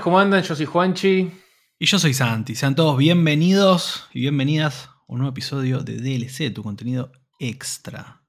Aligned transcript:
Buenas, 0.00 0.02
¿cómo 0.02 0.18
andan? 0.18 0.42
Yo 0.42 0.54
soy 0.54 0.66
Juanchi. 0.66 1.30
Y 1.78 1.86
yo 1.86 1.98
soy 1.98 2.14
Santi. 2.14 2.54
Sean 2.54 2.74
todos 2.74 2.96
bienvenidos 2.96 4.08
y 4.12 4.20
bienvenidas 4.20 4.86
a 4.86 5.04
un 5.08 5.18
nuevo 5.18 5.32
episodio 5.32 5.80
de 5.80 5.96
DLC, 5.96 6.52
tu 6.54 6.62
contenido 6.62 7.12
extra. 7.38 8.22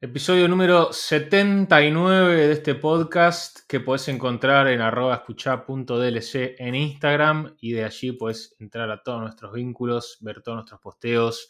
Episodio 0.00 0.48
número 0.48 0.92
79 0.92 2.48
de 2.48 2.52
este 2.52 2.74
podcast 2.74 3.60
que 3.68 3.80
podés 3.80 4.08
encontrar 4.08 4.68
en 4.68 4.80
arroba 4.80 5.14
escuchá.dlc 5.14 6.34
en 6.58 6.74
Instagram 6.74 7.56
y 7.60 7.72
de 7.72 7.84
allí 7.84 8.12
puedes 8.12 8.54
entrar 8.58 8.90
a 8.90 9.02
todos 9.02 9.20
nuestros 9.20 9.52
vínculos, 9.52 10.18
ver 10.20 10.42
todos 10.42 10.56
nuestros 10.56 10.80
posteos, 10.80 11.48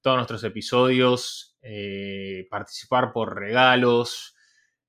todos 0.00 0.16
nuestros 0.16 0.44
episodios, 0.44 1.56
eh, 1.60 2.46
participar 2.50 3.12
por 3.12 3.36
regalos, 3.36 4.34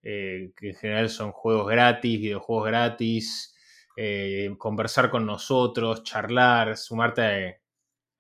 eh, 0.03 0.51
que 0.55 0.69
en 0.69 0.75
general 0.75 1.09
son 1.09 1.31
juegos 1.31 1.67
gratis, 1.67 2.19
videojuegos 2.19 2.67
gratis, 2.67 3.52
eh, 3.95 4.53
conversar 4.57 5.09
con 5.09 5.25
nosotros, 5.25 6.03
charlar, 6.03 6.77
sumarte 6.77 7.61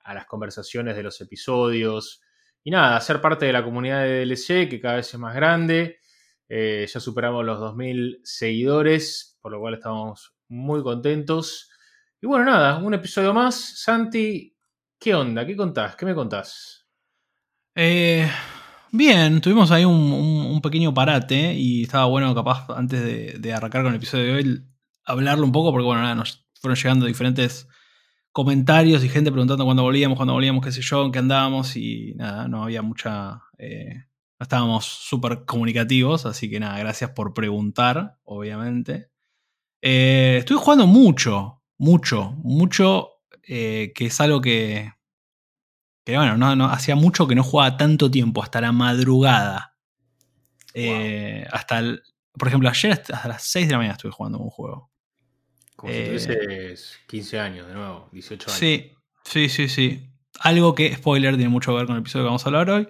a, 0.03 0.13
las 0.13 0.25
conversaciones 0.25 0.95
de 0.95 1.03
los 1.03 1.19
episodios 1.21 2.21
y 2.63 2.71
nada, 2.71 2.99
ser 3.01 3.21
parte 3.21 3.45
de 3.45 3.53
la 3.53 3.63
comunidad 3.63 4.03
de 4.03 4.25
DLC 4.25 4.69
que 4.69 4.79
cada 4.81 4.95
vez 4.95 5.13
es 5.13 5.19
más 5.19 5.35
grande. 5.35 5.99
Eh, 6.47 6.87
ya 6.91 6.99
superamos 6.99 7.45
los 7.45 7.59
2.000 7.59 8.19
seguidores, 8.23 9.37
por 9.41 9.51
lo 9.51 9.59
cual 9.59 9.75
estamos 9.75 10.35
muy 10.49 10.83
contentos. 10.83 11.69
Y 12.21 12.27
bueno, 12.27 12.45
nada, 12.45 12.77
un 12.77 12.93
episodio 12.93 13.33
más. 13.33 13.55
Santi, 13.55 14.55
¿qué 14.99 15.15
onda? 15.15 15.45
¿Qué 15.45 15.55
contás? 15.55 15.95
¿Qué 15.95 16.05
me 16.05 16.15
contás? 16.15 16.87
Eh, 17.75 18.29
Bien, 18.95 19.41
tuvimos 19.41 19.71
ahí 19.71 19.85
un, 19.85 20.61
pequeño 20.61 20.93
parate 20.93 21.55
y 21.55 21.81
estaba 21.81 22.05
bueno 22.05 22.35
capaz 22.35 22.67
antes 22.69 23.41
de, 23.41 23.51
arrancar 23.51 23.81
con 23.81 23.91
el 23.91 23.97
episodio 23.97 24.25
de 24.25 24.33
hoy 24.33 24.63
hablarlo 25.05 25.45
un 25.45 25.51
poco 25.51 25.71
porque 25.71 25.85
bueno, 25.85 26.01
nada, 26.01 26.15
nos 26.15 26.45
fueron 26.59 26.75
llegando 26.77 27.05
diferentes 27.05 27.67
comentarios 28.31 29.03
y 29.03 29.09
gente 29.09 29.31
preguntando 29.31 29.63
cuándo 29.63 29.83
volvíamos, 29.83 30.17
cuándo 30.17 30.33
volvíamos, 30.33 30.65
qué 30.65 30.71
sé 30.71 30.81
yo, 30.81 31.05
en 31.05 31.11
qué 31.11 31.19
andábamos 31.19 31.75
y 31.75 32.13
nada, 32.15 32.47
no 32.47 32.63
había 32.63 32.81
mucha... 32.81 33.43
Eh, 33.57 34.05
no 34.39 34.43
estábamos 34.43 34.85
súper 34.85 35.45
comunicativos, 35.45 36.25
así 36.25 36.49
que 36.49 36.59
nada, 36.59 36.77
gracias 36.79 37.11
por 37.11 37.33
preguntar, 37.33 38.17
obviamente. 38.23 39.09
Eh, 39.81 40.37
estuve 40.39 40.57
jugando 40.57 40.87
mucho, 40.87 41.61
mucho, 41.77 42.31
mucho, 42.37 43.09
eh, 43.47 43.93
que 43.93 44.07
es 44.07 44.19
algo 44.19 44.41
que, 44.41 44.91
que 46.03 46.17
bueno, 46.17 46.35
no, 46.35 46.55
no, 46.55 46.65
hacía 46.65 46.95
mucho 46.95 47.27
que 47.27 47.35
no 47.35 47.43
jugaba 47.43 47.77
tanto 47.77 48.09
tiempo, 48.09 48.41
hasta 48.41 48.59
la 48.59 48.71
madrugada. 48.71 49.77
Wow. 50.73 51.45
Hasta 51.51 51.79
el, 51.79 52.01
por 52.33 52.47
ejemplo, 52.47 52.69
ayer 52.69 52.93
hasta 52.93 53.27
las 53.27 53.43
6 53.43 53.67
de 53.67 53.71
la 53.73 53.77
mañana 53.77 53.93
estuve 53.93 54.11
jugando 54.11 54.39
un 54.39 54.49
juego. 54.49 54.92
Como 55.83 55.93
eh, 55.93 56.17
si 56.17 56.27
tuvieses 56.27 56.99
15 57.07 57.39
años 57.39 57.67
de 57.67 57.73
nuevo, 57.73 58.07
18 58.13 58.49
años. 58.49 58.57
Sí, 58.57 58.91
sí, 59.25 59.49
sí, 59.49 59.67
sí. 59.67 60.09
Algo 60.39 60.73
que, 60.75 60.95
spoiler, 60.95 61.35
tiene 61.35 61.49
mucho 61.49 61.71
que 61.71 61.77
ver 61.77 61.85
con 61.85 61.95
el 61.95 62.01
episodio 62.01 62.23
que 62.23 62.27
vamos 62.27 62.45
a 62.45 62.49
hablar 62.49 62.69
hoy. 62.69 62.87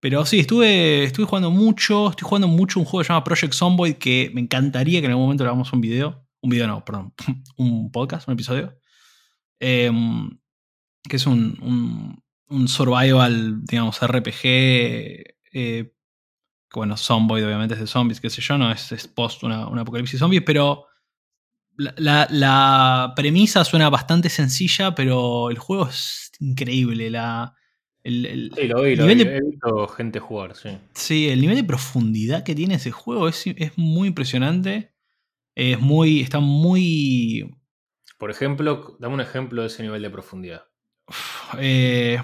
Pero 0.00 0.26
sí, 0.26 0.40
estuve, 0.40 1.04
estuve 1.04 1.26
jugando 1.26 1.52
mucho. 1.52 2.10
Estoy 2.10 2.26
jugando 2.26 2.48
mucho 2.48 2.80
un 2.80 2.86
juego 2.86 3.02
que 3.02 3.06
se 3.06 3.12
llama 3.12 3.22
Project 3.22 3.54
Zomboid 3.54 3.94
que 3.94 4.32
me 4.34 4.40
encantaría 4.40 5.00
que 5.00 5.06
en 5.06 5.12
algún 5.12 5.26
momento 5.26 5.44
le 5.44 5.50
hagamos 5.50 5.72
un 5.72 5.80
video. 5.80 6.26
Un 6.40 6.50
video 6.50 6.66
no, 6.66 6.84
perdón. 6.84 7.14
Un 7.56 7.92
podcast, 7.92 8.26
un 8.26 8.34
episodio. 8.34 8.76
Eh, 9.60 9.92
que 11.08 11.16
es 11.16 11.26
un, 11.26 11.56
un 11.62 12.24
un 12.48 12.68
survival, 12.68 13.64
digamos, 13.64 14.00
RPG. 14.00 14.40
Eh, 15.52 15.92
bueno, 16.72 16.96
Zomboid 16.96 17.44
obviamente 17.44 17.74
es 17.74 17.80
de 17.80 17.86
zombies, 17.86 18.20
qué 18.20 18.30
sé 18.30 18.42
yo, 18.42 18.58
no 18.58 18.70
es, 18.70 18.90
es 18.92 19.06
post 19.06 19.42
una, 19.44 19.68
una, 19.68 19.82
apocalipsis 19.82 20.18
zombies, 20.18 20.42
pero 20.44 20.86
la, 21.76 21.94
la, 21.96 22.26
la, 22.30 23.12
premisa 23.16 23.64
suena 23.64 23.90
bastante 23.90 24.28
sencilla, 24.28 24.94
pero 24.94 25.50
el 25.50 25.58
juego 25.58 25.88
es 25.88 26.32
increíble. 26.40 27.10
La, 27.10 27.54
el, 28.02 28.26
el 28.26 28.52
sí, 28.54 28.68
lo 28.68 28.82
vi, 28.82 28.96
lo 28.96 29.06
vi. 29.06 29.14
De, 29.14 29.36
he 29.36 29.40
visto 29.40 29.88
gente 29.88 30.20
jugar, 30.20 30.54
sí. 30.56 30.70
Sí, 30.94 31.28
el 31.28 31.40
nivel 31.40 31.56
de 31.56 31.64
profundidad 31.64 32.44
que 32.44 32.54
tiene 32.54 32.74
ese 32.74 32.90
juego 32.90 33.28
es, 33.28 33.46
es 33.46 33.72
muy 33.76 34.08
impresionante. 34.08 34.94
Es 35.54 35.80
muy. 35.80 36.20
Está 36.20 36.40
muy. 36.40 37.54
Por 38.18 38.30
ejemplo, 38.30 38.96
dame 39.00 39.14
un 39.14 39.20
ejemplo 39.20 39.62
de 39.62 39.68
ese 39.68 39.82
nivel 39.82 40.02
de 40.02 40.10
profundidad. 40.10 40.64
Eh, 41.58 42.20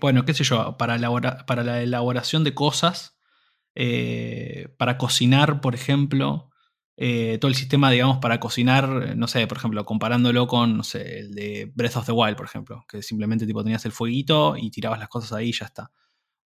bueno, 0.00 0.24
qué 0.24 0.34
sé 0.34 0.44
yo, 0.44 0.76
para, 0.76 0.96
elabora, 0.96 1.46
para 1.46 1.64
la 1.64 1.82
elaboración 1.82 2.44
de 2.44 2.54
cosas, 2.54 3.18
eh, 3.74 4.68
para 4.76 4.98
cocinar, 4.98 5.60
por 5.60 5.74
ejemplo, 5.74 6.50
eh, 6.98 7.38
todo 7.40 7.48
el 7.48 7.54
sistema, 7.54 7.90
digamos, 7.90 8.18
para 8.18 8.40
cocinar, 8.40 9.16
no 9.16 9.26
sé, 9.28 9.46
por 9.46 9.58
ejemplo, 9.58 9.84
comparándolo 9.84 10.46
con, 10.46 10.76
no 10.76 10.82
sé, 10.82 11.20
el 11.20 11.34
de 11.34 11.72
Breath 11.74 11.96
of 11.96 12.06
the 12.06 12.12
Wild, 12.12 12.36
por 12.36 12.46
ejemplo, 12.46 12.84
que 12.88 13.02
simplemente 13.02 13.46
tipo 13.46 13.62
tenías 13.62 13.84
el 13.86 13.92
fueguito 13.92 14.56
y 14.56 14.70
tirabas 14.70 14.98
las 14.98 15.08
cosas 15.08 15.32
ahí 15.32 15.48
y 15.48 15.52
ya 15.52 15.66
está. 15.66 15.90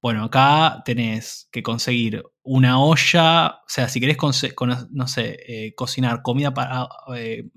Bueno, 0.01 0.25
acá 0.25 0.83
tenés 0.85 1.49
que 1.53 1.63
conseguir 1.63 2.23
una 2.43 2.81
olla, 2.81 3.61
o 3.65 3.69
sea, 3.69 3.89
si 3.89 4.01
querés, 4.01 4.17
no 4.91 5.07
sé, 5.09 5.75
cocinar 5.77 6.23
comida 6.23 6.53
para, 6.53 6.89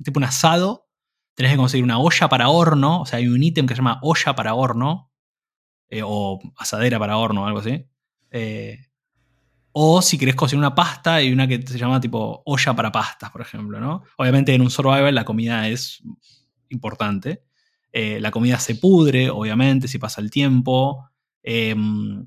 tipo 0.03 0.19
un 0.19 0.25
asado, 0.25 0.87
tenés 1.35 1.51
que 1.51 1.57
conseguir 1.57 1.83
una 1.83 1.99
olla 1.99 2.29
para 2.29 2.49
horno, 2.49 3.01
o 3.01 3.05
sea, 3.05 3.17
hay 3.19 3.27
un 3.27 3.43
ítem 3.43 3.65
que 3.67 3.73
se 3.73 3.79
llama 3.79 3.99
olla 4.03 4.35
para 4.35 4.53
horno, 4.53 5.11
eh, 5.89 6.01
o 6.03 6.39
asadera 6.57 6.99
para 6.99 7.17
horno 7.17 7.45
algo 7.45 7.59
así. 7.59 7.85
Eh, 8.31 8.79
o 9.77 10.01
si 10.01 10.17
querés 10.17 10.35
cocinar 10.35 10.59
una 10.59 10.75
pasta, 10.75 11.15
hay 11.15 11.33
una 11.33 11.47
que 11.47 11.61
se 11.61 11.77
llama 11.77 11.99
tipo 11.99 12.41
olla 12.45 12.73
para 12.73 12.91
pastas, 12.91 13.29
por 13.29 13.41
ejemplo, 13.41 13.79
¿no? 13.79 14.03
Obviamente 14.17 14.53
en 14.53 14.61
un 14.61 14.69
survival 14.69 15.13
la 15.13 15.25
comida 15.25 15.67
es 15.67 16.01
importante. 16.69 17.43
Eh, 17.91 18.19
la 18.21 18.31
comida 18.31 18.57
se 18.59 18.75
pudre, 18.75 19.29
obviamente, 19.29 19.87
si 19.87 19.99
pasa 19.99 20.21
el 20.21 20.31
tiempo. 20.31 21.09
Em, 21.43 22.25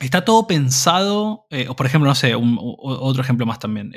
está 0.00 0.24
todo 0.24 0.46
pensado, 0.46 1.46
eh, 1.50 1.68
o 1.68 1.76
por 1.76 1.84
ejemplo, 1.84 2.08
no 2.08 2.14
sé, 2.14 2.34
otro 2.34 3.22
ejemplo 3.22 3.44
más 3.44 3.58
también 3.58 3.92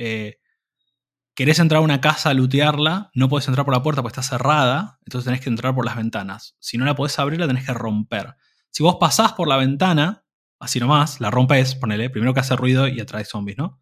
querés 1.40 1.60
entrar 1.60 1.78
a 1.78 1.86
una 1.86 2.02
casa 2.02 2.32
a 2.32 2.34
lootearla, 2.34 3.12
no 3.14 3.30
puedes 3.30 3.48
entrar 3.48 3.64
por 3.64 3.74
la 3.74 3.82
puerta 3.82 4.02
porque 4.02 4.20
está 4.20 4.36
cerrada, 4.38 5.00
entonces 5.06 5.24
tenés 5.24 5.40
que 5.40 5.48
entrar 5.48 5.74
por 5.74 5.86
las 5.86 5.96
ventanas. 5.96 6.58
Si 6.60 6.78
no 6.78 6.84
la 6.84 6.96
podés 6.98 7.18
abrir, 7.18 7.40
la 7.40 7.48
tenés 7.48 7.66
que 7.66 7.74
romper. 7.74 8.36
Si 8.72 8.84
vos 8.84 8.98
pasás 9.00 9.32
por 9.32 9.48
la 9.48 9.56
ventana, 9.56 10.26
así 10.60 10.80
nomás, 10.80 11.20
la 11.20 11.32
rompes, 11.32 11.76
ponele, 11.76 12.10
primero 12.10 12.34
que 12.34 12.42
hace 12.42 12.56
ruido 12.56 12.88
y 12.88 13.00
atrae 13.00 13.26
zombies, 13.26 13.58
¿no? 13.58 13.82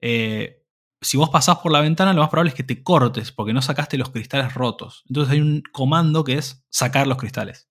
Eh, 0.00 0.62
si 1.00 1.16
vos 1.16 1.30
pasás 1.30 1.58
por 1.58 1.72
la 1.72 1.80
ventana, 1.80 2.12
lo 2.12 2.20
más 2.22 2.30
probable 2.30 2.50
es 2.50 2.54
que 2.54 2.62
te 2.62 2.82
cortes 2.82 3.32
porque 3.32 3.52
no 3.52 3.62
sacaste 3.62 3.98
los 3.98 4.10
cristales 4.10 4.54
rotos. 4.54 5.04
Entonces 5.08 5.32
hay 5.34 5.40
un 5.40 5.62
comando 5.72 6.24
que 6.24 6.34
es 6.34 6.64
sacar 6.70 7.06
los 7.06 7.18
cristales. 7.18 7.68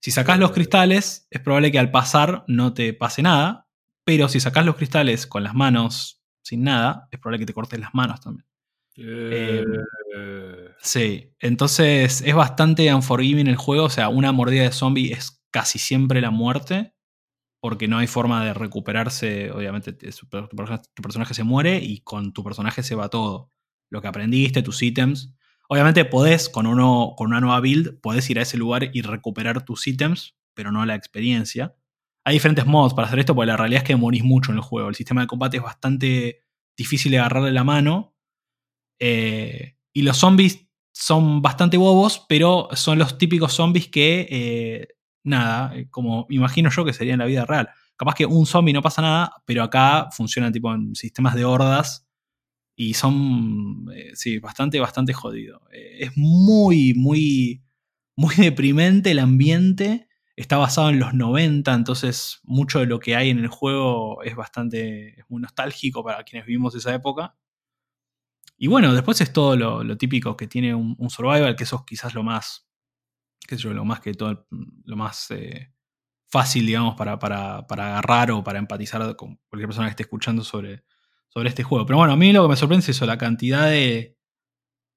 Si 0.00 0.10
sacás 0.10 0.38
los 0.38 0.52
cristales, 0.52 1.26
es 1.30 1.40
probable 1.40 1.72
que 1.72 1.78
al 1.78 1.90
pasar 1.90 2.44
no 2.46 2.74
te 2.74 2.92
pase 2.92 3.22
nada, 3.22 3.68
pero 4.04 4.28
si 4.28 4.38
sacás 4.38 4.66
los 4.66 4.76
cristales 4.76 5.26
con 5.26 5.42
las 5.42 5.54
manos 5.54 6.22
sin 6.42 6.62
nada, 6.62 7.08
es 7.10 7.18
probable 7.18 7.38
que 7.38 7.46
te 7.46 7.54
cortes 7.54 7.80
las 7.80 7.94
manos 7.94 8.20
también. 8.20 8.46
Eh. 8.96 9.64
Sí, 10.78 11.34
entonces 11.40 12.20
es 12.20 12.34
bastante 12.34 12.92
unforgiving 12.94 13.46
el 13.46 13.56
juego, 13.56 13.84
o 13.84 13.90
sea, 13.90 14.08
una 14.08 14.30
mordida 14.30 14.62
de 14.62 14.72
zombie 14.72 15.12
es 15.12 15.42
casi 15.50 15.78
siempre 15.78 16.20
la 16.20 16.30
muerte, 16.30 16.93
porque 17.64 17.88
no 17.88 17.96
hay 17.96 18.06
forma 18.06 18.44
de 18.44 18.52
recuperarse, 18.52 19.50
obviamente 19.50 19.94
tu 19.94 20.28
personaje, 21.02 21.32
se 21.32 21.44
muere 21.44 21.78
y 21.78 22.00
con 22.00 22.34
tu 22.34 22.44
personaje 22.44 22.82
se 22.82 22.94
va 22.94 23.08
todo, 23.08 23.48
lo 23.88 24.02
que 24.02 24.08
aprendiste, 24.08 24.62
tus 24.62 24.82
ítems. 24.82 25.32
Obviamente 25.70 26.04
podés, 26.04 26.50
con, 26.50 26.66
uno, 26.66 27.14
con 27.16 27.28
una 27.28 27.40
nueva 27.40 27.60
build, 27.60 28.02
podés 28.02 28.28
ir 28.28 28.38
a 28.38 28.42
ese 28.42 28.58
lugar 28.58 28.90
y 28.92 29.00
recuperar 29.00 29.64
tus 29.64 29.86
ítems, 29.86 30.36
pero 30.52 30.72
no 30.72 30.84
la 30.84 30.94
experiencia. 30.94 31.74
Hay 32.22 32.34
diferentes 32.34 32.66
modos 32.66 32.92
para 32.92 33.06
hacer 33.06 33.20
esto, 33.20 33.34
porque 33.34 33.46
la 33.46 33.56
realidad 33.56 33.80
es 33.80 33.88
que 33.88 33.96
morís 33.96 34.24
mucho 34.24 34.52
en 34.52 34.58
el 34.58 34.62
juego. 34.62 34.90
El 34.90 34.94
sistema 34.94 35.22
de 35.22 35.26
combate 35.26 35.56
es 35.56 35.62
bastante 35.62 36.42
difícil 36.76 37.12
de 37.12 37.20
agarrarle 37.20 37.52
la 37.52 37.64
mano. 37.64 38.14
Eh, 38.98 39.78
y 39.94 40.02
los 40.02 40.18
zombies 40.18 40.68
son 40.92 41.40
bastante 41.40 41.78
bobos, 41.78 42.26
pero 42.28 42.68
son 42.74 42.98
los 42.98 43.16
típicos 43.16 43.54
zombies 43.54 43.88
que, 43.88 44.28
eh, 44.30 44.88
nada, 45.24 45.76
eh, 45.76 45.88
como 45.90 46.26
imagino 46.30 46.70
yo 46.70 46.84
que 46.84 46.92
sería 46.92 47.14
en 47.14 47.20
la 47.20 47.26
vida 47.26 47.44
real. 47.44 47.70
Capaz 47.96 48.14
que 48.14 48.26
un 48.26 48.46
zombie 48.46 48.72
no 48.72 48.82
pasa 48.82 49.02
nada, 49.02 49.32
pero 49.46 49.62
acá 49.62 50.08
funciona 50.12 50.52
tipo 50.52 50.72
en 50.74 50.94
sistemas 50.94 51.34
de 51.34 51.44
hordas 51.44 52.06
Y 52.76 52.94
son, 52.94 53.88
eh, 53.94 54.12
sí, 54.14 54.38
bastante, 54.40 54.80
bastante 54.80 55.12
jodido. 55.14 55.62
Eh, 55.72 55.98
es 56.00 56.12
muy, 56.16 56.94
muy, 56.94 57.64
muy 58.16 58.34
deprimente 58.36 59.12
el 59.12 59.20
ambiente. 59.20 60.08
Está 60.36 60.56
basado 60.58 60.90
en 60.90 60.98
los 61.00 61.14
90, 61.14 61.74
entonces 61.74 62.40
mucho 62.44 62.80
de 62.80 62.86
lo 62.86 62.98
que 63.00 63.16
hay 63.16 63.30
en 63.30 63.38
el 63.38 63.48
juego 63.48 64.22
es 64.24 64.36
bastante, 64.36 65.20
es 65.20 65.24
muy 65.28 65.40
nostálgico 65.42 66.04
para 66.04 66.24
quienes 66.24 66.46
vivimos 66.46 66.74
esa 66.74 66.94
época. 66.94 67.36
Y 68.56 68.68
bueno, 68.68 68.94
después 68.94 69.20
es 69.20 69.32
todo 69.32 69.56
lo, 69.56 69.96
típico 69.96 70.36
que 70.36 70.46
tiene 70.46 70.74
un, 70.74 71.10
survival, 71.10 71.56
que 71.56 71.64
eso 71.64 71.76
es 71.76 71.82
quizás 71.86 72.14
lo 72.14 72.22
más, 72.22 72.66
qué 73.46 73.56
sé 73.56 73.62
yo, 73.62 73.74
lo 73.74 73.84
más 73.84 74.00
que 74.00 74.14
todo, 74.14 74.46
lo 74.50 74.96
más 74.96 75.30
eh, 75.30 75.72
fácil, 76.26 76.66
digamos, 76.66 76.96
para, 76.96 77.18
para, 77.18 77.58
agarrar 77.58 78.30
o 78.32 78.42
para 78.42 78.58
empatizar 78.58 79.14
con 79.16 79.38
cualquier 79.48 79.68
persona 79.68 79.86
que 79.86 79.90
esté 79.90 80.02
escuchando 80.04 80.42
sobre, 80.42 80.84
sobre 81.28 81.48
este 81.48 81.62
juego. 81.62 81.86
Pero 81.86 81.98
bueno, 81.98 82.12
a 82.12 82.16
mí 82.16 82.32
lo 82.32 82.42
que 82.42 82.48
me 82.48 82.56
sorprende 82.56 82.82
es 82.82 82.88
eso, 82.90 83.06
la 83.06 83.18
cantidad 83.18 83.68
de. 83.68 84.16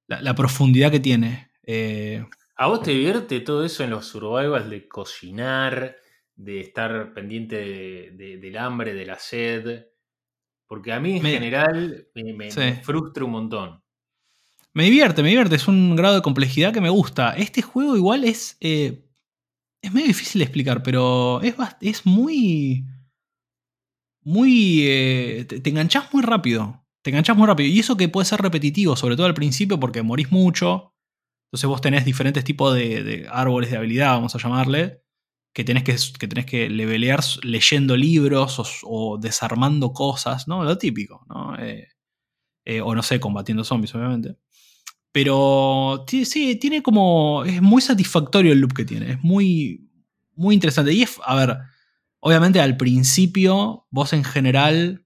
la, 0.07 0.35
profundidad 0.35 0.91
que 0.91 0.99
tiene. 0.99 1.51
Eh, 1.63 2.25
¿A 2.55 2.67
vos 2.67 2.81
te 2.81 2.91
divierte 2.91 3.39
todo 3.41 3.63
eso 3.63 3.83
en 3.83 3.91
los 3.91 4.07
survivals 4.07 4.69
de 4.69 4.87
cocinar, 4.87 5.97
de 6.35 6.61
estar 6.61 7.13
pendiente 7.13 8.11
del 8.15 8.57
hambre, 8.57 8.93
de 8.93 9.05
la 9.05 9.19
sed? 9.19 9.85
Porque 10.65 10.91
a 10.91 10.99
mí 10.99 11.17
en 11.17 11.23
general 11.23 12.07
me, 12.15 12.51
frustra 12.81 13.23
un 13.23 13.31
montón. 13.31 13.83
Me 14.77 14.83
divierte, 14.83 15.23
me 15.23 15.29
divierte, 15.29 15.55
es 15.55 15.67
un 15.67 15.95
grado 15.95 16.13
de 16.13 16.21
complejidad 16.21 16.71
que 16.71 16.81
me 16.81 16.91
gusta. 16.91 17.31
Este 17.31 17.63
juego 17.63 17.97
igual 17.97 18.23
es... 18.23 18.57
Eh, 18.59 19.03
es 19.81 19.91
medio 19.91 20.05
difícil 20.05 20.37
de 20.37 20.45
explicar, 20.45 20.83
pero 20.83 21.41
es, 21.41 21.55
es 21.81 22.05
muy 22.05 22.85
muy... 24.21 24.81
Eh, 24.83 25.45
te, 25.45 25.67
enganchás 25.67 26.13
muy 26.13 26.21
rápido. 26.21 26.85
Te 27.03 27.09
enganchás 27.09 27.35
muy 27.35 27.47
rápido. 27.47 27.67
Y 27.69 27.79
eso 27.79 27.97
que 27.97 28.07
puede 28.07 28.25
ser 28.25 28.39
repetitivo, 28.39 28.95
sobre 28.95 29.15
todo 29.15 29.25
al 29.25 29.33
principio, 29.33 29.79
porque 29.79 30.03
morís 30.03 30.31
mucho. 30.31 30.93
Entonces 31.47 31.67
vos 31.67 31.81
tenés 31.81 32.05
diferentes 32.05 32.43
tipos 32.43 32.75
de, 32.75 33.25
árboles 33.31 33.71
de 33.71 33.77
habilidad, 33.77 34.11
vamos 34.11 34.35
a 34.35 34.39
llamarle, 34.39 35.01
que 35.55 35.63
tenés 35.63 35.85
que, 35.85 35.95
que, 36.19 36.27
tenés 36.27 36.45
que 36.45 36.69
levelear 36.69 37.21
leyendo 37.41 37.97
libros 37.97 38.61
o, 38.83 39.17
desarmando 39.17 39.91
cosas, 39.91 40.47
¿no? 40.47 40.63
Lo 40.63 40.77
típico, 40.77 41.25
¿no? 41.29 41.57
Eh, 41.57 41.87
o 42.83 42.93
no 42.93 43.01
sé, 43.01 43.19
combatiendo 43.19 43.63
zombies, 43.63 43.95
obviamente. 43.95 44.37
Pero 45.17 46.05
sí, 46.07 46.57
tiene 46.57 46.83
como... 46.83 47.43
Es 47.43 47.61
muy 47.61 47.81
satisfactorio 47.81 48.51
el 48.51 48.59
loop 48.59 48.73
que 48.73 48.85
tiene. 48.85 49.13
Es 49.13 49.23
muy, 49.23 49.89
muy 50.35 50.53
interesante. 50.53 50.93
Y 50.93 51.01
es, 51.01 51.19
a 51.25 51.35
ver, 51.35 51.57
Obviamente 52.19 52.59
al 52.59 52.77
principio, 52.77 53.87
vos 53.89 54.13
en 54.13 54.23
general, 54.23 55.05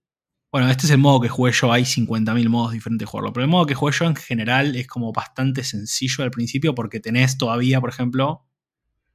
bueno, 0.52 0.70
este 0.70 0.86
es 0.86 0.92
el 0.92 0.98
modo 0.98 1.20
que 1.20 1.30
jugué 1.30 1.52
yo, 1.52 1.72
hay 1.72 1.84
50.000 1.84 2.50
modos 2.50 2.72
diferentes 2.72 3.06
de 3.06 3.10
jugarlo, 3.10 3.34
pero 3.34 3.44
el 3.44 3.50
modo 3.50 3.66
que 3.66 3.76
jugué 3.76 3.94
yo 3.94 4.06
en 4.06 4.16
general 4.16 4.76
es 4.76 4.88
como 4.88 5.12
bastante 5.12 5.64
sencillo 5.64 6.24
al 6.24 6.32
principio 6.32 6.74
porque 6.74 7.00
tenés 7.00 7.38
todavía, 7.38 7.82
por 7.82 7.90
ejemplo, 7.90 8.48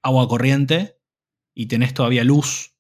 agua 0.03 0.29
corriente 0.29 0.99
y 1.55 1.67
tenés 1.67 1.95
todavía 1.95 2.23
luz, 2.23 2.75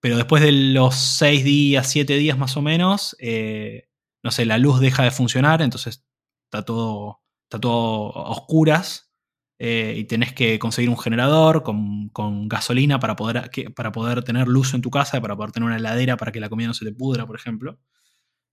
pero 0.00 0.16
después 0.16 0.42
de 0.42 0.52
los 0.52 0.96
6 0.96 1.44
días, 1.44 1.90
7 1.90 2.16
días 2.16 2.36
más 2.36 2.56
o 2.56 2.62
menos, 2.62 3.16
eh, 3.20 3.88
no 4.22 4.30
sé, 4.30 4.44
la 4.44 4.58
luz 4.58 4.80
deja 4.80 5.02
de 5.02 5.10
funcionar, 5.10 5.62
entonces 5.62 6.04
está 6.44 6.64
todo, 6.64 7.22
está 7.52 7.60
todo 7.60 8.16
a 8.16 8.30
oscuras 8.30 9.12
eh, 9.58 9.94
y 9.98 10.04
tenés 10.04 10.32
que 10.32 10.58
conseguir 10.58 10.88
un 10.88 10.98
generador 10.98 11.62
con, 11.62 12.10
gasolina 12.48 12.98
para 12.98 13.14
poder, 13.14 13.50
para 13.76 13.92
poder 13.92 14.24
tener 14.24 14.48
luz 14.48 14.72
en 14.74 14.80
tu 14.80 14.90
casa, 14.90 15.20
para 15.20 15.36
poder 15.36 15.52
tener 15.52 15.66
una 15.66 15.76
heladera 15.76 16.16
para 16.16 16.32
que 16.32 16.40
la 16.40 16.48
comida 16.48 16.68
no 16.68 16.74
se 16.74 16.86
te 16.86 16.92
pudra, 16.92 17.26
por 17.26 17.36
ejemplo. 17.36 17.78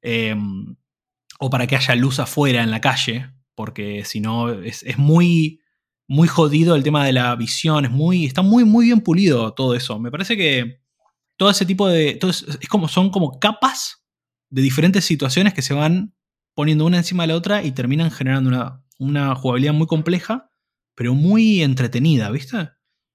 Em, 0.02 0.76
o 1.40 1.50
para 1.50 1.66
que 1.66 1.78
haya 1.78 1.96
luz 1.96 2.20
afuera 2.20 2.62
en 2.62 2.72
la 2.72 2.82
calle, 2.82 3.32
porque 3.56 4.04
si 4.06 4.20
no 4.20 4.52
es, 4.52 4.84
muy, 4.98 5.62
muy 6.08 6.28
jodido 6.28 6.76
el 6.76 6.84
tema 6.84 7.06
de 7.06 7.14
la 7.14 7.36
visión, 7.36 7.86
es 7.86 7.92
muy, 7.92 8.26
está 8.26 8.42
muy, 8.42 8.66
muy 8.66 8.86
bien 8.88 9.02
pulido 9.02 9.54
todo 9.54 9.76
eso. 9.76 9.98
Me 10.00 10.12
parece 10.12 10.36
que 10.36 10.82
todo 11.38 11.50
ese 11.50 11.66
tipo 11.66 11.88
de... 11.88 12.20
es 12.22 12.70
como, 12.70 12.90
son 12.90 13.10
como 13.12 13.40
capas 13.40 14.04
de 14.50 14.62
diferentes 14.62 15.06
situaciones 15.06 15.54
que 15.54 15.62
se 15.62 15.74
van 15.74 16.14
poniendo 16.54 16.86
una 16.86 16.98
encima 16.98 17.24
de 17.24 17.28
la 17.28 17.36
otra 17.36 17.64
y 17.64 17.72
terminan 17.72 18.12
generando 18.12 18.50
una, 18.50 18.84
una 19.00 19.34
jugabilidad 19.34 19.74
muy 19.74 19.88
compleja 19.88 20.50
pero 21.00 21.14
muy 21.14 21.64
entretenida, 21.64 22.30
¿viste? 22.30 22.72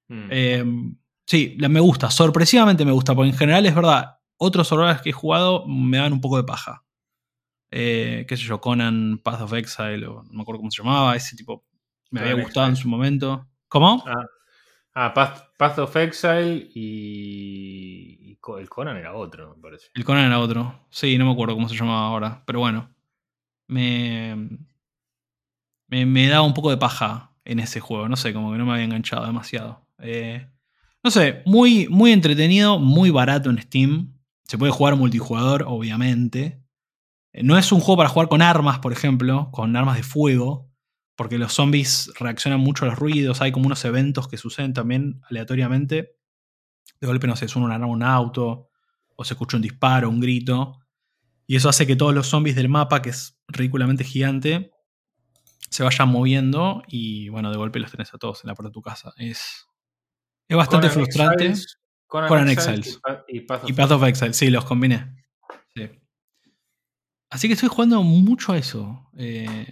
Mm. 0.08 0.28
Em, 0.30 0.96
sí, 1.26 1.54
me 1.58 1.80
gusta, 1.80 2.10
sorpresivamente 2.10 2.82
me 2.86 2.92
gusta, 2.92 3.14
porque 3.14 3.28
en 3.28 3.36
general 3.36 3.66
es 3.66 3.74
verdad, 3.74 4.20
otros 4.38 4.72
horrores 4.72 5.02
que 5.02 5.10
he 5.10 5.12
jugado 5.12 5.66
me 5.68 5.98
dan 5.98 6.14
un 6.14 6.22
poco 6.22 6.38
de 6.38 6.44
paja. 6.44 6.82
Eh, 7.70 8.24
qué 8.26 8.38
sé 8.38 8.44
yo, 8.44 8.58
Conan, 8.58 9.20
Path 9.22 9.42
of 9.42 9.52
Exile, 9.52 10.06
o 10.06 10.22
no 10.22 10.32
me 10.32 10.40
acuerdo 10.40 10.60
cómo 10.60 10.70
se 10.70 10.82
llamaba, 10.82 11.14
ese 11.14 11.36
tipo 11.36 11.66
me 12.10 12.20
había 12.20 12.42
gustado 12.42 12.68
en 12.68 12.76
su 12.76 12.88
momento. 12.88 13.50
¿Cómo? 13.68 14.02
Ah, 14.06 14.24
ah 14.94 15.12
Path, 15.58 15.78
of 15.80 15.94
Exile 15.96 16.70
y, 16.74 18.38
el 18.58 18.68
Conan 18.70 18.96
era 18.96 19.12
otro, 19.12 19.56
me 19.56 19.60
parece. 19.60 19.88
El 19.92 20.06
Conan 20.06 20.24
era 20.24 20.38
otro, 20.38 20.86
sí, 20.88 21.18
no 21.18 21.26
me 21.26 21.32
acuerdo 21.32 21.52
cómo 21.52 21.68
se 21.68 21.76
llamaba 21.76 22.06
ahora, 22.06 22.42
pero 22.46 22.60
bueno, 22.60 22.94
me, 23.66 24.48
me, 25.88 26.06
me 26.06 26.28
da 26.28 26.42
un 26.42 26.54
poco 26.54 26.70
de 26.70 26.76
paja 26.76 27.34
en 27.44 27.60
ese 27.60 27.80
juego. 27.80 28.08
No 28.08 28.16
sé, 28.16 28.32
como 28.32 28.52
que 28.52 28.58
no 28.58 28.66
me 28.66 28.72
había 28.72 28.84
enganchado 28.84 29.26
demasiado. 29.26 29.86
Eh, 29.98 30.46
no 31.02 31.10
sé, 31.10 31.42
muy, 31.44 31.86
muy 31.88 32.12
entretenido, 32.12 32.78
muy 32.78 33.10
barato 33.10 33.50
en 33.50 33.60
Steam. 33.60 34.18
Se 34.44 34.58
puede 34.58 34.72
jugar 34.72 34.96
multijugador, 34.96 35.64
obviamente. 35.66 36.62
Eh, 37.32 37.42
no 37.42 37.58
es 37.58 37.72
un 37.72 37.80
juego 37.80 37.98
para 37.98 38.08
jugar 38.08 38.28
con 38.28 38.42
armas, 38.42 38.78
por 38.78 38.92
ejemplo, 38.92 39.50
con 39.52 39.76
armas 39.76 39.96
de 39.96 40.02
fuego, 40.02 40.70
porque 41.16 41.38
los 41.38 41.52
zombies 41.52 42.10
reaccionan 42.18 42.60
mucho 42.60 42.84
a 42.84 42.88
los 42.88 42.98
ruidos. 42.98 43.42
Hay 43.42 43.52
como 43.52 43.66
unos 43.66 43.84
eventos 43.84 44.28
que 44.28 44.38
suceden 44.38 44.72
también 44.72 45.20
aleatoriamente. 45.28 46.16
De 47.00 47.06
golpe, 47.06 47.26
no 47.26 47.36
sé, 47.36 47.48
suena 47.48 47.66
una 47.66 47.74
arma 47.74 47.86
un 47.86 48.02
auto, 48.02 48.70
o 49.16 49.24
se 49.24 49.34
escucha 49.34 49.56
un 49.56 49.62
disparo, 49.62 50.08
un 50.08 50.20
grito. 50.20 50.80
Y 51.46 51.56
eso 51.56 51.68
hace 51.68 51.86
que 51.86 51.96
todos 51.96 52.14
los 52.14 52.28
zombies 52.28 52.56
del 52.56 52.70
mapa, 52.70 53.02
que 53.02 53.10
es 53.10 53.38
ridículamente 53.48 54.04
gigante, 54.04 54.70
se 55.74 55.82
vayan 55.82 56.08
moviendo 56.08 56.84
y 56.86 57.28
bueno, 57.30 57.50
de 57.50 57.56
golpe 57.56 57.80
los 57.80 57.90
tenés 57.90 58.14
a 58.14 58.18
todos 58.18 58.44
en 58.44 58.48
la 58.48 58.54
puerta 58.54 58.68
de 58.68 58.74
tu 58.74 58.80
casa. 58.80 59.12
Es, 59.16 59.66
es 60.46 60.56
bastante 60.56 60.88
frustrante. 60.88 61.52
con 62.06 62.28
Conan, 62.28 62.48
Exiles, 62.48 63.00
y, 63.26 63.40
Path 63.40 63.90
of, 63.90 64.04
Exile, 64.04 64.34
sí, 64.34 64.50
los 64.50 64.64
combiné. 64.64 65.16
Así 67.28 67.48
que 67.48 67.54
estoy 67.54 67.68
jugando 67.68 68.04
mucho 68.04 68.52
a 68.52 68.56
eso. 68.56 69.10
Eh, 69.16 69.66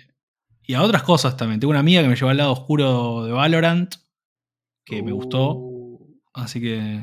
y 0.62 0.74
a 0.74 0.82
otras 0.82 1.04
cosas 1.04 1.36
también. 1.36 1.60
Tengo 1.60 1.70
una 1.70 1.78
amiga 1.78 2.02
que 2.02 2.08
me 2.08 2.16
llevó 2.16 2.30
al 2.30 2.36
lado 2.36 2.50
oscuro 2.50 3.24
de 3.24 3.30
Valorant, 3.30 3.94
que 4.84 5.04
me 5.04 5.12
gustó. 5.12 5.52
Uh. 5.52 6.20
Así 6.34 6.60
que... 6.60 7.00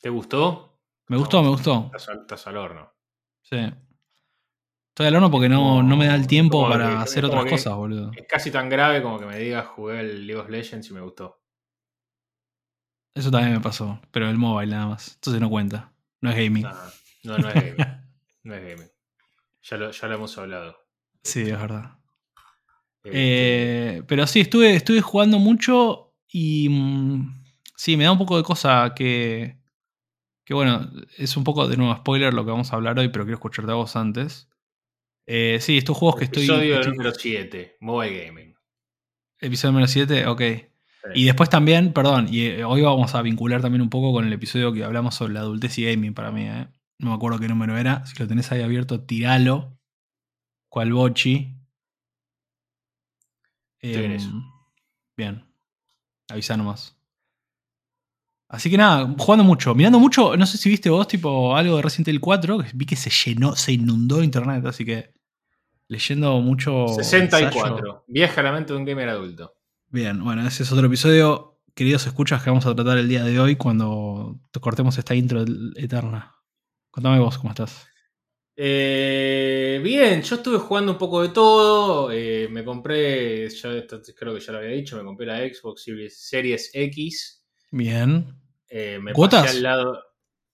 ¿Te 0.00 0.10
gustó? 0.10 0.78
Me 1.08 1.16
gustó, 1.16 1.42
me 1.42 1.48
gustó. 1.48 1.90
Estás 1.92 2.46
al 2.46 2.56
horno. 2.56 2.92
Sí. 3.40 3.56
Estoy 4.92 5.06
al 5.06 5.16
horno 5.16 5.30
porque 5.30 5.48
no, 5.48 5.82
no 5.82 5.96
me 5.96 6.06
da 6.06 6.14
el 6.14 6.26
tiempo 6.26 6.68
para 6.68 7.00
hacer 7.00 7.24
otras 7.24 7.46
cosas, 7.46 7.74
boludo. 7.74 8.10
Es 8.14 8.26
casi 8.28 8.50
tan 8.50 8.68
grave 8.68 9.00
como 9.00 9.18
que 9.18 9.24
me 9.24 9.38
digas 9.38 9.66
jugué 9.66 10.00
el 10.00 10.26
League 10.26 10.38
of 10.38 10.50
Legends 10.50 10.90
y 10.90 10.92
me 10.92 11.00
gustó. 11.00 11.40
Eso 13.14 13.30
también 13.30 13.54
me 13.54 13.60
pasó, 13.60 14.02
pero 14.10 14.28
el 14.28 14.36
mobile 14.36 14.70
nada 14.70 14.88
más. 14.88 15.14
Entonces 15.14 15.40
no 15.40 15.48
cuenta. 15.48 15.94
No 16.20 16.28
es 16.28 16.36
gaming. 16.36 16.66
No, 17.24 17.38
no, 17.38 17.48
es 17.48 17.54
gaming. 17.54 17.76
no 18.42 18.54
es 18.54 18.60
gaming. 18.60 18.90
Ya 19.62 19.76
lo, 19.78 19.90
ya 19.92 20.08
lo 20.08 20.14
hemos 20.14 20.36
hablado. 20.36 20.76
Sí, 21.22 21.40
es 21.40 21.58
verdad. 21.58 21.96
Este, 23.02 23.12
eh, 23.14 24.02
pero 24.06 24.26
sí, 24.26 24.40
estuve, 24.40 24.74
estuve 24.76 25.00
jugando 25.00 25.38
mucho 25.38 26.14
y 26.28 26.68
mm, 26.68 27.44
sí, 27.76 27.96
me 27.96 28.04
da 28.04 28.12
un 28.12 28.18
poco 28.18 28.36
de 28.36 28.42
cosa 28.42 28.92
que, 28.94 29.58
que, 30.44 30.52
bueno, 30.52 30.90
es 31.16 31.34
un 31.38 31.44
poco 31.44 31.66
de 31.66 31.78
nuevo 31.78 31.96
spoiler 31.96 32.34
lo 32.34 32.44
que 32.44 32.50
vamos 32.50 32.74
a 32.74 32.76
hablar 32.76 32.98
hoy, 32.98 33.08
pero 33.08 33.24
quiero 33.24 33.36
escucharte 33.36 33.72
a 33.72 33.76
vos 33.76 33.96
antes. 33.96 34.51
Eh, 35.26 35.58
sí, 35.60 35.78
estos 35.78 35.96
juegos 35.96 36.18
que 36.18 36.24
estoy. 36.24 36.44
Episodio 36.44 36.82
número 36.82 37.12
7, 37.12 37.76
Mobile 37.80 38.24
Gaming. 38.24 38.54
Episodio 39.40 39.72
número 39.72 39.88
7, 39.88 40.26
ok. 40.26 40.42
Y 41.14 41.24
después 41.24 41.50
también, 41.50 41.92
perdón, 41.92 42.28
y 42.30 42.46
eh, 42.46 42.64
hoy 42.64 42.82
vamos 42.82 43.14
a 43.14 43.22
vincular 43.22 43.60
también 43.60 43.82
un 43.82 43.90
poco 43.90 44.12
con 44.12 44.24
el 44.24 44.32
episodio 44.32 44.72
que 44.72 44.84
hablamos 44.84 45.16
sobre 45.16 45.34
la 45.34 45.40
adultez 45.40 45.76
y 45.78 45.84
gaming 45.84 46.14
para 46.14 46.30
mí, 46.30 46.44
¿eh? 46.46 46.68
No 46.98 47.10
me 47.10 47.16
acuerdo 47.16 47.40
qué 47.40 47.48
número 47.48 47.76
era. 47.76 48.06
Si 48.06 48.16
lo 48.18 48.28
tenés 48.28 48.52
ahí 48.52 48.62
abierto, 48.62 49.00
tiralo. 49.00 49.76
Cual 50.68 50.92
bochi. 50.92 51.56
Eh, 53.80 54.18
bien. 55.16 55.44
Avisa 56.28 56.56
nomás. 56.56 56.96
Así 58.52 58.68
que 58.68 58.76
nada, 58.76 59.14
jugando 59.18 59.44
mucho, 59.44 59.74
mirando 59.74 59.98
mucho, 59.98 60.36
no 60.36 60.44
sé 60.44 60.58
si 60.58 60.68
viste 60.68 60.90
vos 60.90 61.08
tipo 61.08 61.56
algo 61.56 61.76
de 61.76 61.82
Resident 61.82 62.08
Evil 62.08 62.20
4, 62.20 62.58
que 62.58 62.70
vi 62.74 62.84
que 62.84 62.96
se 62.96 63.08
llenó, 63.08 63.56
se 63.56 63.72
inundó 63.72 64.22
internet, 64.22 64.62
así 64.66 64.84
que 64.84 65.14
leyendo 65.88 66.38
mucho. 66.42 66.86
64, 66.88 68.04
vieja 68.08 68.42
la 68.42 68.52
mente 68.52 68.74
de 68.74 68.78
un 68.78 68.84
gamer 68.84 69.08
adulto. 69.08 69.54
Bien, 69.88 70.22
bueno, 70.22 70.46
ese 70.46 70.64
es 70.64 70.70
otro 70.70 70.86
episodio, 70.86 71.60
queridos 71.74 72.06
escuchas, 72.06 72.42
que 72.42 72.50
vamos 72.50 72.66
a 72.66 72.74
tratar 72.74 72.98
el 72.98 73.08
día 73.08 73.24
de 73.24 73.40
hoy 73.40 73.56
cuando 73.56 74.38
cortemos 74.60 74.98
esta 74.98 75.14
intro 75.14 75.46
eterna. 75.74 76.36
Contame 76.90 77.20
vos 77.20 77.38
cómo 77.38 77.52
estás. 77.52 77.86
Eh, 78.54 79.80
bien, 79.82 80.20
yo 80.20 80.36
estuve 80.36 80.58
jugando 80.58 80.92
un 80.92 80.98
poco 80.98 81.22
de 81.22 81.30
todo. 81.30 82.12
eh, 82.12 82.48
me 82.50 82.62
compré, 82.62 83.48
yo 83.48 83.72
esto 83.72 84.02
creo 84.14 84.34
que 84.34 84.40
ya 84.40 84.52
lo 84.52 84.58
había 84.58 84.72
dicho, 84.72 84.98
me 84.98 85.04
compré 85.04 85.24
la 85.24 85.38
Xbox 85.38 85.86
Series 86.10 86.70
X. 86.74 87.46
Bien. 87.70 88.41
Eh, 88.74 88.98
me 89.00 89.12
¿Cuotas? 89.12 89.42
pasé 89.42 89.56
al 89.58 89.62
lado 89.62 90.02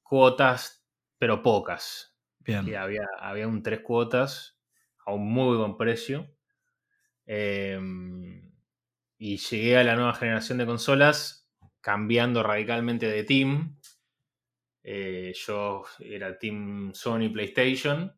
cuotas, 0.02 0.84
pero 1.18 1.42
pocas. 1.42 2.16
Bien. 2.40 2.66
Y 2.66 2.74
había, 2.74 3.02
había 3.20 3.46
un 3.46 3.62
tres 3.62 3.80
cuotas 3.80 4.58
a 5.06 5.12
un 5.12 5.30
muy 5.32 5.56
buen 5.56 5.76
precio. 5.76 6.34
Eh, 7.26 7.78
y 9.18 9.36
llegué 9.36 9.76
a 9.78 9.84
la 9.84 9.96
nueva 9.96 10.14
generación 10.14 10.58
de 10.58 10.66
consolas 10.66 11.48
cambiando 11.80 12.42
radicalmente 12.42 13.06
de 13.06 13.24
team. 13.24 13.78
Eh, 14.82 15.34
yo 15.36 15.84
era 16.00 16.38
Team 16.38 16.92
Sony 16.94 17.28
PlayStation. 17.32 18.14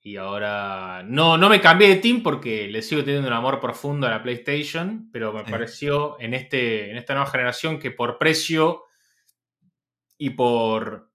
Y 0.00 0.16
ahora. 0.16 1.02
No, 1.04 1.36
no 1.36 1.48
me 1.48 1.60
cambié 1.60 1.88
de 1.88 1.96
team 1.96 2.22
porque 2.22 2.68
le 2.68 2.82
sigo 2.82 3.02
teniendo 3.04 3.28
un 3.28 3.34
amor 3.34 3.60
profundo 3.60 4.06
a 4.06 4.10
la 4.10 4.22
PlayStation. 4.22 5.08
Pero 5.12 5.32
me 5.32 5.44
Sí. 5.44 5.50
pareció 5.50 6.18
en, 6.20 6.34
este, 6.34 6.90
en 6.90 6.96
esta 6.96 7.14
nueva 7.14 7.30
generación 7.30 7.78
que 7.78 7.90
por 7.90 8.18
precio 8.18 8.84
y 10.18 10.30
por 10.30 11.12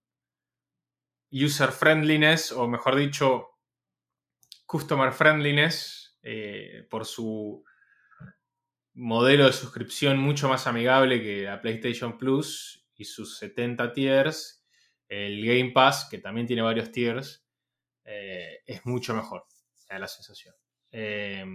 user 1.32 1.72
friendliness, 1.72 2.52
o 2.52 2.68
mejor 2.68 2.96
dicho, 2.96 3.50
customer 4.66 5.12
friendliness, 5.12 6.18
eh, 6.22 6.88
por 6.90 7.06
su 7.06 7.64
modelo 8.94 9.46
de 9.46 9.54
suscripción 9.54 10.20
mucho 10.20 10.50
más 10.50 10.68
amigable 10.68 11.22
que 11.22 11.44
la 11.44 11.62
PlayStation 11.62 12.18
Plus 12.18 12.86
y 12.96 13.06
sus 13.06 13.38
70 13.38 13.94
tiers, 13.94 14.66
el 15.08 15.46
Game 15.46 15.72
Pass, 15.72 16.08
que 16.10 16.20
también 16.20 16.48
tiene 16.48 16.62
varios 16.62 16.92
tiers, 16.92 17.46
eh, 18.04 18.60
es 18.66 18.86
mucho 18.86 19.14
mejor, 19.16 19.46
me 19.90 19.96
da 19.96 20.00
la 20.00 20.08
sensación. 20.08 20.56
Eh, 20.92 21.46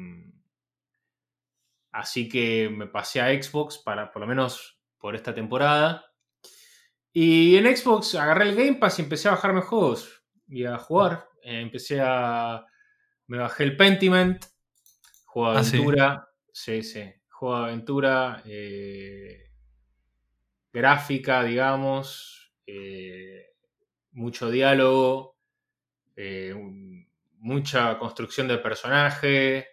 así 1.93 2.29
que 2.29 2.69
me 2.71 2.87
pasé 2.87 3.21
a 3.21 3.43
Xbox 3.43 3.79
para, 3.79 4.11
por 4.11 4.21
lo 4.21 4.29
menos 4.29 4.79
por 4.99 5.15
esta 5.15 5.35
temporada. 5.35 6.06
Y 7.19 7.57
en 7.57 7.75
Xbox 7.75 8.15
agarré 8.15 8.51
el 8.51 8.55
Game 8.57 8.75
Pass 8.75 8.99
y 8.99 9.03
empecé 9.03 9.29
a 9.29 9.31
bajarme 9.31 9.63
juegos 9.63 10.23
y 10.49 10.65
a 10.67 10.77
jugar. 10.77 11.27
Eh, 11.43 11.61
empecé 11.63 11.99
a. 12.03 12.63
Me 13.29 13.39
bajé 13.39 13.65
el 13.65 13.75
Pentiment, 13.75 14.45
juego 15.25 15.53
de 15.55 15.59
Ah, 15.61 15.65
sí. 15.65 15.77
aventura. 15.79 16.29
Sí, 16.53 16.83
sí. 16.83 17.11
Juego 17.31 17.59
de 17.61 17.65
aventura. 17.65 18.43
eh, 18.45 19.51
gráfica, 20.73 21.43
digamos. 21.43 22.53
eh, 22.67 23.47
mucho 24.13 24.51
diálogo. 24.51 25.39
mucha 27.39 27.99
construcción 27.99 28.47
del 28.49 28.61
personaje. 28.61 29.69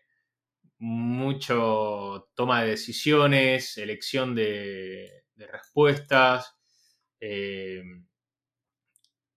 Mucho 0.79 2.29
toma 2.35 2.63
de 2.63 2.69
decisiones, 2.71 3.77
elección 3.77 4.33
de, 4.35 5.25
de 5.35 5.47
respuestas. 5.47 6.57
Eh, 7.25 7.83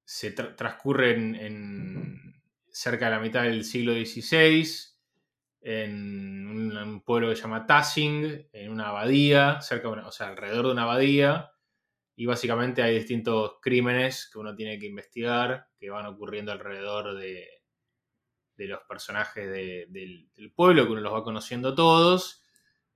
se 0.05 0.35
tra- 0.35 0.55
transcurre 0.57 1.13
en, 1.15 1.35
en 1.35 2.43
cerca 2.71 3.07
de 3.07 3.11
la 3.13 3.21
mitad 3.21 3.43
del 3.43 3.65
siglo 3.65 3.93
XVI, 3.95 4.65
en 5.63 6.47
un, 6.49 6.77
un 6.77 7.01
pueblo 7.03 7.29
que 7.29 7.37
se 7.37 7.43
llama 7.43 7.67
Tassing, 7.67 8.49
en 8.53 8.71
una 8.71 8.89
abadía, 8.89 9.61
cerca 9.61 9.89
o 9.89 10.13
sea, 10.13 10.29
alrededor 10.29 10.67
de 10.67 10.73
una 10.73 10.83
abadía, 10.85 11.51
y 12.15 12.27
básicamente 12.27 12.83
hay 12.83 12.95
distintos 12.97 13.57
crímenes 13.61 14.31
que 14.33 14.39
uno 14.39 14.55
tiene 14.55 14.79
que 14.79 14.87
investigar, 14.87 15.69
que 15.79 15.91
van 15.91 16.07
ocurriendo 16.07 16.53
alrededor 16.53 17.15
de, 17.19 17.47
de 18.57 18.67
los 18.67 18.81
personajes 18.89 19.51
de- 19.51 19.87
del, 19.89 20.31
del 20.35 20.53
pueblo, 20.53 20.87
que 20.87 20.93
uno 20.93 21.01
los 21.01 21.13
va 21.15 21.25
conociendo 21.25 21.75
todos, 21.75 22.43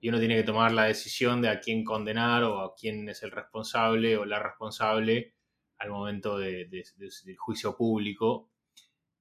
y 0.01 0.09
uno 0.09 0.19
tiene 0.19 0.37
que 0.37 0.43
tomar 0.45 0.73
la 0.73 0.85
decisión 0.85 1.43
de 1.43 1.49
a 1.51 1.61
quién 1.61 1.85
condenar 1.85 2.43
o 2.45 2.61
a 2.61 2.75
quién 2.75 3.09
es 3.09 3.23
el 3.23 3.31
responsable 3.31 4.17
o 4.17 4.25
la 4.25 4.39
responsable 4.43 5.35
al 5.79 5.91
momento 5.91 6.39
de- 6.39 6.67
de- 6.67 6.85
de- 6.97 7.11
del 7.25 7.37
juicio 7.37 7.77
público. 7.77 8.51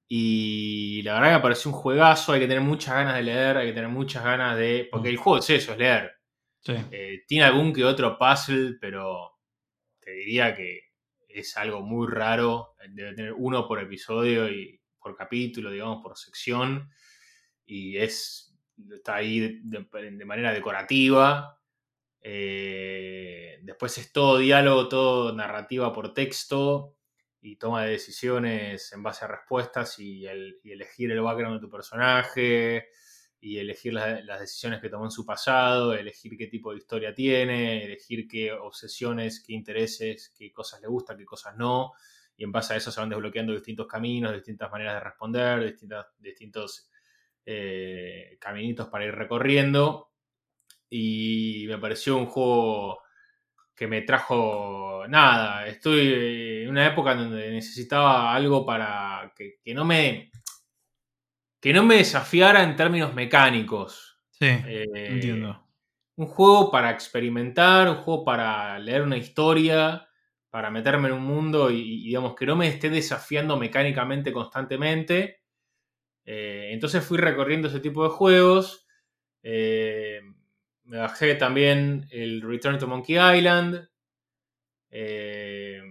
Y 0.08 1.02
la 1.02 1.14
verdad 1.14 1.28
que 1.28 1.34
me 1.36 1.42
pareció 1.42 1.70
un 1.70 1.76
juegazo, 1.76 2.32
hay 2.32 2.40
que 2.40 2.48
tener 2.48 2.62
muchas 2.62 2.94
ganas 2.94 3.14
de 3.14 3.22
leer, 3.22 3.56
hay 3.58 3.68
que 3.68 3.72
tener 3.74 3.88
muchas 3.90 4.24
ganas 4.24 4.56
de... 4.56 4.88
Porque 4.90 5.08
el 5.08 5.16
juego 5.16 5.38
es 5.38 5.50
eso, 5.50 5.72
es 5.72 5.78
leer. 5.78 6.12
Sí. 6.60 6.74
Eh, 6.90 7.22
tiene 7.28 7.44
algún 7.44 7.72
que 7.72 7.84
otro 7.84 8.18
puzzle, 8.18 8.74
pero 8.80 9.38
te 10.00 10.10
diría 10.10 10.54
que 10.56 10.80
es 11.28 11.56
algo 11.56 11.80
muy 11.82 12.08
raro. 12.08 12.74
Debe 12.88 13.14
tener 13.14 13.32
uno 13.34 13.68
por 13.68 13.80
episodio 13.80 14.48
y 14.50 14.80
por 14.98 15.16
capítulo, 15.16 15.70
digamos, 15.70 16.02
por 16.02 16.16
sección. 16.18 16.90
Y 17.64 17.96
es. 17.96 18.49
Está 18.94 19.16
ahí 19.16 19.60
de, 19.62 20.24
manera 20.24 20.52
decorativa. 20.52 21.58
Eh, 22.22 23.58
después 23.62 23.96
es 23.98 24.12
todo 24.12 24.38
diálogo, 24.38 24.88
todo 24.88 25.32
narrativa 25.34 25.92
por 25.92 26.12
texto 26.14 26.96
y 27.40 27.56
toma 27.56 27.84
de 27.84 27.92
decisiones 27.92 28.92
en 28.92 29.02
base 29.02 29.24
a 29.24 29.28
respuestas 29.28 29.98
y, 29.98 30.26
el- 30.26 30.58
y 30.62 30.72
elegir 30.72 31.10
el 31.10 31.22
background 31.22 31.56
de 31.56 31.66
tu 31.66 31.70
personaje 31.70 32.88
y 33.40 33.58
elegir 33.58 33.94
la- 33.94 34.20
las 34.22 34.40
decisiones 34.40 34.80
que 34.80 34.90
tomó 34.90 35.06
en 35.06 35.10
su 35.10 35.24
pasado, 35.24 35.94
elegir 35.94 36.36
qué 36.36 36.46
tipo 36.48 36.72
de 36.72 36.78
historia 36.78 37.14
tiene, 37.14 37.84
elegir 37.84 38.28
qué 38.28 38.52
obsesiones, 38.52 39.42
qué 39.46 39.54
intereses, 39.54 40.32
qué 40.36 40.52
cosas 40.52 40.80
le 40.82 40.88
gustan, 40.88 41.16
qué 41.16 41.24
cosas 41.24 41.56
no. 41.56 41.92
Y 42.36 42.44
en 42.44 42.52
base 42.52 42.74
a 42.74 42.76
eso 42.76 42.90
se 42.92 43.00
van 43.00 43.08
desbloqueando 43.10 43.52
distintos 43.54 43.86
caminos, 43.86 44.32
distintas 44.34 44.70
maneras 44.70 44.94
de 44.94 45.00
responder, 45.00 45.64
distintas, 45.64 46.06
distintos 46.18 46.89
eh, 47.52 48.38
caminitos 48.40 48.88
para 48.88 49.04
ir 49.06 49.14
recorriendo. 49.14 50.12
Y 50.88 51.64
me 51.68 51.78
pareció 51.78 52.16
un 52.16 52.26
juego 52.26 53.00
que 53.74 53.88
me 53.88 54.02
trajo 54.02 55.04
nada. 55.08 55.66
Estoy 55.66 56.62
en 56.62 56.68
una 56.68 56.86
época 56.86 57.14
donde 57.14 57.50
necesitaba 57.50 58.32
algo 58.32 58.64
para 58.64 59.32
que, 59.34 59.58
que 59.64 59.74
no 59.74 59.84
me 59.84 60.30
que 61.60 61.72
no 61.72 61.82
me 61.82 61.96
desafiara 61.96 62.62
en 62.62 62.76
términos 62.76 63.14
mecánicos. 63.14 64.18
Sí. 64.30 64.46
Eh, 64.46 64.86
Entiendo. 64.94 65.66
un 66.16 66.26
juego 66.26 66.70
para 66.70 66.90
experimentar, 66.90 67.88
un 67.88 67.96
juego 67.96 68.24
para 68.24 68.78
leer 68.78 69.02
una 69.02 69.16
historia, 69.16 70.08
para 70.50 70.70
meterme 70.70 71.08
en 71.08 71.14
un 71.14 71.24
mundo 71.24 71.70
y, 71.70 71.80
y, 71.80 72.04
digamos 72.04 72.34
que 72.34 72.46
no 72.46 72.56
me 72.56 72.68
esté 72.68 72.90
desafiando 72.90 73.56
mecánicamente 73.56 74.32
constantemente. 74.32 75.40
Eh, 76.32 76.70
entonces 76.72 77.04
fui 77.04 77.18
recorriendo 77.18 77.66
ese 77.66 77.80
tipo 77.80 78.04
de 78.04 78.10
juegos. 78.10 78.86
Eh, 79.42 80.20
me 80.84 80.98
bajé 80.98 81.34
también 81.34 82.06
el 82.12 82.40
Return 82.40 82.78
to 82.78 82.86
Monkey 82.86 83.16
Island. 83.16 83.88
Eh, 84.90 85.82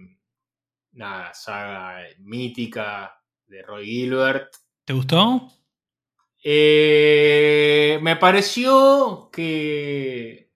nada, 0.92 1.34
saga 1.34 2.06
mítica 2.20 3.22
de 3.48 3.60
Roy 3.60 3.84
Gilbert. 3.84 4.50
¿Te 4.86 4.94
gustó? 4.94 5.46
Eh, 6.42 7.98
me 8.00 8.16
pareció 8.16 9.28
que 9.30 10.50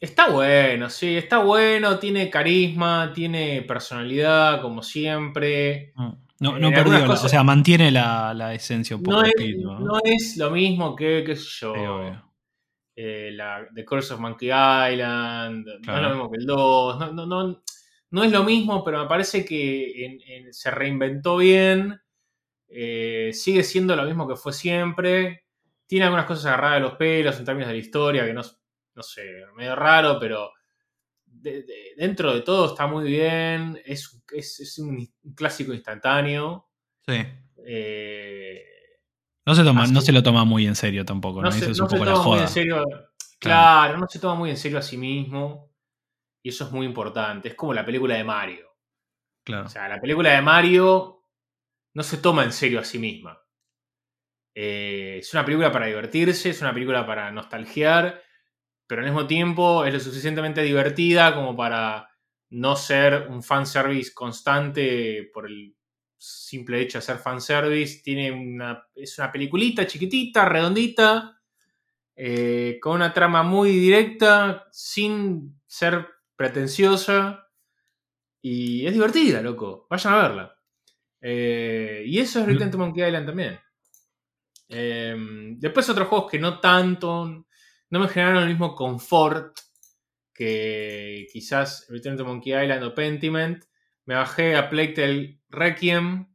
está 0.00 0.30
bueno, 0.30 0.88
sí, 0.88 1.18
está 1.18 1.44
bueno, 1.44 1.98
tiene 1.98 2.30
carisma, 2.30 3.12
tiene 3.14 3.60
personalidad, 3.60 4.62
como 4.62 4.82
siempre. 4.82 5.92
No, 5.96 6.23
no, 6.52 6.56
Eh, 6.56 6.60
no 6.60 6.70
perdió, 6.72 6.98
la- 6.98 7.06
cosas- 7.06 7.24
o 7.24 7.28
sea, 7.28 7.42
mantiene 7.42 7.90
la, 7.90 8.32
la 8.34 8.54
esencia 8.54 8.96
un 8.96 9.02
poco 9.02 9.16
No 9.18 9.22
es, 9.24 9.30
espíritu, 9.30 9.62
¿no? 9.72 9.80
no 9.80 9.98
es 10.04 10.36
lo 10.36 10.50
mismo 10.50 10.94
que, 10.94 11.22
qué 11.26 11.36
sé 11.36 11.48
yo, 11.60 11.74
eh, 12.96 13.30
la 13.32 13.66
The 13.74 13.84
Curse 13.84 14.14
of 14.14 14.20
Monkey 14.20 14.48
Island, 14.48 15.66
no 15.84 15.96
es 15.96 16.02
lo 16.02 16.08
mismo 16.10 16.30
que 16.30 16.38
el 16.38 16.46
2, 16.46 16.98
no, 17.00 17.12
no, 17.12 17.26
no, 17.26 17.62
no 18.10 18.24
es 18.24 18.30
lo 18.30 18.44
mismo, 18.44 18.84
pero 18.84 19.02
me 19.02 19.08
parece 19.08 19.44
que 19.44 20.04
en- 20.06 20.20
en- 20.26 20.52
se 20.54 20.70
reinventó 20.70 21.36
bien, 21.38 22.00
eh, 22.68 23.30
sigue 23.32 23.62
siendo 23.64 23.96
lo 23.96 24.04
mismo 24.04 24.28
que 24.28 24.36
fue 24.36 24.52
siempre, 24.52 25.44
tiene 25.86 26.04
algunas 26.04 26.26
cosas 26.26 26.46
agarradas 26.46 26.76
de 26.76 26.80
los 26.88 26.94
pelos 26.96 27.38
en 27.38 27.44
términos 27.44 27.68
de 27.68 27.74
la 27.74 27.80
historia, 27.80 28.24
que 28.24 28.32
no, 28.32 28.42
no 28.94 29.02
sé, 29.02 29.22
medio 29.56 29.74
raro, 29.74 30.18
pero 30.20 30.50
de- 31.26 31.62
de- 31.64 31.94
dentro 31.96 32.32
de 32.32 32.42
todo 32.42 32.66
está 32.66 32.86
muy 32.86 33.04
bien, 33.10 33.78
es, 33.84 34.22
es- 34.34 34.60
es 34.60 34.78
un 34.78 35.06
clásico 35.34 35.72
instantáneo. 35.72 36.68
Sí. 37.06 37.24
eh, 37.66 38.62
No 39.46 39.54
se, 39.54 39.62
toma, 39.64 39.86
no 39.86 40.00
se 40.00 40.12
lo 40.12 40.22
toma 40.22 40.44
muy 40.44 40.66
en 40.66 40.74
serio 40.74 41.04
tampoco, 41.04 41.40
¿no? 41.42 41.46
no 41.48 41.52
se, 41.52 41.58
Esa 41.58 41.70
es 41.70 41.78
no 41.78 41.84
un 41.84 41.90
se 41.90 41.96
poco 41.96 42.04
la 42.06 42.12
toma 42.12 42.24
muy 42.24 42.32
joda. 42.34 42.42
en 42.42 42.48
serio. 42.48 42.84
Claro, 43.38 43.98
no 43.98 44.06
se 44.08 44.18
toma 44.18 44.34
muy 44.36 44.50
en 44.50 44.56
serio 44.56 44.78
a 44.78 44.82
sí 44.82 44.96
mismo. 44.96 45.70
Y 46.42 46.48
eso 46.50 46.64
es 46.64 46.70
muy 46.72 46.86
importante. 46.86 47.48
Es 47.48 47.54
como 47.54 47.72
la 47.74 47.84
película 47.84 48.14
de 48.16 48.24
Mario. 48.24 48.68
Claro. 49.44 49.66
O 49.66 49.68
sea, 49.68 49.88
la 49.88 50.00
película 50.00 50.30
de 50.30 50.40
Mario 50.42 51.22
no 51.94 52.02
se 52.02 52.18
toma 52.18 52.44
en 52.44 52.52
serio 52.52 52.80
a 52.80 52.84
sí 52.84 52.98
misma. 52.98 53.38
Eh, 54.54 55.18
es 55.20 55.32
una 55.34 55.44
película 55.44 55.72
para 55.72 55.86
divertirse, 55.86 56.50
es 56.50 56.60
una 56.60 56.72
película 56.72 57.04
para 57.06 57.30
nostalgiar, 57.30 58.22
pero 58.86 59.00
al 59.00 59.06
mismo 59.06 59.26
tiempo 59.26 59.84
es 59.84 59.92
lo 59.92 60.00
suficientemente 60.00 60.62
divertida 60.62 61.34
como 61.34 61.56
para 61.56 62.08
no 62.54 62.76
ser 62.76 63.26
un 63.28 63.42
fanservice 63.42 64.12
constante 64.14 65.28
por 65.32 65.46
el 65.46 65.74
simple 66.16 66.80
hecho 66.80 66.98
de 66.98 67.02
ser 67.02 67.18
fanservice. 67.18 68.00
Tiene 68.02 68.30
una, 68.30 68.86
es 68.94 69.18
una 69.18 69.32
peliculita 69.32 69.86
chiquitita, 69.86 70.48
redondita, 70.48 71.40
eh, 72.14 72.78
con 72.80 72.94
una 72.94 73.12
trama 73.12 73.42
muy 73.42 73.70
directa, 73.70 74.68
sin 74.70 75.60
ser 75.66 76.06
pretenciosa. 76.36 77.48
Y 78.40 78.86
es 78.86 78.92
divertida, 78.92 79.42
loco. 79.42 79.86
Vayan 79.90 80.14
a 80.14 80.22
verla. 80.22 80.56
Eh, 81.20 82.04
y 82.06 82.18
eso 82.20 82.40
es 82.40 82.46
Return 82.46 82.70
to 82.70 82.78
Monkey 82.78 83.04
Island 83.04 83.26
también. 83.26 83.58
Eh, 84.68 85.16
después 85.56 85.88
otros 85.88 86.06
juegos 86.06 86.30
que 86.30 86.38
no 86.38 86.60
tanto, 86.60 87.46
no 87.90 87.98
me 87.98 88.08
generaron 88.08 88.44
el 88.44 88.50
mismo 88.50 88.74
confort 88.74 89.58
que 90.34 91.26
quizás 91.32 91.86
Return 91.88 92.16
to 92.16 92.24
Monkey 92.24 92.52
Island 92.52 92.82
o 92.84 92.94
Pentiment. 92.94 93.64
Me 94.06 94.14
bajé 94.16 94.56
a 94.56 94.68
Plague 94.68 94.92
Tale 94.94 95.40
Requiem. 95.48 96.26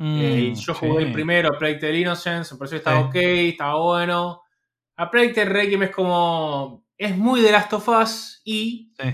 Eh, 0.00 0.52
Mm, 0.52 0.54
yo 0.54 0.74
jugué 0.74 1.02
el 1.02 1.08
sí. 1.08 1.12
primero, 1.14 1.48
a 1.52 1.58
Plague 1.58 1.76
Tale 1.80 1.98
Innocence, 1.98 2.54
me 2.54 2.58
pareció 2.58 2.76
que 2.76 2.78
estaba 2.78 3.00
Sí. 3.02 3.08
ok, 3.08 3.16
estaba 3.52 3.80
bueno. 3.82 4.42
A 4.96 5.10
Plague 5.10 5.32
Tale 5.32 5.50
Requiem 5.50 5.82
es 5.84 5.90
como. 5.90 6.86
Es 6.96 7.16
muy 7.16 7.40
de 7.40 7.50
Last 7.52 7.72
of 7.72 7.88
Us 7.88 8.40
y. 8.44 8.92
Sí. 9.00 9.08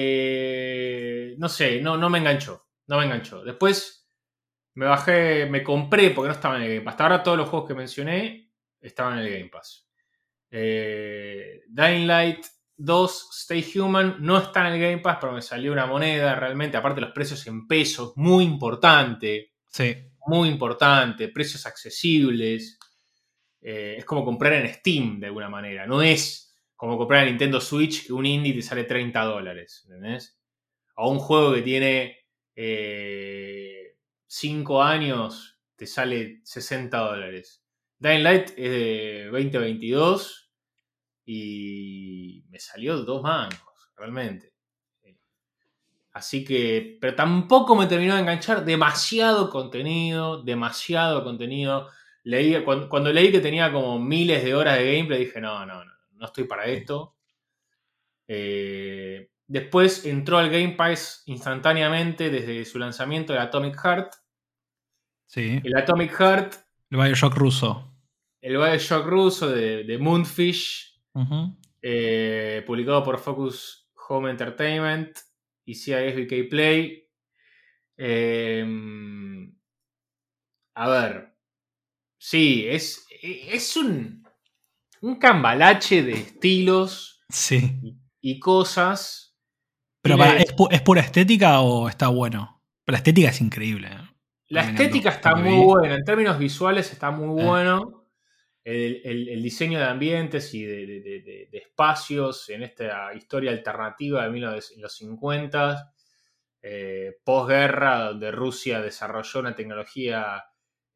eh, 0.00 1.34
no 1.38 1.48
sé, 1.48 1.80
no, 1.80 1.96
no 1.96 2.10
me 2.10 2.18
enganchó. 2.18 2.66
No 2.86 2.98
me 2.98 3.04
enganchó. 3.04 3.44
Después 3.44 4.08
me 4.74 4.86
bajé, 4.86 5.46
me 5.46 5.62
compré, 5.62 6.10
porque 6.10 6.28
no 6.28 6.34
estaba 6.34 6.56
en 6.56 6.62
el 6.62 6.68
Game 6.68 6.80
Pass. 6.82 6.92
Hasta 6.94 7.04
ahora 7.04 7.22
todos 7.22 7.36
los 7.38 7.48
juegos 7.48 7.68
que 7.68 7.74
mencioné 7.74 8.50
estaban 8.80 9.18
en 9.18 9.24
el 9.26 9.32
Game 9.32 9.50
Pass. 9.50 9.88
Eh, 10.50 11.62
Dying 11.68 12.06
Light 12.06 12.46
2 12.78 13.28
Stay 13.32 13.64
Human 13.76 14.16
no 14.20 14.38
está 14.38 14.66
en 14.66 14.74
el 14.74 14.80
Game 14.80 14.98
Pass, 14.98 15.18
pero 15.20 15.32
me 15.32 15.42
salió 15.42 15.72
una 15.72 15.86
moneda 15.86 16.34
realmente. 16.36 16.76
Aparte, 16.76 17.00
los 17.00 17.10
precios 17.10 17.46
en 17.46 17.66
pesos, 17.66 18.12
muy 18.16 18.44
importante. 18.44 19.52
Sí. 19.66 19.96
Muy 20.26 20.48
importante. 20.48 21.28
Precios 21.28 21.66
accesibles. 21.66 22.78
Eh, 23.60 23.96
es 23.98 24.04
como 24.04 24.24
comprar 24.24 24.52
en 24.54 24.72
Steam 24.72 25.18
de 25.18 25.26
alguna 25.26 25.48
manera. 25.48 25.86
No 25.86 26.00
es 26.00 26.56
como 26.76 26.96
comprar 26.96 27.24
en 27.24 27.30
Nintendo 27.30 27.60
Switch 27.60 28.06
que 28.06 28.12
un 28.12 28.24
indie 28.24 28.54
te 28.54 28.62
sale 28.62 28.84
30 28.84 29.24
dólares. 29.24 29.84
¿Entendés? 29.86 30.38
O 30.94 31.10
un 31.10 31.18
juego 31.18 31.54
que 31.54 31.62
tiene 31.62 32.16
5 34.26 34.82
años 34.82 35.58
te 35.74 35.86
sale 35.86 36.40
60 36.44 36.96
dólares. 36.96 37.64
Dying 37.98 38.22
Light 38.22 38.50
es 38.50 38.70
de 38.70 39.28
2022 39.32 40.47
y 41.30 42.42
me 42.48 42.58
salió 42.58 42.96
dos 43.02 43.22
mangos, 43.22 43.90
realmente. 43.94 44.54
Así 46.12 46.42
que, 46.42 46.96
pero 47.02 47.14
tampoco 47.14 47.76
me 47.76 47.86
terminó 47.86 48.14
de 48.14 48.20
enganchar 48.22 48.64
demasiado 48.64 49.50
contenido, 49.50 50.42
demasiado 50.42 51.22
contenido. 51.22 51.90
Leí, 52.24 52.64
cuando, 52.64 52.88
cuando 52.88 53.12
leí 53.12 53.30
que 53.30 53.40
tenía 53.40 53.70
como 53.70 53.98
miles 54.00 54.42
de 54.42 54.54
horas 54.54 54.78
de 54.78 54.90
gameplay, 54.96 55.26
dije, 55.26 55.38
no, 55.38 55.66
no, 55.66 55.84
no, 55.84 55.92
no 56.12 56.24
estoy 56.24 56.44
para 56.44 56.64
esto. 56.64 57.14
Eh, 58.26 59.30
después 59.46 60.06
entró 60.06 60.38
al 60.38 60.48
Game 60.48 60.70
Pass 60.76 61.24
instantáneamente 61.26 62.30
desde 62.30 62.64
su 62.64 62.78
lanzamiento 62.78 63.34
el 63.34 63.40
Atomic 63.40 63.76
Heart. 63.78 64.14
Sí. 65.26 65.60
El 65.62 65.76
Atomic 65.76 66.10
Heart, 66.18 66.54
El 66.90 66.98
Bioshock 66.98 67.34
ruso. 67.34 67.84
el 68.40 68.56
Bioshock 68.56 69.06
ruso 69.06 69.50
de, 69.50 69.84
de 69.84 69.98
Moonfish, 69.98 70.87
Eh, 71.82 72.62
publicado 72.66 73.02
por 73.04 73.18
Focus 73.18 73.88
Home 74.08 74.30
Entertainment 74.30 75.16
y 75.64 75.74
CISBK 75.74 76.48
Play. 76.48 77.08
Eh, 77.96 78.64
a 80.74 80.88
ver, 80.88 81.34
sí, 82.18 82.64
es, 82.68 83.06
es 83.22 83.76
un, 83.76 84.24
un 85.02 85.16
cambalache 85.16 86.02
de 86.02 86.12
estilos 86.12 87.20
Sí. 87.28 87.80
y 88.20 88.38
cosas. 88.38 89.36
Pero 90.02 90.16
para, 90.16 90.38
¿es, 90.38 90.54
pu- 90.54 90.68
¿es 90.70 90.80
pura 90.82 91.00
estética 91.00 91.60
o 91.60 91.88
está 91.88 92.08
bueno? 92.08 92.62
Pero 92.84 92.94
la 92.94 92.98
estética 92.98 93.28
es 93.30 93.40
increíble. 93.40 93.88
¿eh? 93.88 94.08
La 94.48 94.62
estética 94.62 95.10
está 95.10 95.34
muy 95.34 95.62
buena, 95.64 95.96
en 95.96 96.04
términos 96.04 96.38
visuales 96.38 96.90
está 96.92 97.10
muy 97.10 97.42
Eh. 97.42 97.44
bueno. 97.44 97.97
El, 98.64 99.42
diseño 99.42 99.78
de 99.78 99.86
ambientes 99.86 100.52
y 100.52 100.64
de 100.64 101.48
espacios 101.52 102.48
en 102.50 102.64
esta 102.64 103.14
historia 103.14 103.50
alternativa 103.50 104.24
de 104.24 104.30
1950, 104.30 105.92
eh, 106.60 107.18
posguerra, 107.24 108.08
donde 108.08 108.30
Rusia 108.30 108.80
desarrolló 108.80 109.40
una 109.40 109.54
tecnología 109.54 110.44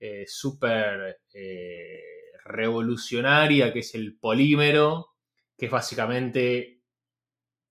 eh, 0.00 0.24
súper 0.26 1.20
eh, 1.32 2.00
revolucionaria, 2.44 3.72
que 3.72 3.78
es 3.78 3.94
el 3.94 4.18
polímero, 4.18 5.14
que 5.56 5.66
es 5.66 5.72
básicamente 5.72 6.80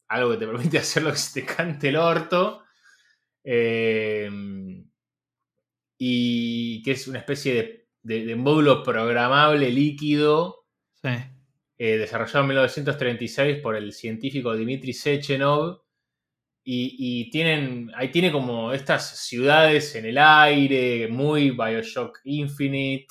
algo 0.08 0.32
que 0.32 0.38
te 0.38 0.48
permite 0.52 0.78
hacer 0.78 1.04
lo 1.04 1.12
que 1.12 1.18
se 1.18 1.42
te 1.42 1.46
cante 1.46 1.90
el 1.90 1.98
orto. 1.98 2.64
Eh, 3.44 4.30
y 5.98 6.82
que 6.84 6.92
es 6.92 7.08
una 7.08 7.20
especie 7.20 7.54
de, 7.54 7.81
de- 8.04 8.26
de 8.26 8.36
módulo 8.36 8.84
programable 8.84 9.70
líquido 9.72 10.66
Sí. 11.02 11.10
eh, 11.78 11.98
desarrollado 11.98 12.42
en 12.42 12.48
1936 12.50 13.58
por 13.62 13.76
el 13.76 13.92
científico 13.94 14.56
Dmitry 14.56 14.94
Sechenov. 14.94 15.82
Y, 16.64 16.96
y 17.00 17.30
tienen, 17.32 17.92
ahí 17.96 18.10
tiene 18.12 18.32
como 18.32 18.72
estas 18.74 19.18
ciudades 19.26 19.96
en 19.96 20.06
el 20.06 20.18
aire, 20.20 21.08
muy 21.10 21.52
Bioshock 21.52 22.20
Infinite. 22.26 23.08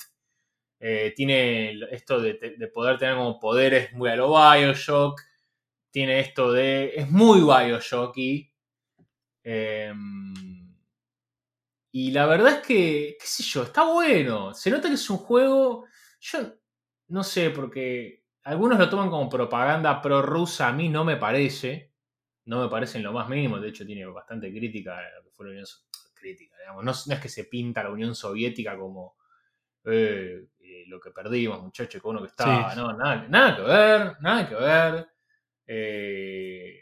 Eh, 0.79 1.13
tiene 1.15 1.77
esto 1.91 2.21
de, 2.21 2.35
de 2.57 2.67
poder 2.69 2.97
tener 2.97 3.15
como 3.15 3.39
poderes 3.39 3.93
muy 3.93 4.09
a 4.09 4.15
lo 4.15 4.29
Bioshock. 4.29 5.21
Tiene 5.91 6.19
esto 6.21 6.51
de. 6.53 6.93
Es 6.95 7.09
muy 7.11 7.41
Bioshocky. 7.41 8.51
Eh, 9.43 9.93
y 11.91 12.11
la 12.11 12.25
verdad 12.25 12.53
es 12.59 12.67
que, 12.67 13.17
qué 13.19 13.25
sé 13.27 13.43
yo, 13.43 13.63
está 13.63 13.83
bueno. 13.91 14.53
Se 14.53 14.69
nota 14.71 14.87
que 14.87 14.95
es 14.95 15.09
un 15.09 15.17
juego. 15.17 15.85
Yo 16.19 16.39
no 17.09 17.23
sé, 17.23 17.49
porque 17.51 18.23
algunos 18.43 18.79
lo 18.79 18.89
toman 18.89 19.09
como 19.09 19.29
propaganda 19.29 20.01
pro-rusa. 20.01 20.69
A 20.69 20.73
mí 20.73 20.89
no 20.89 21.03
me 21.03 21.17
parece. 21.17 21.93
No 22.45 22.61
me 22.63 22.69
parece 22.69 22.97
en 22.97 23.03
lo 23.05 23.13
más 23.13 23.27
mínimo. 23.29 23.59
De 23.59 23.69
hecho, 23.69 23.85
tiene 23.85 24.05
bastante 24.05 24.51
crítica 24.51 24.97
a 24.97 25.01
lo 25.17 25.23
que 25.23 25.31
fue 25.31 25.45
la 25.47 25.51
Unión 25.51 25.65
So- 25.65 25.79
Crítica, 26.13 26.55
digamos. 26.59 26.83
No, 26.85 26.91
no 27.07 27.13
es 27.15 27.19
que 27.21 27.29
se 27.29 27.45
pinta 27.45 27.83
la 27.83 27.89
Unión 27.91 28.13
Soviética 28.15 28.77
como. 28.77 29.15
eh, 29.85 30.45
eh, 30.59 30.83
lo 30.87 30.99
que 30.99 31.11
perdimos, 31.11 31.61
muchachos, 31.61 32.01
con 32.01 32.11
uno 32.15 32.21
que 32.25 32.29
estaba. 32.29 32.71
Sí. 32.73 32.77
No, 32.79 32.93
nada, 32.93 33.25
nada 33.29 33.55
que 33.55 33.61
ver, 33.63 34.15
nada 34.21 34.47
que 34.49 34.55
ver. 34.55 35.07
Eh, 35.67 36.75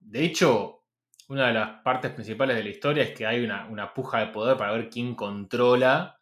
de 0.00 0.24
hecho, 0.24 0.73
una 1.28 1.48
de 1.48 1.54
las 1.54 1.82
partes 1.82 2.12
principales 2.12 2.56
de 2.56 2.64
la 2.64 2.70
historia 2.70 3.02
es 3.04 3.10
que 3.12 3.26
hay 3.26 3.44
una, 3.44 3.66
una 3.68 3.92
puja 3.94 4.20
de 4.20 4.26
poder 4.28 4.56
para 4.56 4.72
ver 4.72 4.88
quién 4.90 5.14
controla. 5.14 6.20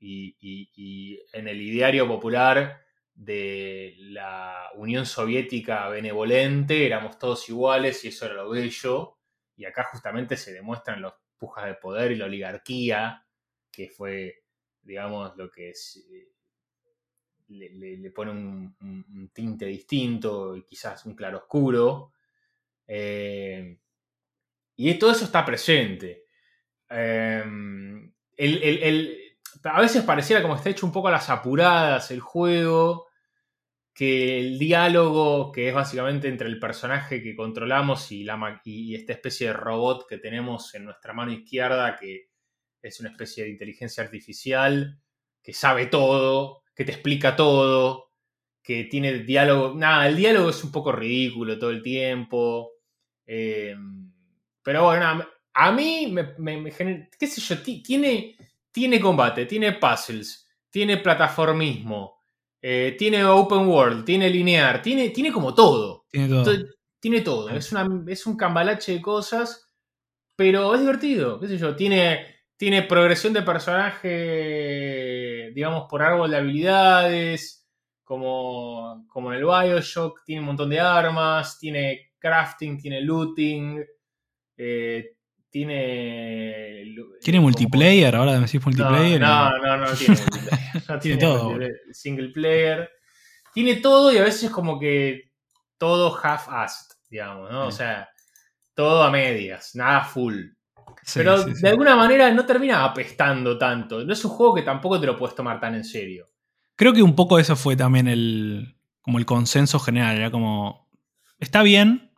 Y, 0.00 0.36
y- 0.40 1.20
en 1.32 1.48
el 1.48 1.60
ideario 1.60 2.06
popular 2.08 2.82
de 3.14 3.94
la 3.98 4.70
Unión 4.76 5.06
Soviética 5.06 5.88
benevolente 5.88 6.86
éramos 6.86 7.18
todos 7.18 7.48
iguales 7.48 8.04
y 8.04 8.08
eso 8.08 8.26
era 8.26 8.34
lo 8.36 8.50
bello. 8.50 9.18
Y 9.56 9.64
acá 9.66 9.84
justamente 9.92 10.36
se 10.36 10.52
demuestran 10.52 11.02
las 11.02 11.14
pujas 11.38 11.66
de 11.66 11.74
poder 11.74 12.12
y 12.12 12.16
la 12.16 12.26
oligarquía, 12.26 13.26
que 13.72 13.88
fue, 13.90 14.44
digamos, 14.82 15.36
lo 15.36 15.50
que 15.50 15.70
eh, 15.70 16.28
le, 17.48 17.70
le- 17.70 17.96
le 17.96 18.10
pone 18.10 18.30
un 18.30 19.30
tinte 19.32 19.66
distinto 19.66 20.54
y 20.56 20.62
quizás 20.64 21.06
un 21.06 21.14
claroscuro. 21.14 22.12
Eh, 22.86 23.78
y 24.78 24.94
todo 24.98 25.12
eso 25.12 25.26
está 25.26 25.44
presente. 25.44 26.24
Eh, 26.90 27.44
el- 28.36 28.62
el- 28.64 29.18
a 29.64 29.80
veces 29.80 30.04
pareciera 30.04 30.42
como 30.42 30.54
que 30.54 30.58
está 30.58 30.70
hecho 30.70 30.86
un 30.86 30.92
poco 30.92 31.08
a 31.08 31.12
las 31.12 31.30
apuradas 31.30 32.10
el 32.10 32.20
juego, 32.20 33.06
que 33.94 34.38
el 34.40 34.58
diálogo, 34.58 35.50
que 35.52 35.68
es 35.68 35.74
básicamente 35.74 36.28
entre 36.28 36.48
el 36.48 36.60
personaje 36.60 37.22
que 37.22 37.34
controlamos 37.36 38.12
y, 38.12 38.24
la, 38.24 38.60
y 38.64 38.94
esta 38.94 39.12
especie 39.14 39.48
de 39.48 39.52
robot 39.54 40.06
que 40.08 40.18
tenemos 40.18 40.74
en 40.74 40.84
nuestra 40.84 41.12
mano 41.12 41.32
izquierda, 41.32 41.96
que 41.96 42.28
es 42.82 43.00
una 43.00 43.10
especie 43.10 43.44
de 43.44 43.50
inteligencia 43.50 44.04
artificial, 44.04 45.00
que 45.42 45.52
sabe 45.54 45.86
todo, 45.86 46.62
que 46.74 46.84
te 46.84 46.92
explica 46.92 47.36
todo, 47.36 48.12
que 48.62 48.84
tiene 48.84 49.20
diálogo. 49.20 49.74
Nada, 49.76 50.08
el 50.08 50.16
diálogo 50.16 50.50
es 50.50 50.62
un 50.64 50.72
poco 50.72 50.92
ridículo 50.92 51.58
todo 51.58 51.70
el 51.70 51.82
tiempo. 51.82 52.72
eh, 53.26 53.76
pero 54.62 54.84
bueno, 54.84 55.24
a 55.54 55.72
mí 55.72 56.08
me, 56.12 56.34
me- 56.38 56.60
me 56.60 56.70
genera- 56.70 57.08
qué 57.18 57.26
sé 57.26 57.40
yo, 57.40 57.60
ti- 57.62 57.82
tiene, 57.82 58.36
tiene 58.70 59.00
combate, 59.00 59.46
tiene 59.46 59.72
puzzles, 59.72 60.48
tiene 60.70 60.98
plataformismo, 60.98 62.18
eh, 62.60 62.94
tiene 62.98 63.24
open 63.24 63.68
world, 63.68 64.04
tiene 64.04 64.28
linear, 64.30 64.82
tiene, 64.82 65.10
tiene 65.10 65.32
como 65.32 65.54
todo. 65.54 66.06
Tiene 66.10 66.28
todo. 66.28 66.44
To- 66.44 66.66
tiene 67.00 67.20
todo. 67.20 67.48
Es, 67.50 67.70
una, 67.72 67.88
es 68.08 68.26
un 68.26 68.36
cambalache 68.36 68.92
de 68.94 69.02
cosas, 69.02 69.70
pero 70.36 70.74
es 70.74 70.80
divertido, 70.80 71.38
qué 71.40 71.48
sé 71.48 71.58
yo. 71.58 71.74
Tiene, 71.76 72.26
tiene 72.56 72.82
progresión 72.82 73.32
de 73.32 73.42
personaje, 73.42 75.50
digamos, 75.54 75.86
por 75.88 76.02
árbol 76.02 76.30
de 76.30 76.36
habilidades, 76.36 77.66
como, 78.04 79.06
como 79.08 79.32
en 79.32 79.38
el 79.38 79.44
Bioshock, 79.44 80.22
tiene 80.24 80.40
un 80.40 80.46
montón 80.46 80.70
de 80.70 80.80
armas, 80.80 81.58
tiene 81.58 82.12
crafting, 82.18 82.78
tiene 82.78 83.00
looting, 83.00 83.84
eh, 84.58 85.14
tiene... 85.50 86.84
¿Tiene 87.22 87.40
multiplayer? 87.40 88.14
Ahora 88.14 88.32
me 88.32 88.40
decís 88.40 88.64
multiplayer. 88.64 89.20
No, 89.20 89.56
no, 89.58 89.76
no, 89.76 89.86
no, 89.86 89.94
tiene 89.94 90.16
multiplayer. 90.16 90.58
No 90.88 90.98
tiene, 90.98 91.18
todo. 91.18 91.58
Single 91.92 92.30
player. 92.30 92.90
Tiene 93.52 93.76
todo 93.76 94.12
y 94.12 94.18
a 94.18 94.22
veces 94.22 94.50
como 94.50 94.78
que 94.78 95.32
todo 95.78 96.14
half-assed, 96.14 96.96
digamos, 97.08 97.50
¿no? 97.50 97.66
O 97.66 97.72
sea, 97.72 98.08
todo 98.74 99.02
a 99.02 99.10
medias, 99.10 99.74
nada 99.74 100.04
full. 100.04 100.36
Pero 101.14 101.44
de 101.44 101.68
alguna 101.68 101.96
manera 101.96 102.30
no 102.32 102.44
termina 102.44 102.84
apestando 102.84 103.56
tanto. 103.56 104.04
No 104.04 104.12
es 104.12 104.24
un 104.24 104.30
juego 104.30 104.54
que 104.54 104.62
tampoco 104.62 105.00
te 105.00 105.06
lo 105.06 105.16
puedes 105.16 105.34
tomar 105.34 105.60
tan 105.60 105.74
en 105.74 105.84
serio. 105.84 106.28
Creo 106.76 106.92
que 106.92 107.02
un 107.02 107.14
poco 107.14 107.38
eso 107.38 107.56
fue 107.56 107.76
también 107.76 108.08
el, 108.08 108.76
como 109.00 109.18
el 109.18 109.26
consenso 109.26 109.78
general. 109.78 110.16
Era 110.16 110.30
como, 110.30 110.88
está 111.38 111.62
bien, 111.62 112.12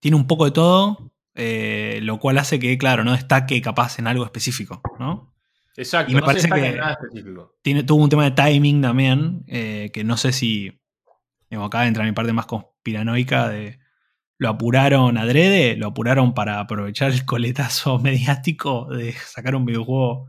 tiene 0.00 0.16
un 0.16 0.26
poco 0.26 0.46
de 0.46 0.50
todo, 0.50 1.09
eh, 1.34 2.00
lo 2.02 2.18
cual 2.18 2.38
hace 2.38 2.58
que, 2.58 2.76
claro, 2.78 3.04
no 3.04 3.12
destaque 3.12 3.60
capaz 3.60 3.98
en 3.98 4.06
algo 4.06 4.24
específico, 4.24 4.82
¿no? 4.98 5.34
Exacto, 5.76 6.12
y 6.12 6.14
me 6.14 6.22
parece 6.22 6.48
que 6.48 6.80
Tiene, 7.62 7.84
tuvo 7.84 8.02
un 8.02 8.10
tema 8.10 8.24
de 8.24 8.32
timing 8.32 8.82
también, 8.82 9.44
eh, 9.46 9.90
que 9.92 10.04
no 10.04 10.16
sé 10.16 10.32
si, 10.32 10.80
acá 11.50 11.86
entra 11.86 12.04
mi 12.04 12.12
parte 12.12 12.32
más 12.32 12.46
conspiranoica 12.46 13.48
de 13.48 13.78
lo 14.40 14.48
apuraron 14.48 15.18
adrede, 15.18 15.76
lo 15.76 15.88
apuraron 15.88 16.32
para 16.32 16.60
aprovechar 16.60 17.12
el 17.12 17.26
coletazo 17.26 17.98
mediático 18.00 18.86
de 18.86 19.12
sacar 19.12 19.54
un 19.54 19.66
videojuego 19.66 20.28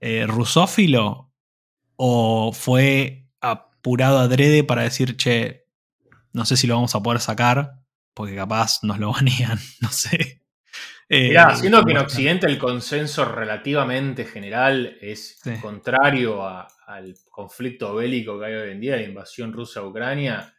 eh, 0.00 0.26
rusófilo, 0.26 1.32
o 1.96 2.52
fue 2.52 3.28
apurado 3.40 4.18
adrede 4.18 4.62
para 4.62 4.82
decir, 4.82 5.16
che, 5.16 5.66
no 6.34 6.44
sé 6.44 6.56
si 6.58 6.66
lo 6.66 6.74
vamos 6.74 6.94
a 6.94 7.02
poder 7.02 7.20
sacar, 7.20 7.79
porque 8.20 8.36
capaz 8.36 8.80
nos 8.82 8.98
lo 8.98 9.12
banean, 9.14 9.58
no 9.80 9.88
sé. 9.88 10.42
Eh, 11.08 11.30
Mirá, 11.30 11.56
siendo 11.56 11.82
que 11.84 11.92
en 11.92 11.98
Occidente 11.98 12.46
el 12.46 12.58
consenso 12.58 13.24
relativamente 13.24 14.26
general 14.26 14.98
es 15.00 15.40
contrario 15.60 16.46
al 16.46 17.16
conflicto 17.30 17.94
bélico 17.94 18.38
que 18.38 18.46
hay 18.46 18.54
hoy 18.54 18.70
en 18.72 18.80
día 18.80 18.96
de 18.96 19.04
invasión 19.04 19.52
rusa 19.52 19.80
a 19.80 19.86
Ucrania, 19.86 20.54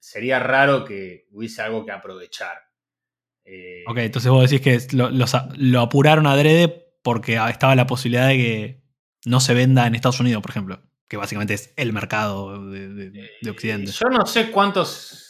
sería 0.00 0.40
raro 0.40 0.84
que 0.84 1.28
hubiese 1.30 1.62
algo 1.62 1.84
que 1.84 1.92
aprovechar. 1.92 2.56
Eh, 3.44 3.84
ok, 3.86 3.98
entonces 3.98 4.30
vos 4.30 4.50
decís 4.50 4.62
que 4.62 4.96
lo, 4.96 5.10
lo, 5.10 5.80
apuraron 5.80 6.26
adrede 6.26 6.96
porque 7.02 7.38
estaba 7.48 7.76
la 7.76 7.86
posibilidad 7.86 8.28
de 8.28 8.36
que 8.36 8.82
no 9.26 9.38
se 9.38 9.54
venda 9.54 9.86
en 9.86 9.94
Estados 9.94 10.20
Unidos, 10.20 10.42
por 10.42 10.50
ejemplo, 10.50 10.82
que 11.06 11.18
básicamente 11.18 11.52
es 11.52 11.74
el 11.76 11.92
mercado 11.92 12.70
de, 12.70 13.30
Occidente. 13.48 13.92
Yo 13.92 14.08
no 14.08 14.24
sé 14.24 14.50
cuántos 14.50 15.21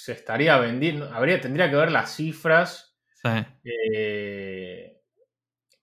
se 0.00 0.12
estaría 0.12 0.56
vendiendo, 0.56 1.12
habría, 1.12 1.38
tendría 1.40 1.68
que 1.68 1.76
ver 1.76 1.92
las 1.92 2.16
cifras. 2.16 2.96
Eh, 3.62 4.98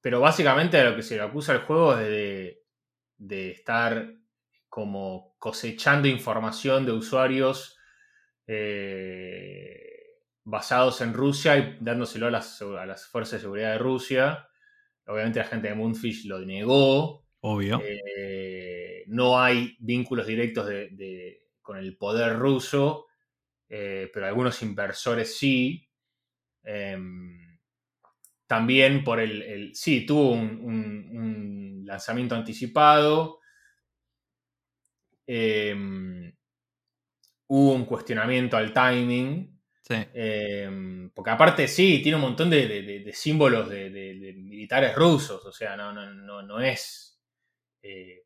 pero 0.02 0.20
básicamente 0.20 0.84
lo 0.84 0.96
que 0.96 1.04
se 1.04 1.18
le 1.18 1.22
acusa 1.22 1.52
al 1.52 1.62
juego 1.62 1.94
es 1.94 2.08
de, 2.08 2.64
de 3.18 3.52
estar 3.52 4.12
como 4.68 5.36
cosechando 5.38 6.08
información 6.08 6.84
de 6.84 6.94
usuarios 6.94 7.78
eh, 8.48 9.88
basados 10.44 11.02
en 11.02 11.14
Rusia 11.14 11.58
y 11.58 11.78
dándoselo 11.80 12.26
a 12.26 12.32
las, 12.32 13.06
fuerzas 13.06 13.34
de 13.34 13.40
seguridad 13.40 13.74
de 13.74 13.78
Rusia. 13.78 14.48
Obviamente 15.06 15.40
la 15.40 15.46
gente 15.46 15.68
de 15.68 15.76
Moonfish 15.76 16.26
lo 16.26 16.40
negó. 16.40 17.28
Obvio. 17.42 17.80
Eh, 17.86 19.04
no 19.10 19.40
hay 19.40 19.78
vínculos 19.80 20.26
directos 20.26 20.68
con 21.62 21.78
el 21.78 21.96
poder 21.98 22.40
ruso, 22.40 23.07
eh, 23.70 24.10
pero 24.14 24.26
algunos 24.26 24.62
inversores 24.62 25.38
sí. 25.38 25.90
Em, 26.64 27.60
también 28.48 29.04
por 29.04 29.20
el, 29.20 29.72
Sí, 29.76 30.06
tuvo 30.06 30.32
un 30.32 31.84
lanzamiento 31.86 32.36
anticipado. 32.36 33.40
Em, 35.26 36.34
hubo 37.48 37.74
un 37.74 37.86
cuestionamiento 37.86 38.58
al 38.58 38.74
timing. 38.74 39.54
Em, 39.90 41.10
porque 41.12 41.32
aparte 41.32 41.68
sí, 41.68 42.02
tiene 42.04 42.18
un 42.18 42.22
montón 42.22 42.50
de, 42.50 43.10
símbolos 43.14 43.70
de, 43.70 44.34
militares 44.38 44.96
rusos. 44.96 45.46
O 45.46 45.52
sea, 45.52 45.76
no, 45.76 45.92
no, 45.94 46.42
no, 46.42 46.62
es. 46.62 47.20
Eh, 47.82 48.24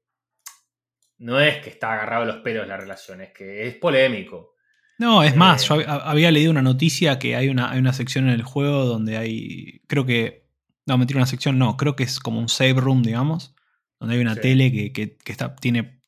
no 1.19 1.39
es 1.39 1.59
que 1.63 1.69
está 1.69 1.93
agarrado 1.93 2.23
a 2.23 2.25
los 2.25 2.37
pelos 2.37 2.67
la 2.67 2.77
relación, 2.77 3.21
es 3.21 3.31
que 3.31 3.67
es 3.67 3.75
polémico. 3.75 4.55
No, 5.01 5.23
es 5.23 5.35
más, 5.35 5.67
yo 5.67 5.81
eh, 5.81 5.85
había 5.87 6.29
leído 6.29 6.51
una 6.51 6.61
noticia 6.61 7.17
que 7.17 7.35
hay 7.35 7.49
una, 7.49 7.71
hay 7.71 7.79
una 7.79 7.91
sección 7.91 8.27
en 8.27 8.35
el 8.35 8.43
juego 8.43 8.85
donde 8.85 9.17
hay. 9.17 9.81
Creo 9.87 10.05
que. 10.05 10.45
No, 10.85 10.95
mentira, 10.99 11.17
una 11.17 11.25
sección 11.25 11.57
no, 11.57 11.75
creo 11.75 11.95
que 11.95 12.03
es 12.03 12.19
como 12.19 12.39
un 12.39 12.49
save 12.49 12.75
room, 12.75 13.01
digamos. 13.01 13.55
Donde 13.99 14.13
hay 14.13 14.21
una 14.21 14.35
tele 14.35 14.71
que, 14.93 15.17
está, 15.25 15.55
tiene 15.55 15.99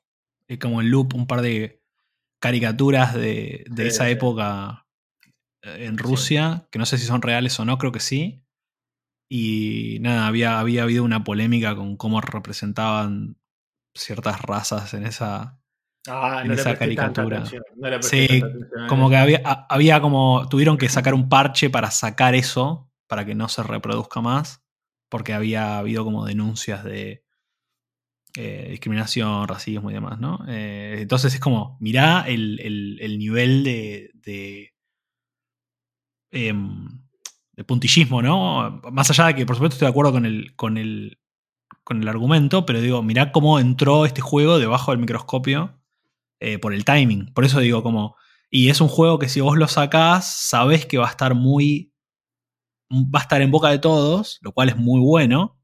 eh, 0.48 0.60
como 0.60 0.80
en 0.80 0.92
loop 0.92 1.16
un 1.16 1.26
par 1.26 1.42
de 1.42 1.82
caricaturas 2.40 3.16
de, 3.16 3.66
esa 3.80 4.12
época 4.12 4.86
eh, 5.64 5.86
en 5.86 5.98
Rusia, 5.98 6.68
que 6.70 6.78
no 6.78 6.86
sé 6.86 7.00
si 7.00 7.08
son 7.08 7.24
reales 7.24 7.60
o 7.60 7.66
no, 7.66 7.80
creo 7.80 7.92
que 7.92 8.00
sí. 8.00 8.44
Y 9.28 9.98
nada, 10.02 10.28
había, 10.28 10.60
había 10.60 10.84
habido 10.84 11.04
una 11.04 11.24
polémica 11.24 11.76
con 11.76 11.98
cómo 11.98 12.22
representaban 12.22 13.38
ciertas 13.96 14.40
razas 14.44 14.94
en 14.94 15.08
esa, 15.08 15.63
ah, 16.08 16.42
en 16.44 16.52
esa 16.52 16.78
caricatura. 16.78 17.44
sí, 18.02 18.42
como 18.88 19.10
que 19.10 19.18
había, 19.18 19.42
había 19.70 20.02
como. 20.02 20.48
Tuvieron 20.50 20.78
que 20.78 20.90
sacar 20.90 21.14
un 21.14 21.30
parche 21.30 21.70
para 21.70 21.92
sacar 21.92 22.36
eso, 22.36 22.90
para 23.08 23.26
que 23.26 23.36
no 23.36 23.48
se 23.50 23.64
reproduzca 23.64 24.22
más. 24.22 24.62
Porque 25.10 25.34
había 25.34 25.78
habido 25.78 26.04
como 26.04 26.26
denuncias 26.26 26.84
de 26.84 27.24
eh, 28.36 28.68
discriminación, 28.72 29.48
racismo 29.48 29.92
y 29.92 29.94
demás, 29.94 30.20
¿no? 30.20 30.44
Eh, 30.48 30.98
entonces 31.02 31.36
es 31.36 31.40
como, 31.40 31.78
mirá 31.80 32.26
el, 32.28 32.58
nivel 33.20 33.64
de, 33.64 34.10
de, 34.16 34.74
em, 36.32 37.04
de, 37.52 37.64
puntillismo, 37.64 38.24
¿no? 38.24 38.82
Más 38.92 39.12
allá 39.12 39.28
de 39.28 39.36
que, 39.36 39.46
por 39.46 39.56
supuesto, 39.56 39.76
estoy 39.76 39.86
de 39.86 39.92
acuerdo 39.92 40.14
con 40.14 40.26
el, 40.26 40.56
con 40.56 40.80
el, 40.80 41.20
con 41.84 42.02
el 42.02 42.08
argumento, 42.08 42.66
pero 42.66 42.82
digo, 42.82 43.04
mirá 43.04 43.32
cómo 43.32 43.60
entró 43.60 44.08
este 44.08 44.22
juego 44.22 44.58
debajo 44.58 44.92
del 44.92 45.00
microscopio 45.00 45.83
eh, 46.44 46.60
por 46.60 46.74
el 46.74 46.86
timing. 46.86 47.34
Por 47.34 47.46
eso 47.46 47.60
digo, 47.60 47.84
como, 47.84 48.16
y 48.50 48.70
es 48.70 48.82
un 48.82 48.88
juego 48.88 49.20
que 49.20 49.30
si 49.30 49.42
vos 49.42 49.58
lo 49.58 49.68
sacás, 49.68 50.48
sabés 50.48 50.86
que 50.86 50.98
va 50.98 51.08
a 51.08 51.12
estar 51.12 51.36
muy, 51.36 51.94
va 52.92 53.20
a 53.20 53.24
estar 53.24 53.42
en 53.42 53.52
boca 53.52 53.70
de 53.70 53.80
todos, 53.80 54.40
lo 54.42 54.52
cual 54.52 54.70
es 54.70 54.78
muy 54.78 55.00
bueno 55.00 55.60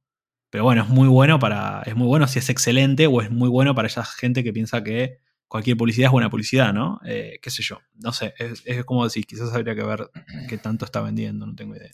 pero 0.50 0.64
bueno, 0.64 0.84
es 0.84 0.90
muy 0.90 1.08
bueno 1.08 1.40
para. 1.40 1.84
Es 1.86 1.96
muy 1.96 2.08
bueno 2.08 2.28
si 2.28 2.40
es 2.40 2.50
excelente 2.50 3.08
o 3.08 3.22
es 3.22 3.30
muy 3.30 3.50
bueno 3.50 3.76
para 3.76 3.88
esa 3.88 4.04
gente 4.04 4.44
que 4.44 4.54
piensa 4.54 4.84
que 4.84 5.20
cualquier 5.48 5.78
publicidad 5.78 6.08
es 6.08 6.12
buena 6.12 6.30
publicidad, 6.30 6.74
¿no? 6.74 7.00
Eh, 7.06 7.40
qué 7.42 7.52
sé 7.52 7.62
yo. 7.62 7.80
No 7.94 8.14
sé. 8.14 8.34
Es, 8.38 8.86
como 8.86 9.04
decir, 9.04 9.26
quizás 9.26 9.54
habría 9.54 9.76
que 9.76 9.84
ver 9.84 10.10
qué 10.48 10.58
tanto 10.58 10.86
está 10.86 11.02
vendiendo, 11.02 11.46
no 11.46 11.56
tengo 11.56 11.76
idea. 11.76 11.92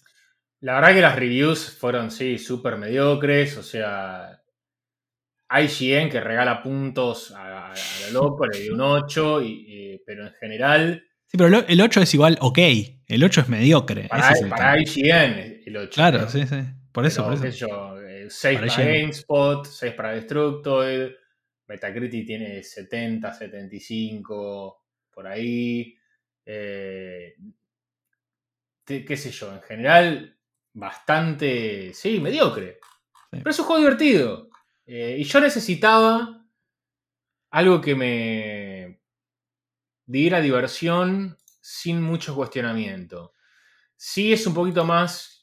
La 0.62 0.76
verdad 0.76 0.94
que 0.94 1.02
las 1.02 1.16
reviews 1.16 1.70
fueron, 1.78 2.12
sí, 2.12 2.38
súper 2.38 2.78
mediocres. 2.78 3.58
O 3.58 3.64
sea. 3.64 4.42
IGN 5.50 6.10
que 6.10 6.20
regala 6.22 6.62
puntos 6.62 7.32
a, 7.32 7.74
la 7.74 8.10
loco, 8.12 8.46
le 8.48 8.60
dio 8.60 8.74
un 8.74 8.82
8, 8.82 9.42
y, 9.44 10.02
pero 10.06 10.28
en 10.28 10.34
general. 10.34 11.04
Sí, 11.28 11.38
pero 11.38 11.66
el 11.68 11.82
8 11.82 12.02
es 12.02 12.14
igual 12.14 12.38
ok. 12.42 12.60
El 13.08 13.24
8 13.24 13.42
es 13.42 13.50
mediocre. 13.50 14.08
Para, 14.08 14.80
IGN, 14.80 15.62
el 15.66 15.78
8. 15.78 15.92
Claro, 15.94 16.30
sí, 16.30 16.46
sí. 16.48 16.58
Por 16.92 17.06
eso, 17.06 17.24
por 17.24 17.46
eso. 17.46 17.96
6 18.28 18.60
para, 18.60 18.76
GameSpot, 18.76 19.66
6 19.66 19.94
para 19.94 20.14
Destructoid, 20.14 21.12
Metacritic 21.68 22.26
tiene 22.26 22.64
70, 22.64 23.34
75, 23.34 24.84
por 25.12 25.28
ahí. 25.28 25.96
Eh, 26.46 27.36
qué 28.86 29.18
sé 29.18 29.32
yo, 29.32 29.54
en 29.54 29.62
general, 29.62 30.38
bastante, 30.74 31.94
sí, 31.94 32.20
mediocre. 32.20 32.80
Pero 33.30 33.50
es 33.50 33.60
un 33.60 33.66
juego 33.66 33.82
divertido. 33.82 34.50
Eh, 34.86 35.18
y 35.20 35.24
yo 35.24 35.40
necesitaba 35.40 36.46
algo 37.52 37.82
que 37.82 37.96
me 37.96 39.02
diera 40.06 40.42
diversión 40.42 41.38
sin 41.62 42.02
mucho 42.02 42.36
cuestionamiento. 42.36 43.34
Sí 43.96 44.34
es 44.34 44.46
un 44.46 44.54
poquito 44.54 44.86
más 44.86 45.36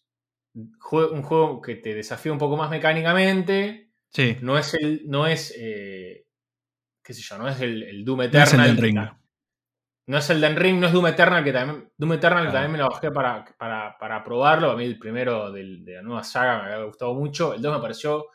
un 0.55 1.23
juego 1.23 1.63
que 1.63 1.77
te 1.77 1.95
desafía 1.95 2.33
un 2.33 2.39
poco 2.39 2.57
más 2.57 2.71
mecánicamente. 2.71 3.91
Sí. 4.11 4.37
No 4.43 4.59
es 4.59 4.75
el. 4.75 5.03
No 5.07 5.27
es. 5.27 5.55
Eh, 5.57 6.27
qué 7.03 7.15
sé 7.15 7.23
yo, 7.23 7.39
no 7.39 7.49
es 7.49 7.61
el, 7.61 8.05
Doom 8.05 8.23
Eternal. 8.23 8.39
No 8.39 8.45
es 8.45 8.69
el 8.69 8.77
Den 8.77 8.83
Ring. 8.83 8.99
No 10.05 10.19
es 10.19 10.31
el 10.31 10.57
Ring, 10.57 10.81
no 10.81 10.87
es 10.87 10.93
Doom 10.93 11.07
Eternal, 11.07 11.45
que 11.45 11.53
también. 11.53 11.93
Doom 11.97 12.13
Eternal, 12.13 12.47
que 12.47 12.53
también 12.53 12.73
me 12.73 12.79
lo 12.79 12.91
bajé 12.91 13.11
para, 13.11 13.45
para, 13.99 14.25
probarlo. 14.25 14.71
A 14.71 14.77
mí 14.77 14.85
el 14.85 14.99
primero 14.99 15.51
de 15.51 15.83
la 15.87 16.03
nueva 16.03 16.25
saga 16.25 16.63
me 16.63 16.73
había 16.73 16.85
gustado 16.85 17.15
mucho. 17.15 17.55
El 17.55 17.63
2 17.63 17.77
me 17.77 17.83
pareció 17.83 18.27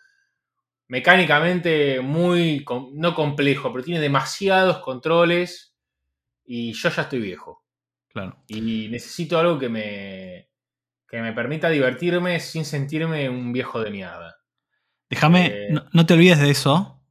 mecánicamente 0.87 2.01
muy, 2.01 2.65
no 2.93 3.13
complejo, 3.13 3.71
pero 3.71 3.83
tiene 3.83 3.99
demasiados 3.99 4.79
controles 4.79 5.75
y 6.45 6.73
yo 6.73 6.89
ya 6.89 7.01
estoy 7.01 7.19
viejo. 7.19 7.63
Claro. 8.07 8.37
Y 8.47 8.87
necesito 8.89 9.37
algo 9.37 9.59
que 9.59 9.69
me, 9.69 10.49
que 11.07 11.21
me 11.21 11.33
permita 11.33 11.69
divertirme 11.69 12.39
sin 12.39 12.65
sentirme 12.65 13.29
un 13.29 13.53
viejo 13.53 13.81
de 13.81 13.91
mierda. 13.91 14.37
Déjame, 15.09 15.45
eh, 15.47 15.81
no, 15.91 16.05
te 16.05 16.13
olvides 16.13 16.39
de 16.39 16.49
eso. 16.49 17.01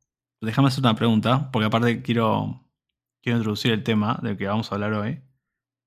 Déjame 0.40 0.68
hacer 0.68 0.80
una 0.80 0.94
pregunta, 0.94 1.50
porque 1.50 1.66
aparte 1.66 2.02
quiero, 2.02 2.68
quiero 3.22 3.38
introducir 3.38 3.72
el 3.72 3.82
tema 3.82 4.18
del 4.22 4.36
que 4.36 4.46
vamos 4.46 4.70
a 4.70 4.74
hablar 4.74 4.92
hoy. 4.92 5.22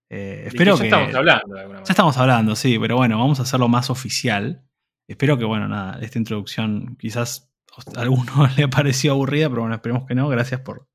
Eh, 0.09 0.45
espero 0.47 0.75
que, 0.75 0.89
ya 0.89 0.97
estamos 0.97 1.15
hablando. 1.15 1.73
ya 1.75 1.83
estamos 1.87 2.17
hablando, 2.17 2.55
sí, 2.55 2.79
pero 2.79 2.97
bueno, 2.97 3.19
vamos 3.19 3.39
a 3.39 3.43
hacerlo 3.43 3.67
más 3.67 3.91
oficial. 3.91 4.63
Espero 5.07 5.37
que, 5.37 5.45
bueno, 5.45 5.67
nada, 5.67 5.99
esta 6.01 6.17
introducción 6.17 6.95
quizás 6.99 7.48
a 7.95 8.01
alguno 8.01 8.47
le 8.57 8.67
pareció 8.67 9.13
aburrida, 9.13 9.49
pero 9.49 9.61
bueno, 9.61 9.75
esperemos 9.75 10.05
que 10.07 10.15
no. 10.15 10.27
Gracias 10.29 10.61
por 10.61 10.87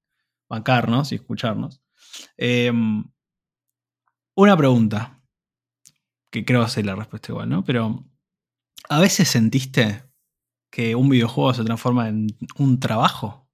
bancarnos 0.49 1.13
y 1.13 1.17
escucharnos. 1.17 1.83
Em, 2.37 3.05
una 4.37 4.57
pregunta, 4.57 5.23
que 6.31 6.45
creo 6.45 6.65
es 6.65 6.85
la 6.85 6.97
respuesta 6.97 7.33
igual, 7.33 7.49
¿no? 7.49 7.65
Pero, 7.65 8.05
¿a 8.89 9.01
veces 9.01 9.29
sentiste 9.29 10.05
que 10.71 10.95
un 10.95 11.09
videojuego 11.09 11.55
se 11.55 11.65
transforma 11.65 12.09
en 12.09 12.27
un 12.59 12.81
trabajo? 12.81 13.49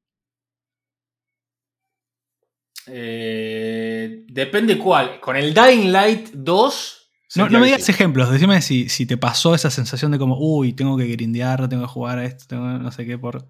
Eh, 2.87 4.25
depende 4.27 4.79
cuál. 4.79 5.21
Con 5.21 5.37
el 5.37 5.53
Dying 5.55 5.93
Light 5.93 6.31
2. 6.33 7.00
No, 7.37 7.49
me 7.49 7.67
digas 7.67 7.89
ejemplos, 7.89 8.31
decime 8.31 8.61
si, 8.61 8.89
si, 8.89 9.07
te 9.07 9.17
pasó 9.17 9.55
esa 9.55 9.71
sensación 9.71 10.11
de 10.11 10.19
como, 10.19 10.37
uy, 10.39 10.73
tengo 10.73 10.97
que 10.97 11.07
grindear, 11.07 11.69
tengo 11.69 11.83
que 11.83 11.89
jugar 11.89 12.19
a 12.19 12.25
esto, 12.25 12.47
tengo 12.49 12.67
no 12.67 12.91
sé 12.91 13.07
qué 13.07 13.19
por. 13.19 13.49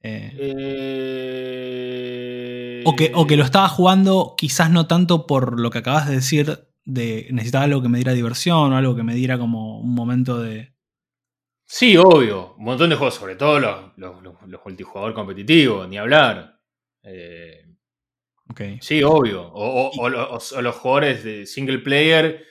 Eh. 0.00 0.32
Eh, 2.78 2.82
o, 2.84 2.94
que, 2.96 3.12
o 3.14 3.26
que 3.26 3.36
lo 3.36 3.44
estaba 3.44 3.68
jugando 3.68 4.34
quizás 4.36 4.70
no 4.70 4.86
tanto 4.86 5.26
por 5.26 5.60
lo 5.60 5.70
que 5.70 5.78
acabas 5.78 6.08
de 6.08 6.14
decir 6.16 6.66
de 6.84 7.28
necesitaba 7.30 7.64
algo 7.64 7.82
que 7.82 7.88
me 7.88 7.98
diera 7.98 8.12
diversión 8.12 8.72
o 8.72 8.76
algo 8.76 8.96
que 8.96 9.04
me 9.04 9.14
diera 9.14 9.38
como 9.38 9.78
un 9.80 9.94
momento 9.94 10.40
de, 10.40 10.72
Sí, 11.74 11.96
obvio. 11.96 12.54
Un 12.58 12.64
montón 12.66 12.90
de 12.90 12.96
juegos, 12.96 13.14
sobre 13.14 13.34
todo 13.34 13.58
los, 13.58 13.96
los, 13.96 14.60
multijugador 14.62 15.14
competitivos, 15.14 15.88
ni 15.88 15.96
hablar. 15.96 16.60
Eh, 17.02 17.64
sí, 18.82 19.02
obvio. 19.02 19.50
O, 19.54 20.08
los 20.10 20.76
jugadores 20.76 21.24
de 21.24 21.46
single 21.46 21.78
player, 21.78 22.44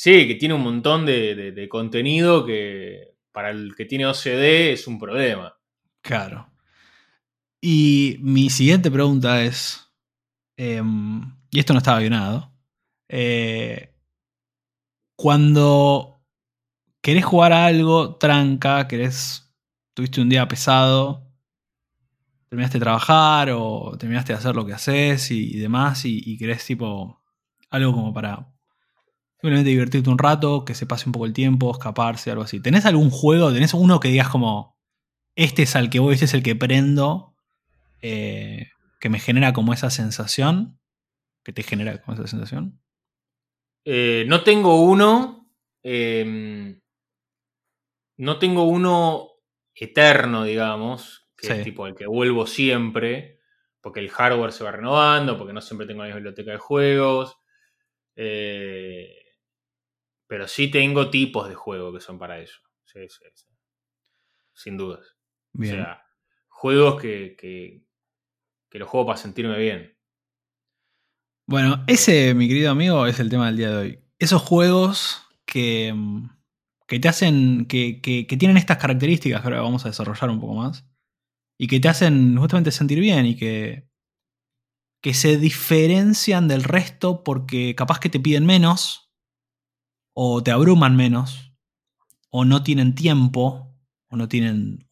sí, 0.00 0.26
que 0.26 0.34
tiene 0.36 0.54
un 0.54 0.62
montón 0.62 1.04
de, 1.04 1.66
contenido 1.68 2.46
que 2.46 3.16
para 3.32 3.50
el 3.50 3.74
que 3.76 3.84
tiene 3.84 4.06
OCD 4.06 4.72
es 4.72 4.86
un 4.86 4.98
problema. 4.98 5.54
Claro. 6.00 6.50
Y 7.60 8.16
mi 8.20 8.48
siguiente 8.48 8.90
pregunta 8.90 9.42
es, 9.42 9.92
em, 10.56 11.20
y 11.50 11.58
esto 11.58 11.74
no 11.74 11.80
estaba 11.80 12.00
guionado, 12.00 12.50
eh, 13.08 13.94
cuando 15.16 16.24
querés 17.02 17.26
jugar 17.26 17.52
a 17.52 17.66
algo, 17.66 18.16
tranca, 18.16 18.88
querés, 18.88 19.52
tuviste 19.92 20.22
un 20.22 20.30
día 20.30 20.48
pesado, 20.48 21.30
terminaste 22.48 22.78
de 22.78 22.84
trabajar 22.84 23.50
o 23.52 23.98
terminaste 23.98 24.32
de 24.32 24.38
hacer 24.38 24.56
lo 24.56 24.64
que 24.64 24.72
haces 24.72 25.30
y, 25.30 25.58
demás 25.58 26.06
y, 26.06 26.38
querés 26.38 26.64
tipo 26.64 27.22
algo 27.68 27.92
como 27.92 28.14
para 28.14 28.50
simplemente 29.40 29.70
divertirte 29.70 30.10
un 30.10 30.18
rato, 30.18 30.64
que 30.66 30.74
se 30.74 30.86
pase 30.86 31.08
un 31.08 31.12
poco 31.12 31.24
el 31.24 31.32
tiempo, 31.32 31.70
escaparse, 31.72 32.30
algo 32.30 32.42
así. 32.42 32.60
¿Tenés 32.60 32.84
algún 32.84 33.10
juego, 33.10 33.52
tenés 33.52 33.72
uno 33.72 33.98
que 33.98 34.08
digas 34.08 34.28
como, 34.28 34.76
este 35.34 35.62
es 35.62 35.76
al 35.76 35.88
que 35.88 35.98
voy, 35.98 36.14
este 36.14 36.26
es 36.26 36.34
el 36.34 36.42
que 36.42 36.54
prendo, 36.54 37.34
eh, 38.02 38.68
que 39.00 39.08
me 39.08 39.18
genera 39.18 39.54
como 39.54 39.72
esa 39.72 39.88
sensación? 39.88 40.78
¿Que 41.42 41.54
te 41.54 41.62
genera 41.62 42.02
como 42.02 42.14
esa 42.14 42.26
sensación? 42.26 42.82
Eh, 43.86 44.24
no 44.28 44.42
tengo 44.42 44.82
uno. 44.82 45.50
Em, 45.82 46.78
no 48.18 48.38
tengo 48.38 48.64
uno 48.64 49.30
eterno, 49.74 50.44
digamos, 50.44 51.30
que 51.34 51.48
es 51.48 51.64
tipo 51.64 51.86
el 51.86 51.94
que 51.94 52.06
vuelvo 52.06 52.46
siempre, 52.46 53.40
porque 53.80 54.00
el 54.00 54.10
hardware 54.10 54.52
se 54.52 54.64
va 54.64 54.72
renovando, 54.72 55.38
porque 55.38 55.54
no 55.54 55.62
siempre 55.62 55.86
tengo 55.86 56.00
la 56.00 56.08
misma 56.08 56.16
biblioteca 56.16 56.50
de 56.50 56.58
juegos. 56.58 57.38
Eh, 58.16 59.19
pero 60.30 60.46
sí 60.46 60.70
tengo 60.70 61.10
tipos 61.10 61.48
de 61.48 61.56
juego 61.56 61.92
que 61.92 62.00
son 62.00 62.16
para 62.16 62.38
eso. 62.38 62.60
Sí, 62.84 63.00
sí, 63.08 63.24
sí. 63.34 63.46
Sin 64.54 64.76
dudas. 64.76 65.16
O 65.58 65.64
sea, 65.64 66.04
juegos 66.48 67.02
que, 67.02 67.34
que, 67.36 67.82
que 68.68 68.78
los 68.78 68.88
juego 68.88 69.06
para 69.06 69.18
sentirme 69.18 69.58
bien. 69.58 69.98
Bueno, 71.48 71.82
ese, 71.88 72.32
mi 72.34 72.46
querido 72.46 72.70
amigo, 72.70 73.08
es 73.08 73.18
el 73.18 73.28
tema 73.28 73.46
del 73.46 73.56
día 73.56 73.70
de 73.70 73.76
hoy. 73.76 74.04
Esos 74.20 74.40
juegos 74.40 75.26
que 75.44 75.92
mm, 75.92 76.28
que 76.86 76.98
te 76.98 77.08
hacen, 77.08 77.66
que, 77.66 78.00
tienen 78.36 78.56
estas 78.56 78.78
características 78.78 79.40
que 79.40 79.46
ahora 79.46 79.62
vamos 79.62 79.84
a 79.84 79.88
desarrollar 79.90 80.28
un 80.28 80.40
poco 80.40 80.54
más, 80.54 80.84
y 81.58 81.68
que 81.68 81.78
te 81.78 81.88
hacen 81.88 82.36
justamente 82.36 82.72
sentir 82.72 82.98
bien 82.98 83.26
y 83.26 83.36
que, 83.36 83.88
que 85.00 85.14
se 85.14 85.36
diferencian 85.36 86.48
del 86.48 86.64
resto 86.64 87.22
porque 87.22 87.76
capaz 87.76 88.00
que 88.00 88.08
te 88.08 88.18
piden 88.18 88.44
menos, 88.44 89.09
o 90.22 90.42
te 90.42 90.50
abruman 90.50 90.96
menos, 90.96 91.54
o 92.28 92.44
no 92.44 92.62
tienen 92.62 92.94
tiempo, 92.94 93.74
o 94.10 94.16
no 94.16 94.28
tienen, 94.28 94.86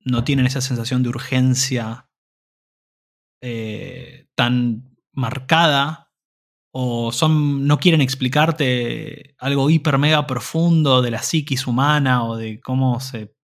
no 0.00 0.24
tienen 0.24 0.44
esa 0.44 0.60
sensación 0.60 1.02
de 1.02 1.08
urgencia 1.08 2.10
eh, 3.40 4.28
tan 4.34 4.94
marcada 5.10 6.12
o 6.70 7.12
son, 7.12 7.66
no 7.66 7.78
quieren 7.78 8.02
explicarte 8.02 9.34
algo 9.38 9.70
hiper 9.70 9.96
mega 9.96 10.26
profundo 10.26 11.00
de 11.00 11.12
la 11.12 11.22
psiquis 11.22 11.66
humana 11.66 12.24
o 12.24 12.36
de 12.36 12.60
cómo 12.60 13.00
se 13.00 13.34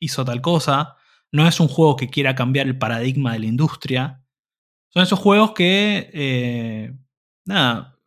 hizo 0.00 0.24
tal 0.24 0.40
cosa. 0.40 0.96
No 1.32 1.46
es 1.46 1.60
un 1.60 1.68
juego 1.68 1.96
que 1.96 2.08
quiera 2.08 2.34
cambiar 2.34 2.66
el 2.66 2.78
paradigma 2.78 3.34
de 3.34 3.40
la 3.40 3.46
industria. 3.46 4.24
Son 4.88 5.02
esos 5.02 5.18
juegos 5.18 5.52
que, 5.52 6.10
eh, 6.14 6.96
nada, 7.44 7.98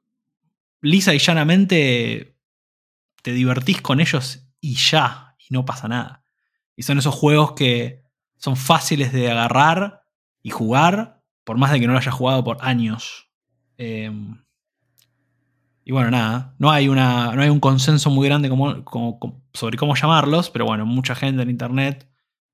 lisa 0.81 1.13
y 1.13 1.19
llanamente 1.19 2.28
te 3.21 3.31
divertís 3.33 3.81
con 3.81 3.99
ellos 3.99 4.47
y 4.61 4.75
ya, 4.75 5.35
y 5.37 5.53
no 5.53 5.65
pasa 5.65 5.87
nada. 5.87 6.23
Y 6.75 6.83
son 6.83 6.97
esos 6.97 7.15
juegos 7.15 7.53
que 7.53 8.03
son 8.37 8.55
fáciles 8.55 9.11
de 9.11 9.29
agarrar 9.29 10.03
y 10.41 10.49
jugar, 10.49 11.21
por 11.43 11.57
más 11.57 11.71
de 11.71 11.79
que 11.79 11.87
no 11.87 11.93
lo 11.93 11.99
hayas 11.99 12.13
jugado 12.13 12.43
por 12.43 12.57
años. 12.61 13.29
Em, 13.77 14.43
y 15.83 15.91
bueno, 15.91 16.11
nada, 16.11 16.55
no 16.59 16.69
hay, 16.69 16.87
una, 16.87 17.33
no 17.35 17.41
hay 17.41 17.49
un 17.49 17.59
consenso 17.59 18.09
muy 18.09 18.27
grande 18.27 18.49
sobre 19.53 19.77
cómo 19.77 19.95
llamarlos, 19.95 20.49
pero 20.49 20.65
bueno, 20.65 20.85
mucha 20.85 21.15
gente 21.15 21.41
en 21.41 21.49
internet, 21.49 22.07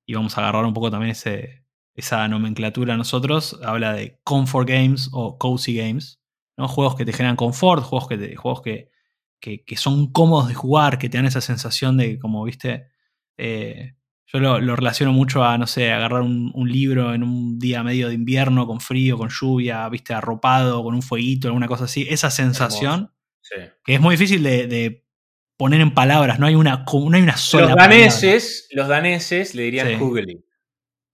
y 0.05 0.13
vamos 0.13 0.37
a 0.37 0.41
agarrar 0.41 0.65
un 0.65 0.73
poco 0.73 0.89
también 0.89 1.11
ese, 1.11 1.65
esa 1.93 2.27
nomenclatura 2.27 2.97
nosotros, 2.97 3.59
habla 3.63 3.93
de 3.93 4.19
comfort 4.23 4.67
games 4.67 5.09
o 5.11 5.37
cozy 5.37 5.75
games, 5.75 6.21
juegos 6.57 6.95
que 6.95 7.05
te 7.05 7.13
generan 7.13 7.35
confort, 7.35 7.83
juegos 7.83 8.07
que, 8.07 8.35
juegos 8.35 8.61
que, 8.61 8.89
que, 9.39 9.77
son 9.77 10.11
cómodos 10.11 10.47
de 10.47 10.53
jugar, 10.53 10.97
que 10.97 11.09
te 11.09 11.17
dan 11.17 11.25
esa 11.25 11.41
sensación 11.41 11.97
de, 11.97 12.17
como 12.19 12.43
viste, 12.43 12.87
eh, 13.37 13.95
yo 14.27 14.39
lo, 14.39 14.75
relaciono 14.75 15.13
mucho 15.13 15.43
a, 15.43 15.57
no 15.57 15.67
sé, 15.67 15.91
agarrar 15.91 16.21
un, 16.21 16.51
libro 16.69 17.13
en 17.13 17.23
un 17.23 17.59
día 17.59 17.83
medio 17.83 18.07
de 18.07 18.15
invierno, 18.15 18.65
con 18.65 18.81
frío, 18.81 19.17
con 19.17 19.29
lluvia, 19.29 19.87
viste, 19.89 20.13
arropado, 20.13 20.83
con 20.83 20.95
un 20.95 21.01
fueguito, 21.01 21.47
alguna 21.47 21.67
cosa 21.67 21.85
así. 21.85 22.07
Esa 22.09 22.31
sensación, 22.31 23.11
que 23.83 23.93
es 23.93 24.01
muy 24.01 24.15
difícil 24.15 24.41
de, 24.43 25.03
poner 25.57 25.79
en 25.79 25.93
palabras, 25.93 26.39
no 26.39 26.47
hay 26.47 26.55
una, 26.55 26.83
no 26.91 27.15
hay 27.15 27.21
una 27.21 27.37
sola 27.37 27.67
los 27.67 27.75
daneses, 27.75 28.67
Los 28.71 28.87
daneses 28.89 29.55
le 29.55 29.63
dirían 29.63 29.87
sí. 29.87 30.43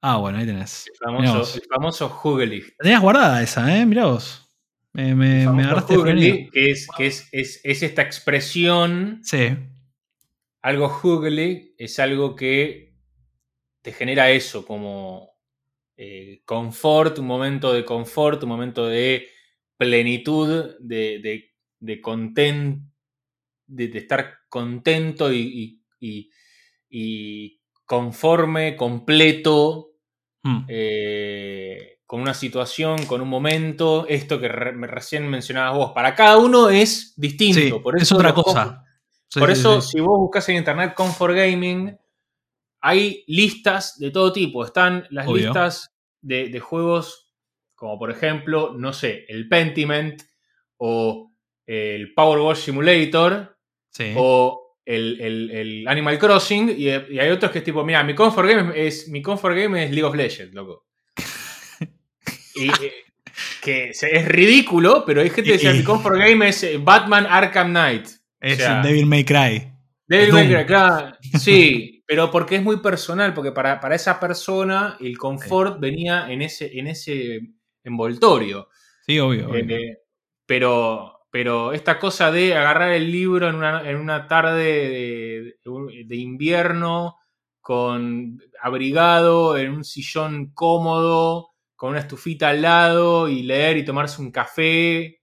Ah, 0.03 0.17
bueno, 0.17 0.39
ahí 0.39 0.47
tenés. 0.47 0.87
El 0.87 0.97
famoso, 0.97 1.55
el 1.55 1.67
famoso 1.69 2.39
La 2.39 2.83
tenías 2.83 3.01
guardada 3.01 3.43
esa, 3.43 3.77
¿eh? 3.77 3.85
Mirá 3.85 4.05
vos. 4.05 4.50
Me, 4.93 5.15
me, 5.15 5.45
agarraste 5.45 5.95
que, 6.03 6.71
es, 6.71 6.87
que 6.97 7.07
es, 7.07 7.29
es, 7.31 7.61
es, 7.63 7.83
esta 7.83 8.01
expresión. 8.01 9.21
Sí. 9.23 9.57
Algo 10.61 10.87
Hugely 11.01 11.75
es 11.77 11.97
algo 11.99 12.35
que 12.35 12.93
te 13.81 13.93
genera 13.93 14.31
eso, 14.31 14.65
como 14.65 15.31
eh, 15.95 16.41
confort, 16.45 17.19
un 17.19 17.27
momento 17.27 17.73
de 17.73 17.85
confort, 17.85 18.43
un 18.43 18.49
momento 18.49 18.85
de 18.85 19.27
plenitud, 19.77 20.75
de, 20.79 21.19
de, 21.19 21.53
de, 21.79 22.01
de, 23.67 23.97
estar 23.97 24.39
contento 24.49 25.33
y, 25.33 25.81
conforme, 27.85 28.75
completo, 28.75 29.93
hmm. 30.43 30.65
eh, 30.67 32.00
con 32.11 32.19
una 32.19 32.33
situación, 32.33 33.05
con 33.05 33.21
un 33.21 33.29
momento, 33.29 34.05
esto 34.09 34.37
que 34.37 34.49
recién 34.49 35.29
mencionabas 35.29 35.77
vos. 35.77 35.91
Para 35.93 36.13
cada 36.13 36.37
uno 36.39 36.69
es 36.69 37.13
distinto. 37.15 37.81
por 37.81 37.95
eso 37.95 38.03
es 38.03 38.11
otra 38.11 38.33
cosa. 38.33 38.83
por 39.33 39.49
eso, 39.49 39.79
si 39.81 40.01
vos 40.01 40.19
buscas 40.19 40.49
en 40.49 40.57
internet 40.57 40.93
Comfort 40.93 41.33
Gaming, 41.33 41.97
hay 42.81 43.23
listas 43.27 43.97
de 43.97 44.11
todo 44.11 44.33
tipo. 44.33 44.65
Están 44.65 45.07
las 45.11 45.25
Obvio. 45.25 45.45
listas 45.45 45.93
de, 46.21 46.49
de 46.49 46.59
juegos 46.59 47.31
como 47.75 47.97
por 47.97 48.11
ejemplo, 48.11 48.73
no 48.77 48.91
sé, 48.91 49.23
el 49.29 49.47
Pentiment 49.47 50.21
o 50.79 51.31
el 51.65 52.13
Power 52.13 52.39
Wash 52.39 52.57
Simulator 52.65 53.57
o 54.17 54.75
el, 54.83 55.21
el- 55.21 55.51
el 55.51 55.87
Animal 55.87 56.19
Crossing 56.19 56.71
y, 56.77 56.89
y 56.89 57.19
hay 57.19 57.29
otros 57.29 57.51
que 57.51 57.59
es 57.59 57.63
tipo, 57.63 57.85
mira, 57.85 58.03
mi 58.03 58.13
comfort 58.15 58.49
game 58.49 58.73
es, 58.75 59.07
mi 59.07 59.21
comfort 59.21 59.55
game 59.55 59.85
es 59.85 59.91
League 59.91 60.03
of 60.03 60.13
Legends, 60.15 60.53
loco. 60.53 60.87
Y, 62.55 62.69
eh, 62.69 62.93
que 63.61 63.89
es 63.89 64.27
ridículo, 64.27 65.03
pero 65.05 65.21
hay 65.21 65.29
gente 65.29 65.51
que 65.51 65.57
dice, 65.57 65.73
mi 65.73 65.83
comfort 65.83 66.17
game 66.17 66.47
es 66.47 66.63
eh, 66.63 66.77
Batman 66.77 67.25
Arkham 67.29 67.69
Knight. 67.69 68.07
es 68.39 68.53
o 68.53 68.61
sea, 68.61 68.81
Devil 68.81 69.05
May 69.05 69.23
Cry. 69.23 69.71
Devil. 70.07 70.33
May 70.33 70.53
Cry, 70.53 70.65
claro, 70.65 71.15
sí, 71.39 72.03
pero 72.05 72.29
porque 72.29 72.57
es 72.57 72.63
muy 72.63 72.77
personal, 72.77 73.33
porque 73.33 73.51
para, 73.51 73.79
para 73.79 73.95
esa 73.95 74.19
persona 74.19 74.97
el 74.99 75.17
confort 75.17 75.79
venía 75.79 76.29
en 76.31 76.41
ese, 76.41 76.77
en 76.77 76.87
ese 76.87 77.39
envoltorio. 77.83 78.67
Sí, 79.05 79.19
obvio. 79.19 79.49
obvio. 79.49 79.75
Eh, 79.77 79.99
pero, 80.45 81.19
pero 81.31 81.71
esta 81.71 81.97
cosa 81.97 82.31
de 82.31 82.55
agarrar 82.55 82.91
el 82.91 83.09
libro 83.11 83.47
en 83.47 83.55
una, 83.55 83.89
en 83.89 83.95
una 83.95 84.27
tarde 84.27 84.89
de, 85.63 86.05
de 86.05 86.15
invierno, 86.17 87.17
con 87.61 88.41
abrigado, 88.61 89.57
en 89.57 89.71
un 89.71 89.83
sillón 89.85 90.51
cómodo, 90.53 91.50
con 91.81 91.89
una 91.89 91.99
estufita 92.01 92.49
al 92.49 92.61
lado 92.61 93.27
y 93.27 93.41
leer 93.41 93.75
y 93.77 93.83
tomarse 93.83 94.21
un 94.21 94.29
café. 94.31 95.19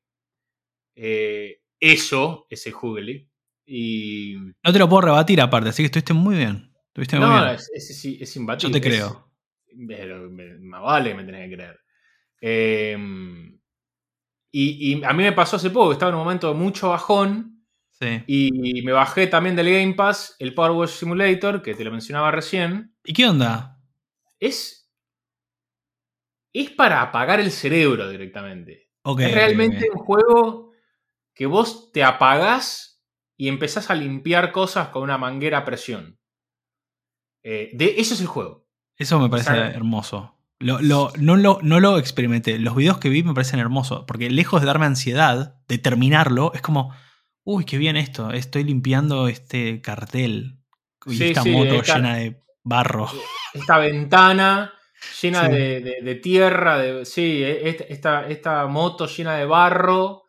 eh, 0.96 1.60
eso 1.78 2.48
es 2.50 2.66
el 2.66 2.72
Jugli. 2.72 3.30
Y. 3.64 4.34
No 4.64 4.72
te 4.72 4.78
lo 4.80 4.88
puedo 4.88 5.02
rebatir 5.02 5.40
aparte, 5.40 5.68
así 5.68 5.82
que 5.84 5.86
estuviste 5.86 6.14
muy 6.14 6.34
bien. 6.36 6.74
Estuviste 6.88 7.16
muy 7.16 7.28
No, 7.28 7.44
bien. 7.44 7.54
es, 7.54 7.70
es, 7.72 7.90
es- 7.90 8.04
es 8.22 8.34
Yo 8.34 8.40
imbatible. 8.40 8.80
te 8.80 8.88
creo. 8.88 9.30
pero 9.86 10.28
me- 10.28 10.58
más 10.58 10.82
vale, 10.82 11.14
me 11.14 11.22
tenés 11.22 11.48
que 11.48 11.54
creer. 11.54 11.78
Eh, 12.40 12.96
y, 14.50 14.94
y 14.98 15.04
a 15.04 15.12
mí 15.12 15.22
me 15.22 15.32
pasó 15.32 15.54
hace 15.54 15.70
poco, 15.70 15.92
estaba 15.92 16.08
en 16.10 16.16
un 16.16 16.22
momento 16.24 16.48
de 16.48 16.54
mucho 16.58 16.88
bajón 16.88 17.64
Sí. 18.00 18.22
y 18.26 18.82
me 18.82 18.90
bajé 18.92 19.28
también 19.28 19.54
del 19.54 19.70
Game 19.70 19.94
Pass 19.94 20.34
el 20.40 20.54
Power 20.54 20.72
Wash 20.72 20.90
Simulator, 20.90 21.62
que 21.62 21.74
te 21.74 21.84
lo 21.84 21.92
mencionaba 21.92 22.32
recién. 22.32 22.96
¿Y 23.04 23.12
qué 23.12 23.26
onda? 23.26 23.78
Es, 24.40 24.77
es 26.52 26.70
para 26.70 27.02
apagar 27.02 27.40
el 27.40 27.50
cerebro 27.50 28.08
directamente. 28.08 28.90
Ok, 29.02 29.20
es 29.20 29.32
realmente 29.34 29.88
un 29.92 29.98
juego 30.00 30.72
que 31.34 31.46
vos 31.46 31.92
te 31.92 32.02
apagás 32.04 33.02
y 33.36 33.48
empezás 33.48 33.90
a 33.90 33.94
limpiar 33.94 34.50
cosas 34.52 34.88
con 34.88 35.02
una 35.02 35.18
manguera 35.18 35.58
a 35.58 35.64
presión. 35.64 36.18
Eh, 37.42 37.70
de, 37.72 37.94
eso 37.98 38.14
es 38.14 38.20
el 38.20 38.26
juego. 38.26 38.66
Eso 38.96 39.18
me 39.20 39.28
parece 39.28 39.52
hermoso. 39.56 40.34
Lo- 40.58 40.80
lo- 40.80 41.12
no, 41.18 41.36
lo, 41.36 41.60
no 41.62 41.78
lo 41.78 41.98
experimenté. 41.98 42.58
Los 42.58 42.74
videos 42.74 42.98
que 42.98 43.08
vi 43.08 43.22
me 43.22 43.32
parecen 43.32 43.60
hermosos. 43.60 44.04
Porque 44.08 44.28
lejos 44.28 44.60
de 44.60 44.66
darme 44.66 44.86
ansiedad 44.86 45.54
de 45.68 45.78
terminarlo, 45.78 46.52
es 46.52 46.62
como, 46.62 46.92
uy, 47.44 47.64
qué 47.64 47.78
bien 47.78 47.96
esto. 47.96 48.32
Estoy 48.32 48.64
limpiando 48.64 49.28
este 49.28 49.80
cartel. 49.80 50.58
Y 51.06 51.16
Sí, 51.16 51.24
esta 51.28 51.42
sí, 51.42 51.52
moto 51.52 51.74
esta- 51.76 51.96
llena 51.96 52.16
de 52.16 52.42
barro. 52.64 53.08
esta 53.54 53.78
ventana 53.78 54.72
llena 55.20 55.46
Sí. 55.46 55.52
de, 55.52 55.80
de- 55.80 56.02
de 56.02 56.14
tierra, 56.16 56.78
de, 56.78 57.04
sí, 57.04 57.42
e- 57.42 57.68
esta, 57.88 58.26
esta, 58.28 58.66
moto 58.66 59.06
llena 59.06 59.34
de 59.36 59.44
barro 59.46 60.24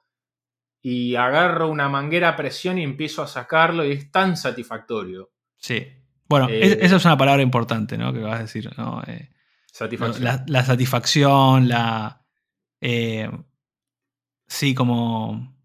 y 0.82 1.16
agarro 1.16 1.70
una 1.70 1.90
manguera 1.90 2.30
a 2.30 2.36
presión 2.36 2.78
y 2.78 2.84
empiezo 2.84 3.22
a 3.22 3.28
sacarlo 3.28 3.84
y 3.86 3.92
es 3.92 4.12
tan 4.12 4.38
satisfactorio. 4.38 5.32
Sí. 5.58 5.86
Bueno, 6.28 6.48
Eh, 6.50 6.60
es- 6.64 6.78
esa 6.82 6.96
es 6.98 7.06
una 7.06 7.18
palabra 7.18 7.42
importante, 7.42 7.98
¿no? 7.98 8.14
Que 8.14 8.20
vas 8.20 8.40
a 8.40 8.44
decir, 8.44 8.70
¿no? 8.78 9.02
Eh, 9.08 9.30
Satisfacción. 9.72 10.24
la, 10.24 10.44
la 10.48 10.64
satisfacción, 10.64 11.68
la. 11.68 12.26
eh, 12.82 13.30
sí, 14.48 14.74
como. 14.76 15.56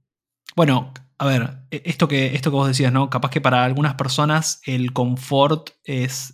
Bueno, 0.57 0.93
a 1.19 1.27
ver, 1.27 1.59
e- 1.71 1.83
esto 1.85 2.09
que, 2.09 2.35
esto 2.35 2.51
que 2.51 2.57
vos 2.57 2.69
decías, 2.69 2.93
¿no? 2.93 3.09
Capaz 3.11 3.31
que 3.31 3.41
para 3.41 3.65
algunas 3.65 3.95
personas 3.95 4.61
el 4.67 4.93
confort 4.93 5.71
es 5.85 6.33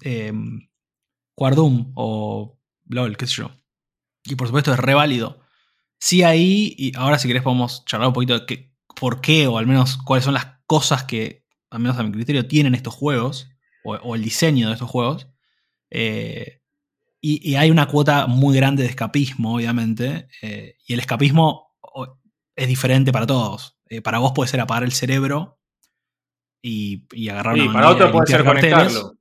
jugar 1.34 1.54
Doom 1.54 1.92
o 1.94 2.58
LOL, 2.90 3.16
qué 3.16 3.26
sé 3.26 3.34
yo. 3.36 3.50
Y 4.24 4.34
por 4.36 4.46
supuesto 4.48 4.72
es 4.72 4.78
re 4.78 4.94
válido. 4.94 5.40
Sí, 5.98 6.22
ahí, 6.22 6.74
y 6.78 6.96
ahora 6.96 7.18
si 7.18 7.28
querés 7.28 7.42
podemos 7.42 7.84
charlar 7.84 8.08
un 8.08 8.14
poquito 8.14 8.38
de 8.38 8.46
qué, 8.46 8.72
por 8.98 9.20
qué, 9.20 9.46
o 9.46 9.58
al 9.58 9.66
menos 9.66 9.96
cuáles 9.98 10.24
son 10.24 10.34
las 10.34 10.46
cosas 10.66 11.04
que, 11.04 11.44
al 11.70 11.80
menos 11.80 11.98
a 11.98 12.02
mi 12.02 12.10
criterio, 12.12 12.46
tienen 12.46 12.74
estos 12.74 12.94
juegos, 12.94 13.48
o, 13.84 13.94
o 13.94 14.14
el 14.14 14.22
diseño 14.22 14.68
de 14.68 14.74
estos 14.74 14.90
juegos. 14.90 15.28
Eh, 15.90 16.60
y, 17.20 17.50
y 17.50 17.56
hay 17.56 17.70
una 17.70 17.86
cuota 17.86 18.26
muy 18.26 18.56
grande 18.56 18.82
de 18.82 18.88
escapismo, 18.88 19.54
obviamente. 19.56 20.28
eh, 20.42 20.76
y 20.86 20.94
el 20.94 21.00
escapismo 21.00 21.76
es 22.56 22.68
diferente 22.68 23.12
para 23.12 23.26
todos. 23.26 23.78
Eh, 23.88 24.00
para 24.02 24.18
vos 24.18 24.32
puede 24.34 24.48
ser 24.50 24.60
apagar 24.60 24.84
el 24.84 24.92
cerebro 24.92 25.58
y, 26.62 27.06
y 27.12 27.28
agarrar 27.28 27.54
Sí, 27.56 27.60
una 27.62 27.72
para 27.72 27.88
otro 27.90 28.12
puede 28.12 28.26
ser 28.26 28.44
carteles. 28.44 28.74
conectarlo. 28.74 29.18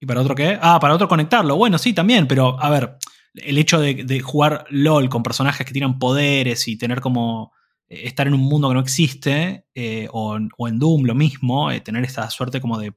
¿Y 0.00 0.06
para 0.06 0.20
otro 0.22 0.34
qué? 0.34 0.58
Ah, 0.60 0.78
para 0.80 0.94
otro 0.94 1.08
conectarlo. 1.08 1.56
Bueno, 1.56 1.76
sí, 1.78 1.92
también, 1.92 2.26
pero 2.26 2.58
a 2.60 2.70
ver, 2.70 2.96
el 3.34 3.58
hecho 3.58 3.80
de, 3.80 3.94
de 4.04 4.20
jugar 4.20 4.64
LOL 4.70 5.08
con 5.08 5.22
personajes 5.22 5.66
que 5.66 5.72
tienen 5.72 5.98
poderes 5.98 6.66
y 6.68 6.78
tener 6.78 7.00
como 7.00 7.52
eh, 7.88 8.02
estar 8.06 8.26
en 8.26 8.34
un 8.34 8.40
mundo 8.40 8.68
que 8.68 8.74
no 8.74 8.80
existe, 8.80 9.66
eh, 9.74 10.08
o, 10.12 10.36
en- 10.36 10.48
o 10.56 10.68
en 10.68 10.78
Doom 10.78 11.04
lo 11.04 11.14
mismo, 11.14 11.70
eh, 11.70 11.80
tener 11.80 12.02
esta 12.04 12.28
suerte 12.30 12.60
como 12.60 12.78
de 12.78 12.94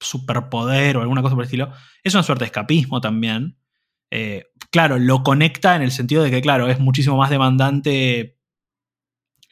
superpoder 0.00 0.96
o 0.96 1.00
alguna 1.02 1.22
cosa 1.22 1.34
por 1.34 1.42
el 1.44 1.48
estilo, 1.48 1.72
es 2.02 2.14
una 2.14 2.22
suerte 2.22 2.44
de 2.44 2.46
escapismo 2.46 3.00
también. 3.00 3.56
Eh, 4.10 4.44
claro, 4.70 4.98
lo 4.98 5.22
conecta 5.22 5.76
en 5.76 5.82
el 5.82 5.90
sentido 5.90 6.22
de 6.22 6.30
que, 6.30 6.40
claro, 6.40 6.68
es 6.68 6.78
muchísimo 6.80 7.16
más 7.18 7.28
demandante 7.30 8.38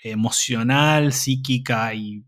emocional, 0.03 1.13
psíquica 1.13 1.93
y 1.95 2.23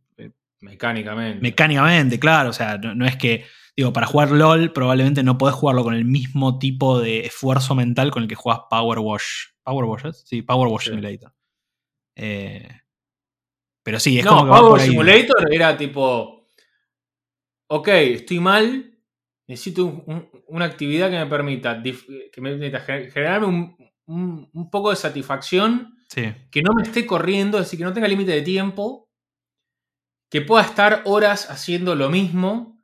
Mecánicamente. 0.60 1.40
mecánicamente, 1.40 2.18
claro. 2.18 2.50
O 2.50 2.52
sea, 2.52 2.78
no, 2.78 2.92
no 2.94 3.06
es 3.06 3.14
que, 3.16 3.44
digo, 3.82 3.92
para 3.92 4.06
jugar 4.06 4.30
LOL 4.32 4.72
probablemente 4.72 5.22
no 5.22 5.38
podés 5.38 5.54
jugarlo 5.54 5.84
con 5.84 5.94
el 5.94 6.04
mismo 6.04 6.58
tipo 6.58 7.00
de 7.00 7.20
esfuerzo 7.20 7.74
mental 7.74 8.10
con 8.10 8.22
el 8.24 8.28
que 8.28 8.34
jugás 8.34 8.60
Power 8.68 8.98
Wash. 8.98 9.24
¿Power 9.62 9.84
Wash 9.84 10.06
es? 10.06 10.24
Sí, 10.26 10.42
Power 10.42 10.68
Wash 10.68 10.84
Sí. 10.84 10.90
Simulator. 10.90 11.32
Eh, 12.16 12.68
pero 13.84 14.00
sí, 14.00 14.18
es 14.18 14.24
no, 14.24 14.30
como 14.32 14.44
que 14.44 14.50
va 14.50 14.56
Power 14.58 14.70
por 14.70 14.80
ahí. 14.80 14.88
Simulator 14.88 15.54
era 15.54 15.76
tipo, 15.76 16.50
ok, 17.70 17.88
estoy 17.88 18.40
mal, 18.40 18.98
necesito 19.46 19.84
un- 19.86 20.02
un- 20.06 20.28
una 20.48 20.64
actividad 20.64 21.10
que 21.10 21.18
me 21.18 21.26
permita, 21.26 21.80
que 21.82 22.40
me 22.40 22.50
permita 22.56 22.84
gener- 22.84 23.10
generarme 23.12 23.46
un, 23.46 23.76
un- 24.06 24.50
un 24.52 24.70
poco 24.70 24.90
de 24.90 24.96
satisfacción, 24.96 25.94
Sí, 26.08 26.22
que 26.50 26.62
no 26.62 26.72
me 26.74 26.82
esté 26.82 27.06
corriendo, 27.06 27.58
es 27.58 27.66
decir, 27.66 27.78
que 27.78 27.84
no 27.84 27.92
tenga 27.92 28.08
límite 28.08 28.32
de 28.32 28.40
tiempo, 28.42 29.08
que 30.30 30.40
pueda 30.40 30.64
estar 30.64 31.02
horas 31.04 31.50
haciendo 31.50 31.94
lo 31.94 32.08
mismo, 32.10 32.77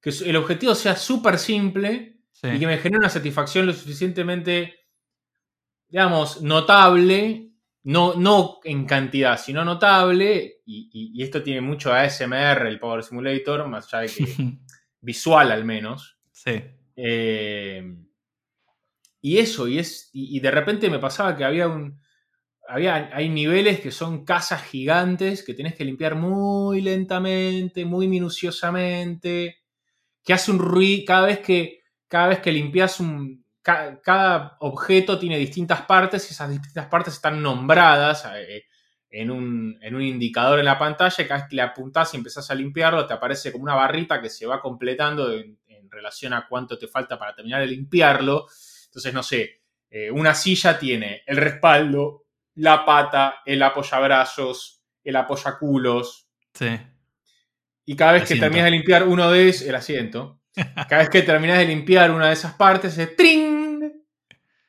que 0.00 0.10
el 0.10 0.36
objetivo 0.36 0.74
sea 0.74 0.96
súper 0.96 1.38
simple 1.38 2.20
sí. 2.32 2.48
y 2.48 2.58
que 2.60 2.66
me 2.66 2.78
genere 2.78 2.98
una 3.00 3.08
satisfacción 3.08 3.66
lo 3.66 3.72
suficientemente, 3.72 4.74
digamos, 5.88 6.42
notable, 6.42 7.50
no, 7.84 8.14
no 8.14 8.58
en 8.64 8.84
cantidad, 8.84 9.38
sino 9.38 9.64
notable, 9.64 10.60
y, 10.66 10.90
y- 10.92 11.12
y 11.14 11.22
esto 11.22 11.42
tiene 11.42 11.60
mucho 11.60 11.92
ASMR, 11.92 12.68
el 12.68 12.78
Power 12.78 13.02
Simulator, 13.02 13.66
más 13.68 13.92
allá 13.92 14.02
de 14.02 14.08
que 14.14 14.24
visual 15.00 15.50
al 15.52 15.64
menos. 15.64 16.18
sí. 16.32 16.62
Eh, 17.00 17.82
y 19.20 19.38
eso, 19.38 19.66
y, 19.68 19.78
es, 19.78 20.10
y, 20.12 20.36
y 20.36 20.40
de 20.40 20.50
repente 20.50 20.90
me 20.90 20.98
pasaba 20.98 21.36
que 21.36 21.44
había 21.44 21.68
un... 21.68 22.00
Había, 22.68 23.10
hay 23.14 23.28
niveles 23.30 23.80
que 23.80 23.90
son 23.90 24.24
casas 24.24 24.62
gigantes 24.64 25.44
que 25.44 25.54
tenés 25.54 25.74
que 25.74 25.84
limpiar 25.84 26.16
muy 26.16 26.80
lentamente, 26.82 27.84
muy 27.84 28.08
minuciosamente, 28.08 29.58
que 30.28 30.34
hace 30.34 30.50
un 30.50 30.58
ruido 30.58 31.04
cada 31.06 31.26
vez 31.26 31.38
que, 31.40 31.80
cada 32.06 32.28
vez 32.28 32.40
que 32.40 32.52
limpias 32.52 33.00
un... 33.00 33.44
ca- 33.62 33.98
cada 34.02 34.56
objeto 34.60 35.18
tiene 35.18 35.38
distintas 35.38 35.82
partes 35.82 36.28
y 36.28 36.34
esas 36.34 36.50
distintas 36.50 36.86
partes 36.86 37.14
están 37.14 37.42
nombradas 37.42 38.26
eh, 38.36 38.64
en, 39.10 39.30
un, 39.30 39.78
en 39.80 39.94
un 39.94 40.02
indicador 40.02 40.58
en 40.58 40.66
la 40.66 40.78
pantalla 40.78 41.26
cada 41.26 41.40
vez 41.40 41.48
que 41.48 41.56
le 41.56 41.62
apuntás 41.62 42.12
y 42.12 42.18
empezás 42.18 42.50
a 42.50 42.54
limpiarlo 42.54 43.06
te 43.06 43.14
aparece 43.14 43.50
como 43.52 43.64
una 43.64 43.74
barrita 43.74 44.20
que 44.20 44.28
se 44.28 44.46
va 44.46 44.60
completando 44.60 45.32
en, 45.32 45.58
en 45.66 45.90
relación 45.90 46.34
a 46.34 46.46
cuánto 46.46 46.78
te 46.78 46.88
falta 46.88 47.18
para 47.18 47.34
terminar 47.34 47.60
de 47.62 47.66
limpiarlo. 47.68 48.46
Entonces, 48.86 49.14
no 49.14 49.22
sé, 49.22 49.62
eh, 49.90 50.10
una 50.10 50.34
silla 50.34 50.78
tiene 50.78 51.22
el 51.26 51.38
respaldo, 51.38 52.24
la 52.56 52.84
pata, 52.84 53.36
el 53.46 53.62
apoyabrazos, 53.62 54.82
el 55.04 55.16
apoyaculos, 55.16 56.26
Sí. 56.52 56.78
Y 57.88 57.96
cada 57.96 58.12
vez 58.12 58.28
que 58.28 58.36
terminas 58.36 58.66
de 58.66 58.72
limpiar 58.72 59.08
uno 59.08 59.30
de 59.30 59.48
esos, 59.48 59.66
el 59.66 59.74
asiento, 59.74 60.42
cada 60.90 60.98
vez 60.98 61.08
que 61.08 61.22
terminas 61.22 61.56
de 61.56 61.64
limpiar 61.64 62.10
una 62.10 62.26
de 62.26 62.34
esas 62.34 62.52
partes, 62.52 62.98
es 62.98 63.16
¡tring! 63.16 63.90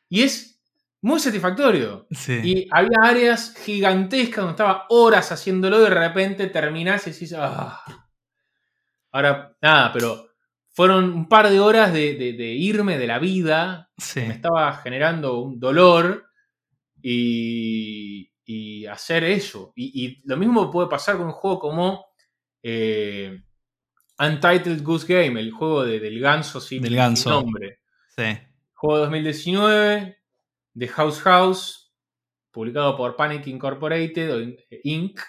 Y 0.08 0.24
es 0.24 0.58
muy 1.02 1.20
satisfactorio. 1.20 2.08
Sí. 2.12 2.40
Y 2.42 2.68
había 2.72 2.98
áreas 3.04 3.54
gigantescas 3.58 4.38
donde 4.38 4.52
estaba 4.52 4.86
horas 4.88 5.34
haciéndolo 5.34 5.82
y 5.82 5.84
de 5.84 5.90
repente 5.90 6.48
terminás 6.48 7.08
y 7.08 7.12
decís, 7.12 7.36
"Ah". 7.38 7.84
Ahora, 9.12 9.54
nada, 9.62 9.92
pero 9.92 10.30
fueron 10.70 11.12
un 11.12 11.28
par 11.28 11.50
de 11.50 11.60
horas 11.60 11.92
de, 11.92 12.56
irme 12.58 12.98
de 12.98 13.08
la 13.08 13.20
vida. 13.20 13.92
Me 14.16 14.30
estaba 14.30 14.78
generando 14.78 15.40
un 15.40 15.60
dolor 15.60 16.26
y, 17.02 18.32
hacer 18.90 19.26
eso. 19.26 19.74
Y, 19.76 20.22
lo 20.24 20.38
mismo 20.38 20.72
puede 20.72 20.88
pasar 20.88 21.18
con 21.18 21.26
un 21.26 21.34
juego 21.34 21.60
como 21.60 22.09
eh, 22.64 23.42
Untitled 24.20 24.84
Goose 24.84 25.08
Game, 25.08 25.40
el 25.40 25.52
juego 25.52 25.84
del 25.84 26.20
ganso 26.20 26.60
sin, 26.60 26.82
del 26.82 26.96
ganso. 26.96 27.30
nombre. 27.30 27.80
Sí. 28.16 28.38
Juego 28.74 29.00
2019 29.00 30.18
de 30.74 30.88
House 30.88 31.22
House, 31.22 31.94
publicado 32.52 32.98
por 32.98 33.16
Panic 33.16 33.48
Incorporated 33.48 34.36
o 34.36 34.42
Inc. 34.84 35.20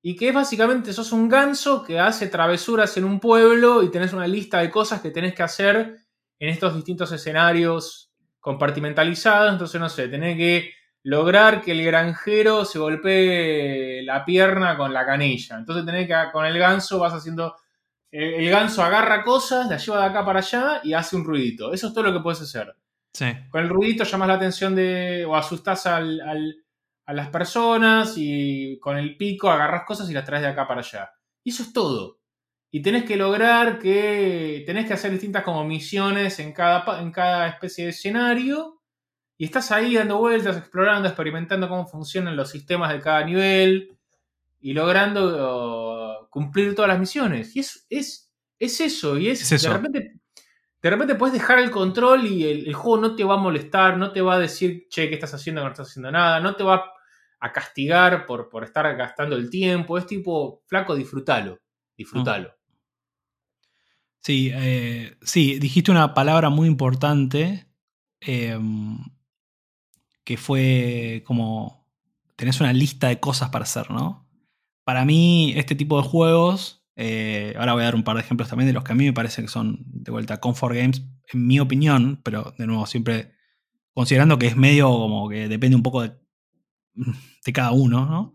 Y 0.00 0.14
que 0.14 0.28
es 0.28 0.34
básicamente, 0.34 0.92
sos 0.92 1.12
un 1.12 1.28
ganso 1.28 1.82
que 1.82 1.98
hace 1.98 2.28
travesuras 2.28 2.96
en 2.96 3.04
un 3.04 3.18
pueblo 3.18 3.82
y 3.82 3.90
tenés 3.90 4.12
una 4.12 4.26
lista 4.26 4.60
de 4.60 4.70
cosas 4.70 5.00
que 5.00 5.10
tenés 5.10 5.34
que 5.34 5.42
hacer 5.42 5.96
en 6.38 6.48
estos 6.48 6.74
distintos 6.74 7.10
escenarios 7.12 8.12
compartimentalizados. 8.38 9.52
Entonces, 9.52 9.80
no 9.80 9.88
sé, 9.88 10.08
tenés 10.08 10.36
que 10.36 10.72
lograr 11.08 11.62
que 11.62 11.72
el 11.72 11.84
granjero 11.84 12.64
se 12.64 12.78
golpee 12.78 14.02
la 14.02 14.24
pierna 14.24 14.76
con 14.76 14.92
la 14.92 15.06
canilla. 15.06 15.56
Entonces 15.56 15.84
tenés 15.84 16.06
que, 16.06 16.14
con 16.32 16.44
el 16.46 16.58
ganso 16.58 16.98
vas 16.98 17.14
haciendo... 17.14 17.56
El 18.10 18.48
ganso 18.48 18.82
agarra 18.82 19.22
cosas, 19.22 19.68
la 19.68 19.76
lleva 19.76 20.00
de 20.00 20.06
acá 20.06 20.24
para 20.24 20.38
allá 20.38 20.80
y 20.82 20.94
hace 20.94 21.14
un 21.14 21.24
ruidito. 21.24 21.74
Eso 21.74 21.88
es 21.88 21.92
todo 21.92 22.04
lo 22.04 22.12
que 22.12 22.20
puedes 22.20 22.40
hacer. 22.40 22.74
Con 23.50 23.62
el 23.62 23.68
ruidito 23.68 24.04
llamas 24.04 24.28
la 24.28 24.34
atención 24.34 24.74
de... 24.74 25.26
o 25.26 25.36
asustas 25.36 25.86
al 25.86 26.62
a 27.08 27.14
las 27.14 27.30
personas 27.30 28.14
y 28.18 28.78
con 28.80 28.98
el 28.98 29.16
pico 29.16 29.50
agarras 29.50 29.86
cosas 29.86 30.10
y 30.10 30.12
las 30.12 30.26
traes 30.26 30.42
de 30.42 30.48
acá 30.48 30.68
para 30.68 30.80
allá. 30.80 31.10
Y 31.42 31.50
eso 31.50 31.62
es 31.62 31.72
todo. 31.72 32.20
Y 32.70 32.82
tenés 32.82 33.04
que 33.04 33.16
lograr 33.16 33.78
que 33.78 34.62
tenés 34.66 34.86
que 34.86 34.92
hacer 34.92 35.10
distintas 35.10 35.42
como 35.42 35.64
misiones 35.64 36.38
en 36.38 36.52
cada, 36.52 37.00
en 37.00 37.10
cada 37.10 37.48
especie 37.48 37.84
de 37.84 37.90
escenario. 37.90 38.77
Y 39.38 39.44
estás 39.46 39.72
ahí 39.72 39.94
dando 39.94 40.18
vueltas, 40.18 40.56
explorando, 40.56 41.08
experimentando 41.08 41.68
cómo 41.68 41.86
funcionan 41.86 42.36
los 42.36 42.50
sistemas 42.50 42.92
de 42.92 43.00
cada 43.00 43.24
nivel 43.24 43.96
y 44.60 44.74
logrando 44.74 46.24
uh, 46.24 46.28
cumplir 46.28 46.74
todas 46.74 46.88
las 46.88 46.98
misiones. 46.98 47.56
Y 47.56 47.60
es, 47.60 47.86
es, 47.88 48.30
es 48.58 48.80
eso. 48.80 49.16
Y 49.16 49.28
es, 49.28 49.48
De 49.48 49.68
repente 49.70 50.18
de 50.80 50.90
repente 50.90 51.16
puedes 51.16 51.32
dejar 51.32 51.58
el 51.58 51.70
control 51.70 52.26
y 52.26 52.44
el, 52.44 52.66
el, 52.68 52.74
juego 52.74 52.98
no 52.98 53.16
te 53.16 53.24
va 53.24 53.34
a 53.34 53.38
molestar, 53.38 53.96
no 53.96 54.12
te 54.12 54.20
va 54.20 54.34
a 54.34 54.38
decir, 54.38 54.86
che, 54.88 55.08
¿qué 55.08 55.14
estás 55.14 55.34
haciendo? 55.34 55.62
No 55.62 55.68
estás 55.68 55.88
haciendo 55.88 56.12
nada, 56.12 56.38
no 56.40 56.54
te 56.54 56.62
va 56.62 56.84
a 57.40 57.52
castigar 57.52 58.26
por, 58.26 58.48
por 58.48 58.64
estar 58.64 58.96
gastando 58.96 59.36
el 59.36 59.50
tiempo. 59.50 59.98
Es 59.98 60.06
tipo, 60.06 60.62
flaco, 60.66 60.94
disfrútalo. 60.94 61.60
Disfrútalo. 61.96 62.54
Sí, 64.20 64.50
eh, 64.52 65.16
sí, 65.22 65.58
dijiste 65.58 65.90
una 65.90 66.14
palabra 66.14 66.48
muy 66.48 66.68
importante 66.68 67.66
em, 68.20 68.98
que 70.28 70.36
fue 70.36 71.22
como 71.24 71.88
tenés 72.36 72.60
una 72.60 72.74
lista 72.74 73.08
de 73.08 73.18
cosas 73.18 73.48
para 73.48 73.62
hacer, 73.62 73.90
¿no? 73.90 74.28
Para 74.84 75.06
mí, 75.06 75.54
este 75.56 75.74
tipo 75.74 75.96
de 75.96 76.06
juegos, 76.06 76.84
eh, 76.96 77.54
ahora 77.56 77.72
voy 77.72 77.80
a 77.80 77.86
dar 77.86 77.94
un 77.94 78.02
par 78.02 78.16
de 78.16 78.24
ejemplos 78.24 78.50
también 78.50 78.66
de 78.66 78.74
los 78.74 78.84
que 78.84 78.92
a 78.92 78.94
mí 78.94 79.06
me 79.06 79.14
parecen 79.14 79.46
que 79.46 79.50
son 79.50 79.78
de 79.86 80.10
vuelta 80.10 80.38
comfort 80.38 80.76
games, 80.76 81.02
en 81.32 81.46
mi 81.46 81.58
opinión, 81.60 82.20
pero 82.22 82.54
de 82.58 82.66
nuevo, 82.66 82.84
siempre 82.84 83.32
considerando 83.94 84.38
que 84.38 84.48
es 84.48 84.56
medio 84.58 84.90
como 84.90 85.30
que 85.30 85.48
depende 85.48 85.76
un 85.76 85.82
poco 85.82 86.02
de 86.02 86.12
de 87.46 87.52
cada 87.54 87.70
uno, 87.70 88.04
¿no? 88.04 88.34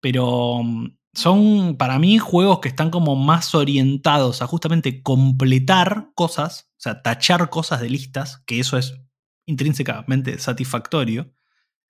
Pero 0.00 0.62
mm, 0.62 0.96
son 1.12 1.76
para 1.76 1.98
mí 1.98 2.16
juegos 2.16 2.60
que 2.60 2.68
están 2.68 2.88
como 2.88 3.14
más 3.14 3.54
orientados 3.54 4.40
a 4.40 4.46
justamente 4.46 5.02
completar 5.02 6.12
cosas, 6.14 6.70
o 6.78 6.80
sea, 6.80 7.02
tachar 7.02 7.50
cosas 7.50 7.82
de 7.82 7.90
listas, 7.90 8.42
que 8.46 8.58
eso 8.58 8.78
es 8.78 9.05
intrínsecamente 9.46 10.38
satisfactorio, 10.38 11.32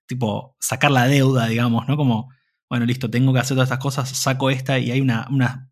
tipo 0.07 0.55
sacar 0.59 0.91
la 0.91 1.07
deuda, 1.07 1.47
digamos, 1.47 1.87
¿no? 1.87 1.97
Como, 1.97 2.29
bueno, 2.69 2.85
listo, 2.85 3.09
tengo 3.09 3.33
que 3.33 3.39
hacer 3.39 3.55
todas 3.55 3.67
estas 3.67 3.81
cosas, 3.83 4.09
saco 4.09 4.49
esta 4.49 4.79
y 4.79 4.91
hay 4.91 5.01
una, 5.01 5.27
una 5.29 5.71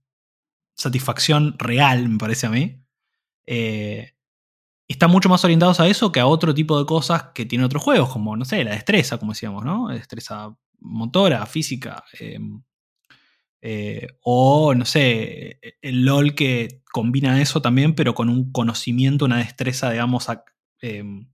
satisfacción 0.76 1.56
real, 1.58 2.10
me 2.10 2.18
parece 2.18 2.48
a 2.48 2.50
mí. 2.50 2.82
Eh, 3.46 4.12
están 4.88 5.12
mucho 5.12 5.30
más 5.30 5.44
orientados 5.44 5.80
a 5.80 5.88
eso 5.88 6.12
que 6.12 6.20
a 6.20 6.28
otro 6.28 6.54
tipo 6.54 6.78
de 6.78 6.86
cosas 6.86 7.32
que 7.34 7.46
tienen 7.46 7.66
otros 7.66 7.84
juegos, 7.84 8.10
como, 8.10 8.36
no 8.36 8.46
sé, 8.46 8.64
la 8.64 8.72
destreza, 8.72 9.18
como 9.18 9.32
decíamos, 9.32 9.66
¿no? 9.66 9.88
Destreza 9.88 10.56
motora, 10.80 11.46
física. 11.46 12.04
Em, 12.20 12.62
eh, 13.62 14.08
o, 14.22 14.76
no 14.76 14.86
sé, 14.86 15.60
el 15.82 16.06
LOL 16.06 16.36
que 16.36 16.84
combina 16.92 17.42
eso 17.42 17.62
también, 17.62 17.96
pero 17.96 18.14
con 18.14 18.30
un 18.30 18.52
conocimiento, 18.52 19.26
una 19.26 19.38
destreza, 19.38 19.90
digamos, 19.90 20.28
em, 20.82 21.28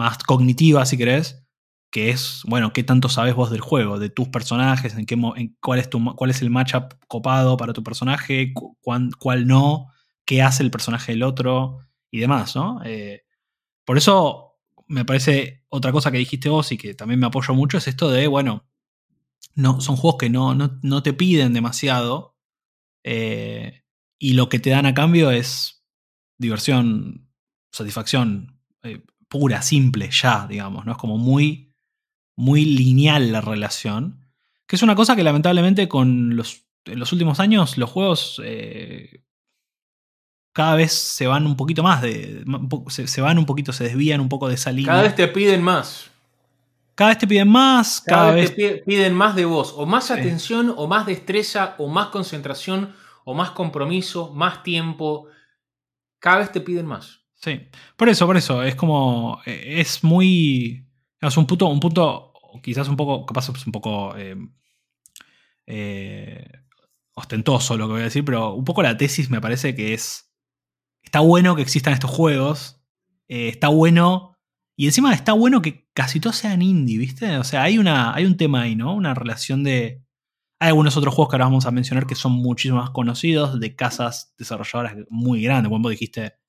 más 0.00 0.18
cognitiva, 0.18 0.86
si 0.86 0.96
querés, 0.96 1.44
que 1.90 2.10
es, 2.10 2.42
bueno, 2.46 2.72
qué 2.72 2.82
tanto 2.82 3.08
sabes 3.08 3.34
vos 3.34 3.50
del 3.50 3.60
juego, 3.60 3.98
de 3.98 4.10
tus 4.10 4.28
personajes, 4.28 4.94
en, 4.94 5.06
qué, 5.06 5.14
en 5.14 5.56
cuál, 5.60 5.78
es 5.78 5.90
tu, 5.90 6.02
cuál 6.16 6.30
es 6.30 6.40
el 6.40 6.50
matchup 6.50 6.94
copado 7.06 7.56
para 7.56 7.72
tu 7.72 7.84
personaje, 7.84 8.54
cuál 8.80 9.46
no, 9.46 9.88
qué 10.24 10.42
hace 10.42 10.62
el 10.62 10.70
personaje 10.70 11.12
del 11.12 11.22
otro 11.22 11.78
y 12.10 12.20
demás, 12.20 12.56
¿no? 12.56 12.80
Eh, 12.84 13.24
por 13.84 13.98
eso 13.98 14.58
me 14.86 15.04
parece 15.04 15.64
otra 15.68 15.92
cosa 15.92 16.10
que 16.10 16.18
dijiste 16.18 16.48
vos 16.48 16.72
y 16.72 16.78
que 16.78 16.94
también 16.94 17.20
me 17.20 17.26
apoyo 17.26 17.54
mucho 17.54 17.78
es 17.78 17.88
esto 17.88 18.10
de, 18.10 18.26
bueno, 18.26 18.66
no, 19.54 19.80
son 19.80 19.96
juegos 19.96 20.18
que 20.18 20.30
no, 20.30 20.54
no, 20.54 21.02
te 21.02 21.12
piden 21.12 21.52
demasiado 21.52 22.36
eh, 23.04 23.82
y 24.18 24.32
lo 24.32 24.48
que 24.48 24.58
te 24.58 24.70
dan 24.70 24.86
a 24.86 24.94
cambio 24.94 25.30
es 25.30 25.84
diversión, 26.38 27.28
satisfacción 27.70 28.60
eh, 28.82 29.02
pura, 29.30 29.62
simple, 29.62 30.10
ya, 30.10 30.46
digamos, 30.46 30.84
¿no? 30.84 30.92
Es 30.92 30.98
como 30.98 31.16
muy, 31.16 31.72
muy 32.36 32.66
lineal 32.66 33.32
la 33.32 33.40
relación, 33.40 34.26
que 34.66 34.76
es 34.76 34.82
una 34.82 34.94
cosa 34.94 35.16
que 35.16 35.24
lamentablemente 35.24 35.88
con 35.88 36.36
los, 36.36 36.64
en 36.84 36.98
los 36.98 37.12
últimos 37.12 37.40
años 37.40 37.78
los 37.78 37.88
juegos 37.88 38.38
cada 40.52 40.74
vez 40.74 40.92
se 40.92 41.26
van 41.26 41.46
un 41.46 41.56
poquito 41.56 41.82
más 41.82 42.02
de. 42.02 42.44
Se, 42.88 43.20
van 43.20 43.38
un 43.38 43.46
poquito, 43.46 43.72
se 43.72 43.84
desvían 43.84 44.20
un 44.20 44.28
poco 44.28 44.48
de 44.48 44.54
esa 44.54 44.72
línea. 44.72 44.92
Cada 44.92 45.02
vez 45.02 45.14
te 45.14 45.28
piden 45.28 45.62
más. 45.62 46.10
Cada 46.94 47.10
vez 47.10 47.18
te 47.18 47.26
piden 47.26 47.48
más. 47.48 48.02
Cada, 48.04 48.32
vez, 48.32 48.54
te 48.54 48.82
piden 48.84 49.14
más 49.14 49.36
de 49.36 49.44
vos. 49.44 49.72
O 49.76 49.86
más 49.86 50.10
atención, 50.10 50.74
o 50.76 50.86
más 50.86 51.06
destreza, 51.06 51.76
o 51.78 51.88
más 51.88 52.08
concentración, 52.08 52.94
o 53.24 53.34
más 53.34 53.52
compromiso, 53.52 54.32
más 54.34 54.62
tiempo. 54.62 55.28
Cada 56.18 56.38
vez 56.38 56.52
te 56.52 56.60
piden 56.60 56.86
más. 56.86 57.19
Sí. 57.40 57.60
Por 57.96 58.08
eso, 58.08 58.26
por 58.26 58.36
eso. 58.36 58.62
Es 58.62 58.74
como. 58.74 59.40
E, 59.46 59.80
es 59.80 60.04
muy. 60.04 60.86
Es 61.20 61.36
un 61.36 61.46
punto, 61.46 61.66
un 61.68 61.80
punto. 61.80 62.32
Quizás 62.62 62.88
un 62.88 62.96
poco. 62.96 63.26
Capaz 63.26 63.48
es 63.48 63.66
un 63.66 63.72
poco. 63.72 64.16
Eh, 64.16 64.36
eh, 65.66 66.46
ostentoso 67.14 67.76
lo 67.76 67.86
que 67.86 67.92
voy 67.92 68.00
a 68.02 68.04
decir, 68.04 68.24
pero 68.24 68.54
un 68.54 68.64
poco 68.64 68.82
la 68.82 68.96
tesis 68.96 69.30
me 69.30 69.40
parece 69.40 69.74
que 69.74 69.94
es 69.94 70.32
está 71.02 71.20
bueno 71.20 71.56
que 71.56 71.62
existan 71.62 71.94
estos 71.94 72.10
juegos. 72.10 72.82
Eh, 73.28 73.48
está 73.48 73.68
bueno. 73.68 74.36
Y 74.76 74.86
encima 74.86 75.12
está 75.14 75.32
bueno 75.34 75.62
que 75.62 75.88
casi 75.92 76.20
todos 76.20 76.36
sean 76.36 76.62
indie, 76.62 76.98
¿viste? 76.98 77.36
O 77.38 77.44
sea, 77.44 77.62
hay, 77.64 77.78
una, 77.78 78.14
hay 78.14 78.24
un 78.24 78.36
tema 78.36 78.62
ahí, 78.62 78.76
¿no? 78.76 78.94
Una 78.94 79.14
relación 79.14 79.62
de. 79.64 80.02
Hay 80.60 80.68
algunos 80.68 80.96
otros 80.96 81.14
juegos 81.14 81.30
que 81.30 81.36
ahora 81.36 81.46
vamos 81.46 81.66
a 81.66 81.70
mencionar 81.70 82.06
que 82.06 82.14
son 82.14 82.32
muchísimo 82.32 82.78
más 82.80 82.90
conocidos, 82.90 83.60
de 83.60 83.74
casas 83.76 84.34
desarrolladoras 84.38 84.96
muy 85.08 85.42
grandes. 85.42 85.70
Como 85.70 85.82
vos 85.82 85.90
dijiste 85.90 86.39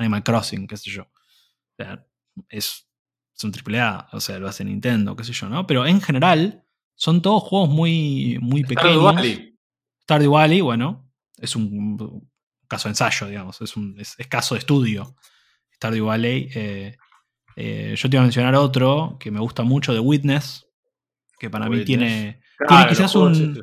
Animal 0.00 0.22
Crossing, 0.22 0.66
qué 0.66 0.76
sé 0.76 0.90
yo. 0.90 1.02
O 1.02 1.74
sea, 1.76 2.06
es, 2.48 2.88
es 3.36 3.44
un 3.44 3.52
AAA, 3.52 4.08
o 4.12 4.20
sea, 4.20 4.38
lo 4.38 4.48
hace 4.48 4.64
Nintendo, 4.64 5.16
qué 5.16 5.24
sé 5.24 5.32
yo, 5.32 5.48
¿no? 5.48 5.66
Pero 5.66 5.86
en 5.86 6.00
general, 6.00 6.64
son 6.94 7.22
todos 7.22 7.42
juegos 7.42 7.70
muy, 7.70 8.38
muy 8.40 8.62
pequeños. 8.64 9.02
Valley. 9.02 9.58
Stardew 10.02 10.32
Valley, 10.32 10.60
bueno, 10.60 11.10
es 11.38 11.56
un 11.56 12.28
caso 12.68 12.88
de 12.88 12.92
ensayo, 12.92 13.26
digamos, 13.28 13.60
es, 13.60 13.76
un, 13.76 13.96
es, 13.98 14.16
caso 14.28 14.54
de 14.54 14.58
estudio. 14.58 15.16
Stardew 15.76 16.06
Valley. 16.06 16.50
Eh, 16.54 16.96
eh, 17.56 17.94
yo 17.96 18.08
te 18.08 18.16
iba 18.16 18.22
a 18.22 18.24
mencionar 18.24 18.54
otro 18.54 19.16
que 19.18 19.30
me 19.30 19.40
gusta 19.40 19.62
mucho, 19.62 19.92
The 19.92 20.00
Witness, 20.00 20.66
que 21.38 21.50
para 21.50 21.68
mí 21.68 21.84
tiene, 21.84 22.42
tiene 22.68 22.88
quizás 22.88 23.14
un... 23.14 23.62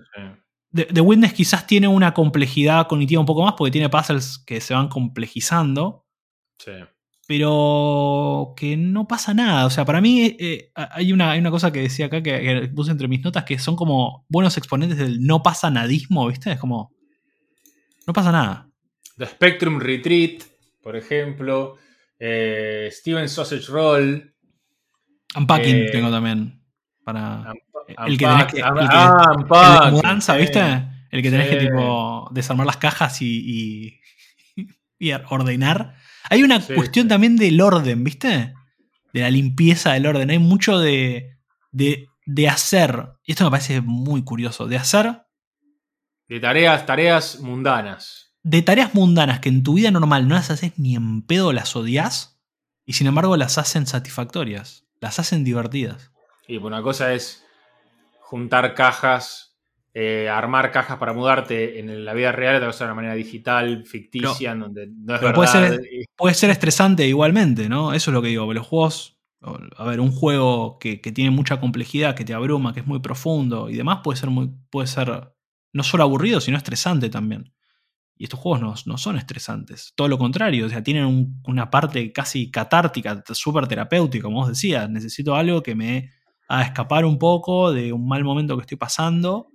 The, 0.73 1.01
Witness 1.01 1.33
quizás 1.33 1.65
tiene 1.65 1.87
una 1.87 2.13
complejidad 2.13 2.87
cognitiva 2.87 3.19
un 3.19 3.25
poco 3.25 3.43
más 3.43 3.53
porque 3.57 3.71
tiene 3.71 3.89
puzzles 3.89 4.39
que 4.39 4.59
se 4.61 4.73
van 4.73 4.89
complejizando. 4.89 6.06
Sí. 6.57 6.71
Pero 7.27 8.53
que 8.55 8.77
no 8.77 9.05
pasa 9.05 9.33
nada. 9.33 9.65
O 9.65 9.69
sea, 9.69 9.83
para 9.83 9.99
mí 9.99 10.37
eh, 10.39 10.71
hay, 10.73 11.11
una, 11.11 11.35
una, 11.35 11.51
cosa 11.51 11.73
que 11.73 11.81
decía 11.81 12.05
acá 12.05 12.23
que, 12.23 12.39
que, 12.39 12.69
puse 12.73 12.91
entre 12.91 13.09
mis 13.09 13.21
notas 13.21 13.43
que 13.43 13.59
son 13.59 13.75
como 13.75 14.25
buenos 14.29 14.57
exponentes 14.57 14.97
del 14.97 15.21
no 15.21 15.43
pasa 15.43 15.69
nadismo, 15.69 16.27
¿viste? 16.29 16.53
Es 16.53 16.59
como. 16.59 16.93
No 18.07 18.13
pasa 18.13 18.31
nada. 18.31 18.69
The 19.17 19.25
Spectrum 19.25 19.79
Retreat, 19.79 20.43
por 20.81 20.95
ejemplo. 20.95 21.75
Eh, 22.17 22.87
Steven 22.91 23.27
Sausage 23.27 23.67
Roll. 23.67 24.33
Unpacking 25.35 25.75
eh, 25.75 25.89
tengo 25.91 26.09
también. 26.09 26.61
Para. 27.03 27.53
el 28.05 28.17
que 28.17 28.25
tenés 28.25 28.45
que. 28.45 28.61
Ah, 28.63 29.89
mudanza, 29.91 30.37
¿viste? 30.37 30.61
El 31.11 31.21
que 31.21 31.29
tenés 31.29 31.49
que 31.49 31.57
tipo 31.57 32.29
desarmar 32.31 32.65
las 32.65 32.77
cajas 32.77 33.21
y, 33.21 33.99
y 34.97 35.11
ordenar. 35.29 35.95
Hay 36.29 36.43
una 36.43 36.59
cuestión 36.65 37.07
también 37.07 37.35
del 37.37 37.61
orden, 37.61 38.03
¿viste? 38.03 38.53
De 39.13 39.21
la 39.21 39.29
limpieza 39.29 39.93
del 39.93 40.05
orden. 40.05 40.29
Hay 40.29 40.39
mucho 40.39 40.79
de, 40.79 41.37
de, 41.71 42.07
de 42.25 42.49
hacer. 42.49 43.09
Y 43.25 43.31
esto 43.31 43.45
me 43.45 43.51
parece 43.51 43.81
muy 43.81 44.23
curioso. 44.23 44.67
De 44.67 44.77
hacer. 44.77 45.23
De 46.27 46.39
tareas, 46.39 46.85
tareas 46.85 47.39
mundanas. 47.39 48.33
De 48.43 48.61
tareas 48.61 48.93
mundanas 48.93 49.39
que 49.39 49.49
en 49.49 49.63
tu 49.63 49.75
vida 49.75 49.91
normal 49.91 50.27
no 50.27 50.35
las 50.35 50.51
haces 50.51 50.73
ni 50.77 50.95
en 50.95 51.21
pedo, 51.21 51.53
las 51.53 51.75
odias. 51.75 52.39
Y 52.85 52.93
sin 52.93 53.07
embargo 53.07 53.37
las 53.37 53.57
hacen 53.57 53.87
satisfactorias. 53.87 54.85
Las 54.99 55.19
hacen 55.19 55.43
divertidas. 55.43 56.11
Y 56.47 56.57
una 56.57 56.81
cosa 56.81 57.13
es 57.13 57.43
juntar 58.19 58.73
cajas 58.73 59.46
eh, 59.99 60.29
armar 60.29 60.71
cajas 60.71 60.99
para 60.99 61.11
mudarte 61.11 61.79
en 61.79 62.05
la 62.05 62.13
vida 62.13 62.31
real, 62.31 62.57
otra 62.57 62.67
cosa 62.67 62.83
de 62.83 62.91
una 62.91 62.95
manera 62.97 63.15
digital, 63.15 63.83
ficticia, 63.83 64.51
en 64.51 64.59
donde 64.59 64.85
no 64.85 65.15
es 65.15 65.21
verdad. 65.21 65.33
Puede 65.33 65.47
ser, 65.47 65.81
puede 66.15 66.35
ser, 66.35 66.51
estresante 66.51 67.07
igualmente, 67.07 67.67
¿no? 67.67 67.95
Eso 67.95 68.11
es 68.11 68.13
lo 68.13 68.21
que 68.21 68.27
digo. 68.27 68.53
Los 68.53 68.67
juegos, 68.67 69.17
a 69.41 69.85
ver, 69.85 69.99
un 69.99 70.11
juego 70.11 70.77
que, 70.77 70.97
tiene 70.97 71.31
mucha 71.31 71.59
complejidad, 71.59 72.15
que 72.15 72.23
te 72.23 72.35
abruma, 72.35 72.75
que 72.75 72.81
es 72.81 72.85
muy 72.85 72.99
profundo 72.99 73.71
y 73.71 73.75
demás, 73.75 74.01
puede 74.03 74.19
ser, 74.19 74.29
muy, 74.29 74.51
puede 74.69 74.85
ser 74.85 75.33
no 75.73 75.81
solo 75.81 76.03
aburrido, 76.03 76.41
sino 76.41 76.57
estresante 76.57 77.09
también. 77.09 77.51
Y 78.17 78.25
estos 78.25 78.39
juegos 78.39 78.85
no, 78.85 78.97
son 78.99 79.17
estresantes. 79.17 79.93
Todo 79.95 80.09
lo 80.09 80.19
contrario, 80.19 80.67
o 80.67 80.69
sea, 80.69 80.83
tienen 80.83 81.41
una 81.43 81.71
parte 81.71 82.11
casi 82.11 82.51
catártica, 82.51 83.23
súper 83.33 83.67
terapéutica, 83.67 84.25
como 84.25 84.41
vos 84.41 84.49
decías. 84.49 84.87
Necesito 84.91 85.35
algo 85.35 85.63
que 85.63 85.73
me 85.73 86.11
haga 86.49 86.65
escapar 86.65 87.03
un 87.03 87.17
poco 87.17 87.73
de 87.73 87.91
un 87.91 88.07
mal 88.07 88.23
momento 88.23 88.55
que 88.57 88.61
estoy 88.61 88.77
pasando 88.77 89.53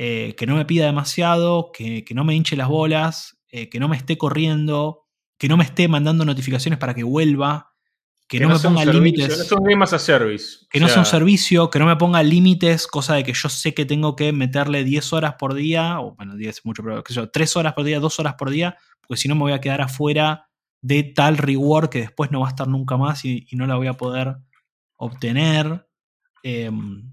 eh, 0.00 0.36
que 0.36 0.46
no 0.46 0.54
me 0.54 0.64
pida 0.64 0.86
demasiado, 0.86 1.72
que, 1.72 2.04
no 2.14 2.22
me 2.22 2.36
hinche 2.36 2.54
las 2.54 2.68
bolas, 2.68 3.36
eh, 3.50 3.68
que 3.68 3.80
no 3.80 3.88
me 3.88 3.96
esté 3.96 4.16
corriendo, 4.16 5.06
que 5.36 5.48
no 5.48 5.56
me 5.56 5.64
esté 5.64 5.88
mandando 5.88 6.24
notificaciones 6.24 6.78
para 6.78 6.94
que 6.94 7.02
vuelva, 7.02 7.74
que, 8.28 8.38
no, 8.38 8.48
me 8.48 8.58
ponga 8.60 8.84
límites. 8.84 9.36
No 9.36 9.44
son 9.44 9.64
game 9.64 9.82
a 9.82 9.86
service. 9.98 10.66
Que 10.70 10.78
no 10.78 10.86
sea 10.86 11.00
un 11.00 11.04
servicio, 11.04 11.68
que 11.68 11.80
no 11.80 11.86
me 11.86 11.96
ponga 11.96 12.22
límites, 12.22 12.86
cosa 12.86 13.16
de 13.16 13.24
que 13.24 13.32
yo 13.32 13.48
sé 13.48 13.74
que 13.74 13.86
tengo 13.86 14.14
que 14.14 14.32
meterle 14.32 14.84
10 14.84 15.12
horas 15.14 15.34
por 15.36 15.54
día, 15.54 15.98
o 15.98 16.14
bueno, 16.14 16.36
10 16.36 16.58
es 16.58 16.64
mucho, 16.64 16.84
pero 16.84 17.02
qué 17.02 17.12
sé 17.12 17.20
yo, 17.20 17.30
3 17.30 17.56
horas 17.56 17.72
por 17.72 17.84
día, 17.84 17.98
2 17.98 18.20
horas 18.20 18.34
por 18.34 18.50
día, 18.50 18.76
porque 19.00 19.20
si 19.20 19.26
no 19.26 19.34
me 19.34 19.40
voy 19.40 19.52
a 19.52 19.60
quedar 19.60 19.80
afuera 19.80 20.48
de 20.80 21.02
tal 21.02 21.38
reward 21.38 21.88
que 21.88 22.00
después 22.00 22.30
no 22.30 22.40
va 22.40 22.46
a 22.46 22.50
estar 22.50 22.68
nunca 22.68 22.96
más 22.96 23.24
y, 23.24 23.48
no 23.52 23.66
la 23.66 23.74
voy 23.74 23.88
a 23.88 23.94
poder 23.94 24.36
obtener. 24.96 25.88
Em, 26.44 27.12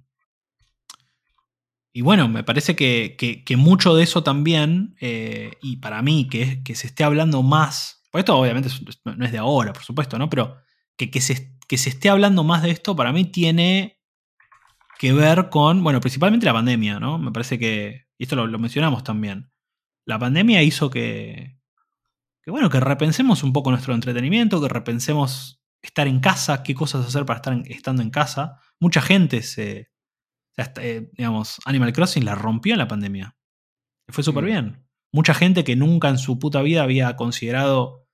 y 1.98 2.02
bueno, 2.02 2.28
me 2.28 2.44
parece 2.44 2.76
que, 2.76 3.46
mucho 3.58 3.96
de 3.96 4.04
eso 4.04 4.22
también, 4.22 4.98
eh, 5.00 5.52
y 5.62 5.78
para 5.78 6.02
mí, 6.02 6.28
que, 6.28 6.62
que 6.62 6.76
se 6.76 6.88
esté 6.88 7.06
hablando 7.06 7.42
más, 7.42 8.04
pues 8.12 8.24
esto 8.24 8.38
obviamente 8.38 8.68
no 9.06 9.26
es 9.26 9.32
de 9.32 9.38
ahora, 9.38 9.72
por 9.72 9.84
supuesto, 9.84 10.20
¿no? 10.20 10.30
Pero 10.30 10.58
que, 10.98 11.10
que, 11.10 11.22
se, 11.22 11.58
que 11.70 11.78
se 11.78 11.88
esté 11.88 12.10
hablando 12.10 12.44
más 12.44 12.64
de 12.64 12.72
esto, 12.72 12.98
para 12.98 13.14
mí 13.14 13.24
tiene 13.24 14.02
que 15.00 15.14
ver 15.14 15.48
con, 15.48 15.86
bueno, 15.86 16.02
principalmente 16.02 16.46
la 16.46 16.52
pandemia, 16.52 17.00
¿no? 17.00 17.18
Me 17.18 17.32
parece 17.32 17.58
que, 17.58 18.08
y 18.18 18.24
esto 18.24 18.36
lo, 18.36 18.60
mencionamos 18.60 19.06
también, 19.06 19.50
la 20.06 20.20
pandemia 20.20 20.64
hizo 20.64 20.90
que, 20.90 21.62
que, 22.44 22.52
bueno, 22.52 22.70
que 22.70 22.82
repensemos 22.82 23.42
un 23.42 23.54
poco 23.54 23.72
nuestro 23.72 23.94
entretenimiento, 23.94 24.62
que 24.62 24.68
repensemos 24.68 25.64
estar 25.82 26.10
en 26.10 26.20
casa, 26.20 26.62
qué 26.62 26.76
cosas 26.76 27.06
hacer 27.06 27.26
para 27.26 27.38
estar 27.38 27.58
estando 27.68 28.02
en 28.02 28.10
casa. 28.10 28.60
Mucha 28.82 29.02
gente 29.02 29.42
se, 29.44 29.95
eh, 30.58 31.10
digamos, 31.14 31.60
Animal 31.66 31.94
Crossing 31.94 32.26
la 32.26 32.36
rompió 32.36 32.74
en 32.74 32.80
la 32.80 32.88
pandemia. 32.88 33.36
Fue 34.08 34.24
súper 34.24 34.44
mm. 34.44 34.48
bien. 34.48 34.86
Mucha 35.12 35.34
gente 35.34 35.64
que 35.64 35.76
nunca 35.76 36.10
en 36.10 36.18
su 36.18 36.40
puta 36.40 36.62
vida 36.62 36.84
había 36.84 37.16
considerado 37.16 38.06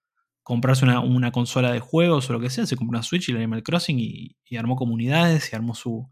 comprarse 0.43 0.85
una, 0.85 1.31
consola 1.31 1.71
de 1.71 1.79
juegos 1.79 2.29
o 2.29 2.33
lo 2.33 2.39
que 2.39 2.49
sea, 2.49 2.65
se 2.65 2.75
compró 2.75 2.97
una 2.97 3.03
Switch 3.03 3.29
y 3.29 3.31
el 3.31 3.37
Animal 3.37 3.63
Crossing 3.63 3.97
y, 3.99 4.35
armó 4.57 4.75
comunidades 4.75 5.51
y 5.51 5.55
armó 5.55 5.75
su, 5.75 6.09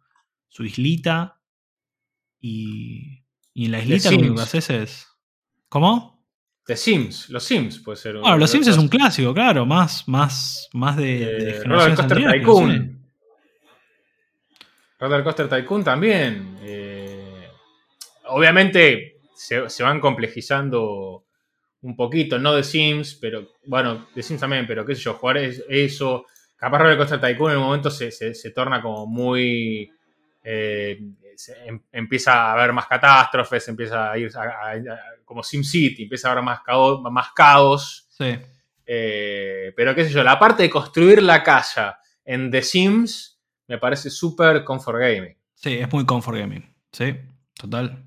su 0.47 0.63
islita. 0.63 1.41
Y, 2.39 3.25
y 3.53 3.65
en 3.65 3.71
la 3.71 3.79
islita 3.79 4.11
lo 4.11 4.35
que 4.35 4.41
haces 4.41 4.69
es. 4.69 5.07
¿Cómo? 5.67 6.25
The 6.65 6.77
Sims, 6.77 7.29
los 7.29 7.43
Sims 7.43 7.79
puede 7.79 7.97
ser. 7.97 8.17
Bueno, 8.17 8.37
los 8.37 8.49
Sims 8.51 8.67
es 8.67 8.77
un 8.77 8.87
clásico, 8.87 9.33
claro, 9.33 9.65
más, 9.65 10.07
más, 10.07 10.69
más 10.73 10.97
de, 10.97 11.23
eh, 11.23 11.43
de 11.45 11.63
Roller 11.63 11.95
Coaster 11.95 12.31
Tycoon 12.31 12.98
también. 15.85 16.57
Eh, 16.61 17.47
obviamente 18.25 19.21
se, 19.33 19.61
van 19.81 20.01
complejizando 20.01 21.23
un 21.81 21.95
poquito, 21.95 22.37
no 22.37 22.53
de 22.53 22.63
Sims, 22.63 23.15
pero 23.15 23.47
bueno, 23.65 24.09
de 24.13 24.21
Sims 24.21 24.41
también, 24.41 24.67
pero 24.67 24.85
qué 24.85 24.95
sé 24.95 25.03
yo, 25.03 25.13
jugar 25.13 25.37
eso. 25.37 26.25
Capaz 26.57 26.79
Roller 26.79 26.97
Coaster 26.97 27.21
Tycoon 27.21 27.53
en 27.53 27.57
un 27.59 27.63
momento 27.63 27.89
se, 27.89 28.51
torna 28.53 28.81
como 28.81 29.05
muy. 29.05 29.89
Eh, 30.43 30.99
em, 31.65 31.81
empieza 31.93 32.33
a 32.33 32.53
haber 32.53 32.73
más 32.73 32.85
catástrofes, 32.85 33.69
empieza 33.69 34.11
a 34.11 34.17
ir 34.17 34.29
como 35.23 35.43
Sim 35.43 35.63
City, 35.63 36.03
empieza 36.03 36.27
a 36.27 36.31
haber 36.33 36.43
más 36.43 36.59
caos. 36.59 37.01
Más 37.09 37.31
caos. 37.31 38.07
Sí. 38.09 38.37
Eh, 38.85 39.71
pero 39.77 39.95
qué 39.95 40.03
sé 40.03 40.09
yo, 40.09 40.23
la 40.23 40.37
parte 40.37 40.63
de 40.63 40.69
construir 40.69 41.23
la 41.23 41.41
casa 41.41 41.99
en 42.25 42.51
The 42.51 42.61
Sims 42.61 43.38
me 43.69 43.77
parece 43.77 44.09
súper 44.09 44.65
comfort 44.65 44.99
gaming. 44.99 45.37
Sí, 45.53 45.75
es 45.75 45.93
muy 45.93 46.05
comfort 46.05 46.37
gaming. 46.37 46.65
Sí, 46.91 47.15
total. 47.53 48.03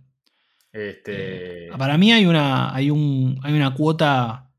Este... 0.72 1.68
Eh, 1.68 1.70
para 1.78 1.96
mí 1.96 2.12
hay 2.12 2.26
una, 2.26 2.74
hay 2.74 2.90
un, 2.90 3.38
hay 3.42 3.54
una 3.54 3.72
cuota 3.72 4.50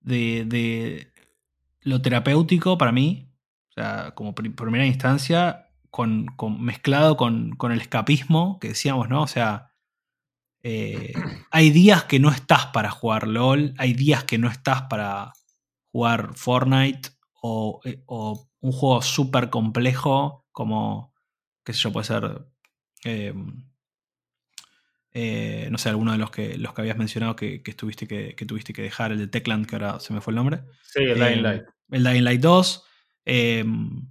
de, 0.00 1.08
lo 1.80 2.00
terapéutico 2.00 2.78
para 2.78 2.92
mí, 2.92 3.28
o 3.70 3.72
sea, 3.72 4.12
como 4.14 4.34
primera 4.34 4.86
instancia, 4.86 5.70
con, 5.90 6.28
mezclado 6.60 7.16
con, 7.16 7.56
el 7.60 7.80
escapismo 7.80 8.60
que 8.60 8.68
decíamos, 8.68 9.08
¿no? 9.08 9.22
O 9.22 9.26
sea, 9.26 9.72
eh, 10.62 11.12
hay 11.50 11.70
días 11.70 12.04
que 12.04 12.20
no 12.20 12.30
estás 12.30 12.66
para 12.66 12.90
jugar 12.90 13.26
LOL, 13.26 13.74
hay 13.76 13.92
días 13.94 14.22
que 14.22 14.38
no 14.38 14.48
estás 14.48 14.82
para 14.82 15.32
jugar 15.90 16.34
Fortnite 16.36 17.10
o, 17.42 17.80
eh, 17.84 18.02
o 18.06 18.48
un 18.60 18.72
juego 18.72 19.02
súper 19.02 19.50
complejo 19.50 20.46
como, 20.52 21.12
qué 21.64 21.72
sé 21.72 21.80
yo, 21.80 21.92
puede 21.92 22.06
ser, 22.06 22.46
em, 23.04 23.64
eh, 25.12 25.68
no 25.70 25.76
sé, 25.76 25.88
alguno 25.88 26.12
de 26.12 26.18
los 26.18 26.30
que, 26.30 26.56
los 26.56 26.72
que 26.72 26.82
habías 26.82 26.96
mencionado 26.96 27.34
que, 27.34 27.62
que, 27.62 27.72
estuviste 27.72 28.06
que, 28.06 28.46
tuviste 28.46 28.72
que 28.72 28.82
dejar, 28.82 29.10
el 29.10 29.18
de 29.18 29.26
Techland, 29.26 29.66
que 29.66 29.74
ahora 29.74 29.98
se 29.98 30.14
me 30.14 30.20
fue 30.20 30.30
el 30.30 30.36
nombre. 30.36 30.62
Sí, 30.84 31.02
el 31.02 31.18
Dying 31.18 31.38
em, 31.38 31.42
Light. 31.42 31.62
El 31.90 32.04
Dying 32.04 32.24
Light 32.24 32.40
2. 32.40 32.84
Em, 33.24 34.08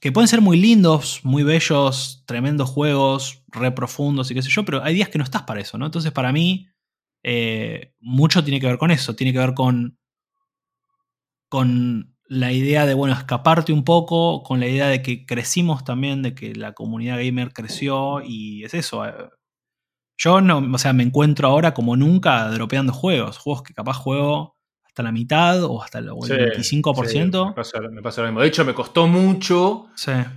que 0.00 0.12
pueden 0.12 0.28
ser 0.28 0.40
muy 0.40 0.56
lindos, 0.56 1.20
muy 1.24 1.42
bellos, 1.42 2.22
tremendos 2.26 2.70
juegos, 2.70 3.42
re 3.48 3.72
profundos 3.72 4.30
y 4.30 4.34
qué 4.34 4.42
sé 4.42 4.50
yo, 4.50 4.64
pero 4.64 4.84
hay 4.84 4.94
días 4.94 5.08
que 5.08 5.18
no 5.18 5.24
estás 5.24 5.42
para 5.42 5.60
eso, 5.60 5.76
¿no? 5.78 5.86
Entonces, 5.86 6.12
para 6.12 6.30
mí, 6.30 6.68
eh, 7.24 7.92
mucho 7.98 8.44
tiene 8.44 8.60
que 8.60 8.68
ver 8.68 8.78
con 8.78 8.92
eso, 8.92 9.16
tiene 9.16 9.32
que 9.32 9.40
ver 9.40 9.54
con, 9.54 9.98
con 11.48 12.14
la 12.28 12.52
idea 12.52 12.86
de, 12.86 12.94
bueno, 12.94 13.14
escaparte 13.14 13.72
un 13.72 13.84
poco, 13.84 14.42
con 14.42 14.60
la 14.60 14.66
idea 14.66 14.88
de 14.88 15.02
que 15.02 15.24
crecimos 15.24 15.84
también, 15.84 16.22
de 16.22 16.34
que 16.34 16.54
la 16.54 16.72
comunidad 16.72 17.18
gamer 17.18 17.52
creció 17.52 18.20
y 18.22 18.64
es 18.64 18.74
eso. 18.74 19.06
Eh. 19.06 19.12
Yo 20.18 20.40
no, 20.40 20.58
o 20.58 20.78
sea, 20.78 20.92
me 20.92 21.04
encuentro 21.04 21.48
ahora 21.48 21.72
como 21.72 21.96
nunca 21.96 22.48
dropeando 22.50 22.92
juegos, 22.92 23.38
juegos 23.38 23.62
que 23.62 23.72
capaz 23.72 23.94
juego 23.94 24.56
hasta 24.84 25.02
la 25.02 25.12
mitad 25.12 25.62
o 25.64 25.82
hasta 25.82 26.00
el, 26.00 26.10
25%. 26.10 27.48
me, 27.48 28.02
pasa, 28.02 28.20
lo 28.20 28.28
mismo. 28.28 28.40
De 28.40 28.48
hecho, 28.48 28.64
me 28.64 28.74
costó 28.74 29.06
mucho. 29.06 29.86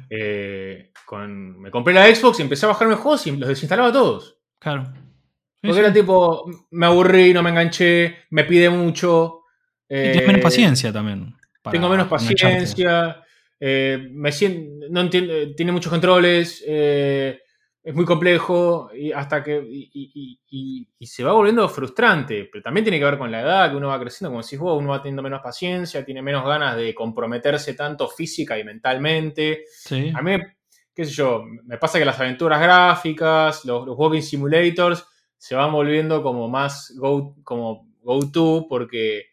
Eh, 0.09 0.91
me 1.27 1.71
compré 1.71 1.93
la 1.93 2.13
Xbox 2.13 2.39
y 2.39 2.43
empecé 2.43 2.65
a 2.67 2.69
bajarme 2.69 2.95
juegos 2.95 3.27
y 3.27 3.35
los 3.35 3.49
desinstalaba 3.49 3.91
todos. 3.91 4.37
Claro. 4.59 4.93
Porque 5.61 5.79
era 5.79 5.91
tipo, 5.91 6.45
me 6.71 6.85
aburrí, 6.85 7.33
no 7.33 7.43
me 7.43 7.49
enganché, 7.49 8.15
me 8.29 8.45
pide 8.45 8.69
mucho. 8.69 9.41
y 9.89 9.95
tienes 9.95 10.27
menos 10.27 10.39
eh, 10.39 10.43
paciencia 10.43 10.93
también. 10.93 11.35
Tengo 11.69 11.89
menos 11.89 12.07
paciencia, 12.07 13.23
eh, 13.59 14.09
me 14.11 14.31
siento, 14.31 14.87
no 14.89 15.01
entiendo, 15.01 15.33
tiene 15.55 15.71
muchos 15.71 15.91
controles, 15.91 16.63
eh, 16.65 17.39
es 17.83 17.93
muy 17.93 18.05
complejo 18.05 18.89
y 18.93 19.11
hasta 19.11 19.43
que 19.43 19.63
y, 19.63 20.87
se 21.05 21.23
va 21.23 21.33
volviendo 21.33 21.67
frustrante, 21.69 22.49
pero 22.51 22.63
también 22.63 22.83
tiene 22.83 22.97
que 22.97 23.05
ver 23.05 23.17
con 23.19 23.31
la 23.31 23.41
edad, 23.41 23.69
que 23.69 23.75
uno 23.75 23.89
va 23.89 23.99
creciendo, 23.99 24.31
como 24.31 24.41
decís 24.41 24.57
vos, 24.57 24.79
uno 24.79 24.89
va 24.89 25.01
teniendo 25.01 25.21
menos 25.21 25.41
paciencia, 25.41 26.03
tiene 26.03 26.21
menos 26.23 26.43
ganas 26.43 26.75
de 26.75 26.95
comprometerse 26.95 27.75
tanto 27.75 28.07
física 28.07 28.57
y 28.57 28.63
mentalmente. 28.63 29.65
A 30.15 30.21
mí, 30.21 30.37
qué 30.93 31.05
sé 31.05 31.11
yo, 31.11 31.43
me 31.63 31.77
pasa 31.77 31.99
que 31.99 32.05
las 32.05 32.19
aventuras 32.19 32.61
gráficas, 32.61 33.65
los, 33.65 33.87
walking 33.87 34.21
simulators, 34.21 35.05
se 35.37 35.55
van 35.55 35.71
volviendo 35.71 36.23
como 36.23 36.47
más 36.47 36.93
go, 36.97 37.35
como 37.43 37.87
go-to 38.01 38.65
porque... 38.67 39.25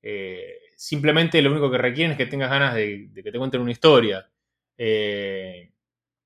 Eh, 0.00 0.60
simplemente 0.76 1.40
lo 1.42 1.50
único 1.50 1.70
que 1.70 1.78
requieren 1.78 2.12
es 2.12 2.18
que 2.18 2.26
tengas 2.26 2.50
ganas 2.50 2.74
de, 2.74 3.10
que 3.12 3.32
te 3.32 3.38
cuenten 3.38 3.62
una 3.62 3.72
historia. 3.72 4.28
Eh, 4.76 5.72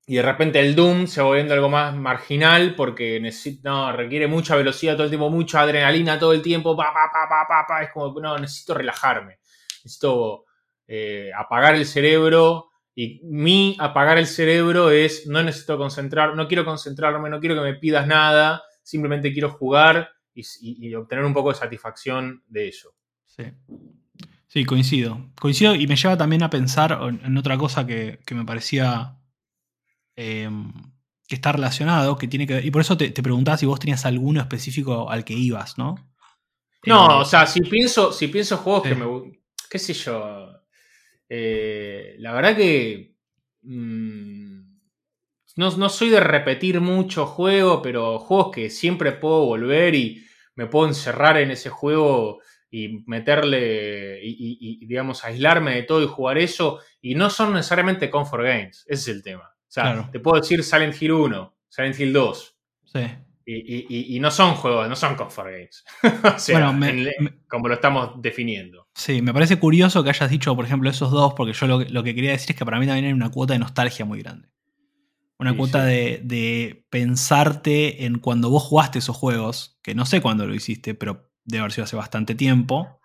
y 0.06 0.16
de 0.16 0.22
repente 0.22 0.58
el 0.58 0.74
Doom 0.74 1.06
se 1.06 1.20
va 1.20 1.28
volviendo 1.28 1.54
algo 1.54 1.68
más 1.68 1.94
marginal 1.94 2.74
porque 2.74 3.22
no, 3.62 3.92
requiere 3.92 4.26
mucha 4.26 4.56
velocidad 4.56 4.94
todo 4.94 5.04
el 5.04 5.10
tiempo, 5.10 5.30
mucha 5.30 5.60
adrenalina 5.60 6.18
todo 6.18 6.32
el 6.32 6.42
tiempo, 6.42 6.76
pa, 6.76 6.92
pa, 6.92 7.10
pa, 7.12 7.46
pa, 7.46 7.64
pa, 7.68 7.82
es 7.84 7.90
como, 7.92 8.20
no, 8.20 8.36
necesito 8.36 8.74
relajarme, 8.74 9.38
necesito 9.84 10.46
eh, 10.88 11.30
apagar 11.36 11.76
el 11.76 11.86
cerebro 11.86 12.70
y 12.92 13.20
mi 13.22 13.76
apagar 13.78 14.18
el 14.18 14.26
cerebro 14.26 14.90
es, 14.90 15.28
no 15.28 15.44
necesito 15.44 15.78
concentrar, 15.78 16.34
no 16.34 16.48
quiero 16.48 16.64
concentrarme, 16.64 17.30
no 17.30 17.38
quiero 17.38 17.54
que 17.54 17.60
me 17.60 17.74
pidas 17.74 18.08
nada, 18.08 18.64
simplemente 18.82 19.32
quiero 19.32 19.50
jugar 19.50 20.10
y, 20.34 20.92
obtener 20.94 21.24
un 21.24 21.34
poco 21.34 21.50
de 21.50 21.58
satisfacción 21.58 22.42
de 22.48 22.68
eso. 22.68 22.94
Sí. 23.26 23.44
Sí, 24.50 24.66
coincido. 24.66 25.30
Coincido 25.40 25.74
y 25.74 25.86
me 25.86 25.96
lleva 25.96 26.18
también 26.18 26.42
a 26.42 26.50
pensar 26.50 26.98
en 27.02 27.38
otra 27.38 27.56
cosa 27.56 27.86
que, 27.86 28.20
que 28.26 28.34
me 28.34 28.44
parecía 28.44 29.16
Em, 30.22 30.70
que 31.26 31.36
está 31.36 31.52
relacionado, 31.52 32.18
que 32.18 32.28
tiene 32.28 32.46
que 32.46 32.54
ver. 32.54 32.66
Y 32.66 32.70
por 32.70 32.82
eso 32.82 32.94
te, 32.98 33.10
preguntaba 33.10 33.56
si 33.56 33.64
vos 33.64 33.80
tenías 33.80 34.04
alguno 34.04 34.40
específico 34.40 35.08
al 35.08 35.24
que 35.24 35.32
ibas, 35.32 35.78
¿no? 35.78 35.94
No, 36.84 37.10
eh, 37.10 37.22
o 37.22 37.24
sea, 37.24 37.46
si 37.46 37.60
pienso, 37.62 38.12
si 38.12 38.28
pienso 38.28 38.58
juegos 38.58 38.82
que 38.82 38.94
me. 38.94 39.40
qué 39.70 39.78
sé 39.78 39.94
yo. 39.94 40.50
Eh, 41.26 42.16
la 42.18 42.32
verdad 42.32 42.54
que. 42.54 43.14
Mm, 43.62 44.60
no, 45.56 45.88
soy 45.88 46.10
de 46.10 46.20
repetir 46.20 46.82
mucho 46.82 47.24
juego, 47.24 47.80
pero 47.80 48.18
juegos 48.18 48.50
que 48.54 48.68
siempre 48.68 49.12
puedo 49.12 49.46
volver 49.46 49.94
y 49.94 50.22
me 50.54 50.66
puedo 50.66 50.86
encerrar 50.86 51.38
en 51.38 51.50
ese 51.50 51.70
juego 51.70 52.40
y 52.70 53.02
meterle 53.06 54.20
y, 54.22 54.84
digamos 54.86 55.24
aislarme 55.24 55.74
de 55.74 55.82
todo 55.82 56.02
y 56.02 56.06
jugar 56.06 56.38
eso 56.38 56.78
y 57.00 57.14
no 57.14 57.28
son 57.28 57.52
necesariamente 57.52 58.10
comfort 58.10 58.44
games, 58.44 58.84
ese 58.88 59.10
es 59.10 59.16
el 59.16 59.22
tema. 59.22 59.44
O 59.44 59.72
sea, 59.72 60.08
te 60.10 60.20
puedo 60.20 60.40
decir 60.40 60.64
Silent 60.64 61.00
Hill 61.00 61.12
1, 61.12 61.54
Silent 61.68 62.00
Hill 62.00 62.12
2. 62.12 62.56
Sí. 62.86 63.00
Y, 63.46 64.16
y, 64.16 64.20
no 64.20 64.30
son 64.30 64.54
juegos, 64.54 64.88
no 64.88 64.94
son 64.94 65.16
comfort 65.16 65.48
games. 65.50 65.84
o 66.36 66.38
sea, 66.38 66.78
como 67.48 67.68
lo 67.68 67.74
estamos 67.74 68.22
definiendo. 68.22 68.86
Sí, 68.94 69.22
me 69.22 69.32
parece 69.32 69.58
curioso 69.58 70.04
que 70.04 70.10
hayas 70.10 70.30
dicho, 70.30 70.54
por 70.54 70.64
ejemplo, 70.64 70.88
esos 70.88 71.10
dos, 71.10 71.34
porque 71.34 71.52
yo 71.52 71.66
lo, 71.66 72.04
que 72.04 72.14
quería 72.14 72.30
decir 72.30 72.50
es 72.50 72.56
que 72.56 72.64
para 72.64 72.78
mí 72.78 72.86
también 72.86 73.06
hay 73.06 73.12
una 73.12 73.30
cuota 73.30 73.54
de 73.54 73.58
nostalgia 73.58 74.04
muy 74.04 74.22
grande. 74.22 74.48
Una 75.38 75.56
cuota 75.56 75.84
De, 75.84 76.20
de, 76.22 76.84
pensarte 76.90 78.04
en 78.04 78.18
cuando 78.18 78.50
vos 78.50 78.62
jugaste 78.62 78.98
esos 78.98 79.16
juegos, 79.16 79.78
que 79.82 79.94
no 79.94 80.04
sé 80.04 80.20
cuándo 80.20 80.46
lo 80.46 80.54
hiciste, 80.54 80.94
pero 80.94 81.29
debe 81.44 81.60
haber 81.60 81.72
sido 81.72 81.84
hace 81.84 81.96
bastante 81.96 82.34
tiempo. 82.34 83.00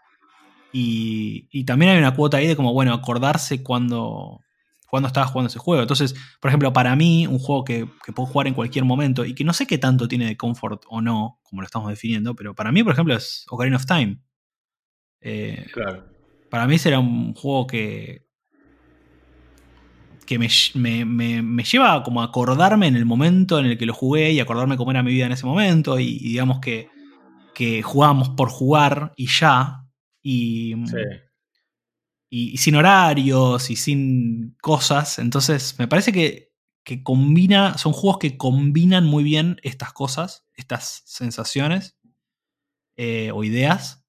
Y, 0.72 1.48
y 1.52 1.64
también 1.64 1.92
hay 1.92 1.98
una 1.98 2.16
cuota 2.16 2.38
ahí 2.38 2.48
de 2.48 2.56
como, 2.56 2.74
bueno, 2.74 2.94
acordarse 2.94 3.64
cuando, 3.64 4.42
cuando 4.90 5.08
estabas 5.08 5.32
jugando 5.32 5.50
ese 5.50 5.60
juego. 5.60 5.82
Entonces, 5.82 6.16
por 6.40 6.50
ejemplo, 6.50 6.72
para 6.74 6.96
mí, 6.96 7.28
un 7.28 7.40
juego 7.40 7.64
que, 7.66 7.88
puedo 8.14 8.28
jugar 8.28 8.48
en 8.48 8.54
cualquier 8.54 8.86
momento 8.86 9.26
y 9.26 9.36
que 9.36 9.44
no 9.44 9.54
sé 9.54 9.68
qué 9.68 9.78
tanto 9.78 10.08
tiene 10.08 10.26
de 10.26 10.38
comfort 10.38 10.84
o 10.88 11.02
no, 11.02 11.40
como 11.44 11.62
lo 11.62 11.66
estamos 11.66 11.90
definiendo, 11.90 12.36
pero 12.36 12.56
para 12.56 12.72
mí, 12.72 12.84
por 12.84 12.94
ejemplo, 12.94 13.16
es 13.16 13.46
Ocarina 13.50 13.78
of 13.78 13.86
Time. 13.86 14.20
Eh, 15.22 15.66
claro. 15.74 16.06
Para 16.50 16.68
mí 16.68 16.78
será 16.78 17.00
un 17.00 17.34
juego 17.34 17.68
que, 17.68 18.26
que 20.26 20.40
me, 20.40 21.64
lleva 21.64 22.04
como 22.04 22.22
a 22.22 22.26
acordarme 22.26 22.88
en 22.88 22.96
el 22.96 23.06
momento 23.06 23.60
en 23.60 23.66
el 23.66 23.78
que 23.78 23.86
lo 23.86 23.94
jugué 23.94 24.32
y 24.32 24.40
acordarme 24.40 24.78
cómo 24.78 24.92
era 24.92 25.04
mi 25.04 25.12
vida 25.12 25.26
en 25.26 25.32
ese 25.32 25.46
momento 25.46 26.00
y, 26.00 26.20
digamos 26.20 26.60
que, 26.60 26.90
que 27.56 27.82
jugábamos 27.82 28.30
por 28.30 28.50
jugar 28.50 29.14
y 29.16 29.28
ya. 29.28 29.88
Y, 30.22 30.76
sí 30.86 30.98
y, 32.30 32.58
sin 32.58 32.76
horarios 32.76 33.70
y 33.70 33.76
sin 33.78 34.58
cosas. 34.62 35.20
Entonces, 35.20 35.78
me 35.80 35.88
parece 35.88 36.12
que, 36.12 36.52
combina, 37.04 37.78
son 37.78 37.94
juegos 37.94 38.20
que 38.20 38.38
combinan 38.38 39.06
muy 39.06 39.24
bien 39.24 39.58
estas 39.64 39.94
cosas, 39.94 40.46
estas 40.56 41.02
sensaciones 41.06 41.98
eh, 42.98 43.32
o 43.34 43.44
ideas. 43.44 44.06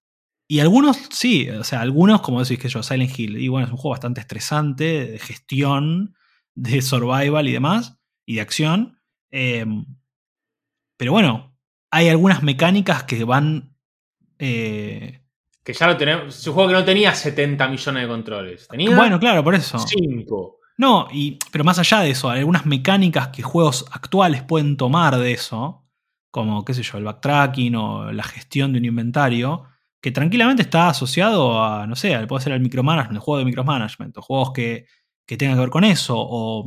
Y 0.48 0.60
algunos, 0.60 0.98
sí, 1.10 1.48
o 1.50 1.64
sea, 1.64 1.80
algunos, 1.80 2.20
como 2.20 2.42
decís 2.42 2.58
que 2.58 2.68
yo, 2.68 2.82
Silent 2.82 3.18
Hill, 3.18 3.38
y 3.38 3.48
bueno, 3.48 3.66
es 3.66 3.72
un 3.72 3.78
juego 3.78 3.94
bastante 3.94 4.20
estresante, 4.20 5.06
de 5.06 5.18
gestión, 5.18 6.16
de 6.54 6.82
survival 6.82 7.48
y 7.48 7.52
demás, 7.52 7.98
y 8.26 8.36
de 8.36 8.40
acción. 8.40 9.00
Em, 9.30 9.86
pero 10.96 11.12
bueno, 11.12 11.55
hay 11.90 12.08
algunas 12.08 12.42
mecánicas 12.42 13.04
que 13.04 13.24
van 13.24 13.76
eh, 14.38 15.20
que 15.66 15.72
ya 15.72 15.88
lo 15.88 15.96
tenemos. 15.96 16.38
Es 16.38 16.46
un 16.46 16.54
juego 16.54 16.68
que 16.68 16.74
no 16.74 16.84
tenía 16.84 17.12
70 17.12 17.66
millones 17.66 18.02
de 18.04 18.08
controles. 18.08 18.68
Tenía. 18.68 18.94
Bueno, 18.94 19.18
claro, 19.18 19.42
por 19.42 19.56
eso. 19.56 19.80
5. 19.80 20.60
No, 20.78 21.08
y, 21.10 21.40
pero 21.50 21.64
más 21.64 21.80
allá 21.80 22.00
de 22.00 22.10
eso, 22.10 22.30
hay 22.30 22.38
algunas 22.38 22.66
mecánicas 22.66 23.28
que 23.28 23.42
juegos 23.42 23.84
actuales 23.90 24.44
pueden 24.44 24.76
tomar 24.76 25.16
de 25.16 25.32
eso, 25.32 25.84
como, 26.30 26.64
qué 26.64 26.72
sé 26.72 26.84
yo, 26.84 26.98
el 26.98 27.04
backtracking 27.04 27.74
o 27.74 28.12
la 28.12 28.22
gestión 28.22 28.72
de 28.72 28.78
un 28.78 28.84
inventario, 28.84 29.64
que 30.00 30.12
tranquilamente 30.12 30.62
está 30.62 30.88
asociado 30.88 31.64
a, 31.64 31.84
no 31.88 31.96
sé, 31.96 32.16
puede 32.28 32.44
ser 32.44 32.52
el 32.52 32.60
micromanagement, 32.60 33.16
el 33.16 33.20
juego 33.20 33.38
de 33.38 33.46
micromanagement, 33.46 34.16
o 34.18 34.22
juegos 34.22 34.52
que, 34.52 34.86
que 35.26 35.36
tengan 35.36 35.56
que 35.56 35.62
ver 35.62 35.70
con 35.70 35.82
eso, 35.82 36.14
o, 36.16 36.64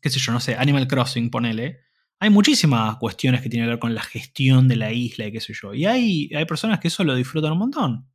qué 0.00 0.08
sé 0.08 0.20
yo, 0.20 0.32
no 0.32 0.40
sé, 0.40 0.54
Animal 0.56 0.86
Crossing, 0.86 1.30
ponele, 1.30 1.80
hay 2.24 2.30
muchísimas 2.30 2.96
cuestiones 2.96 3.42
que 3.42 3.50
tienen 3.50 3.66
que 3.66 3.72
ver 3.72 3.78
con 3.78 3.94
la 3.94 4.02
gestión 4.02 4.66
de 4.66 4.76
la 4.76 4.92
isla 4.92 5.26
y 5.26 5.32
qué 5.32 5.40
sé 5.40 5.52
yo. 5.52 5.74
Y 5.74 5.84
hay, 5.84 6.30
hay 6.34 6.46
personas 6.46 6.80
que 6.80 6.88
eso 6.88 7.04
lo 7.04 7.14
disfrutan 7.14 7.52
un 7.52 7.58
montón. 7.58 8.08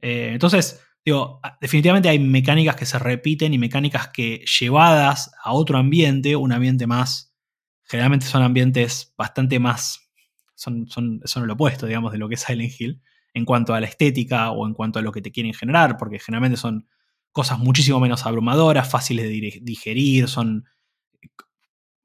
Eh, 0.00 0.30
entonces, 0.32 0.80
digo, 1.04 1.40
definitivamente 1.60 2.08
hay 2.08 2.18
mecánicas 2.18 2.76
que 2.76 2.86
se 2.86 2.98
repiten 2.98 3.52
y 3.52 3.58
mecánicas 3.58 4.08
que 4.08 4.42
llevadas 4.58 5.32
a 5.44 5.52
otro 5.52 5.76
ambiente, 5.76 6.34
un 6.34 6.52
ambiente 6.52 6.86
más, 6.86 7.34
generalmente 7.84 8.24
son 8.24 8.42
ambientes 8.42 9.12
bastante 9.18 9.58
más, 9.58 10.10
son, 10.54 10.88
son, 10.88 11.20
son 11.24 11.46
lo 11.46 11.52
opuesto, 11.52 11.86
digamos, 11.86 12.10
de 12.12 12.18
lo 12.18 12.28
que 12.30 12.36
es 12.36 12.40
Silent 12.40 12.72
Hill, 12.80 13.02
en 13.34 13.44
cuanto 13.44 13.74
a 13.74 13.80
la 13.80 13.86
estética 13.86 14.50
o 14.50 14.66
en 14.66 14.72
cuanto 14.72 14.98
a 14.98 15.02
lo 15.02 15.12
que 15.12 15.20
te 15.20 15.30
quieren 15.30 15.52
generar, 15.52 15.98
porque 15.98 16.18
generalmente 16.18 16.56
son 16.56 16.88
cosas 17.32 17.58
muchísimo 17.58 18.00
menos 18.00 18.24
abrumadoras, 18.24 18.90
fáciles 18.90 19.26
de 19.26 19.60
digerir, 19.62 20.28
son 20.28 20.64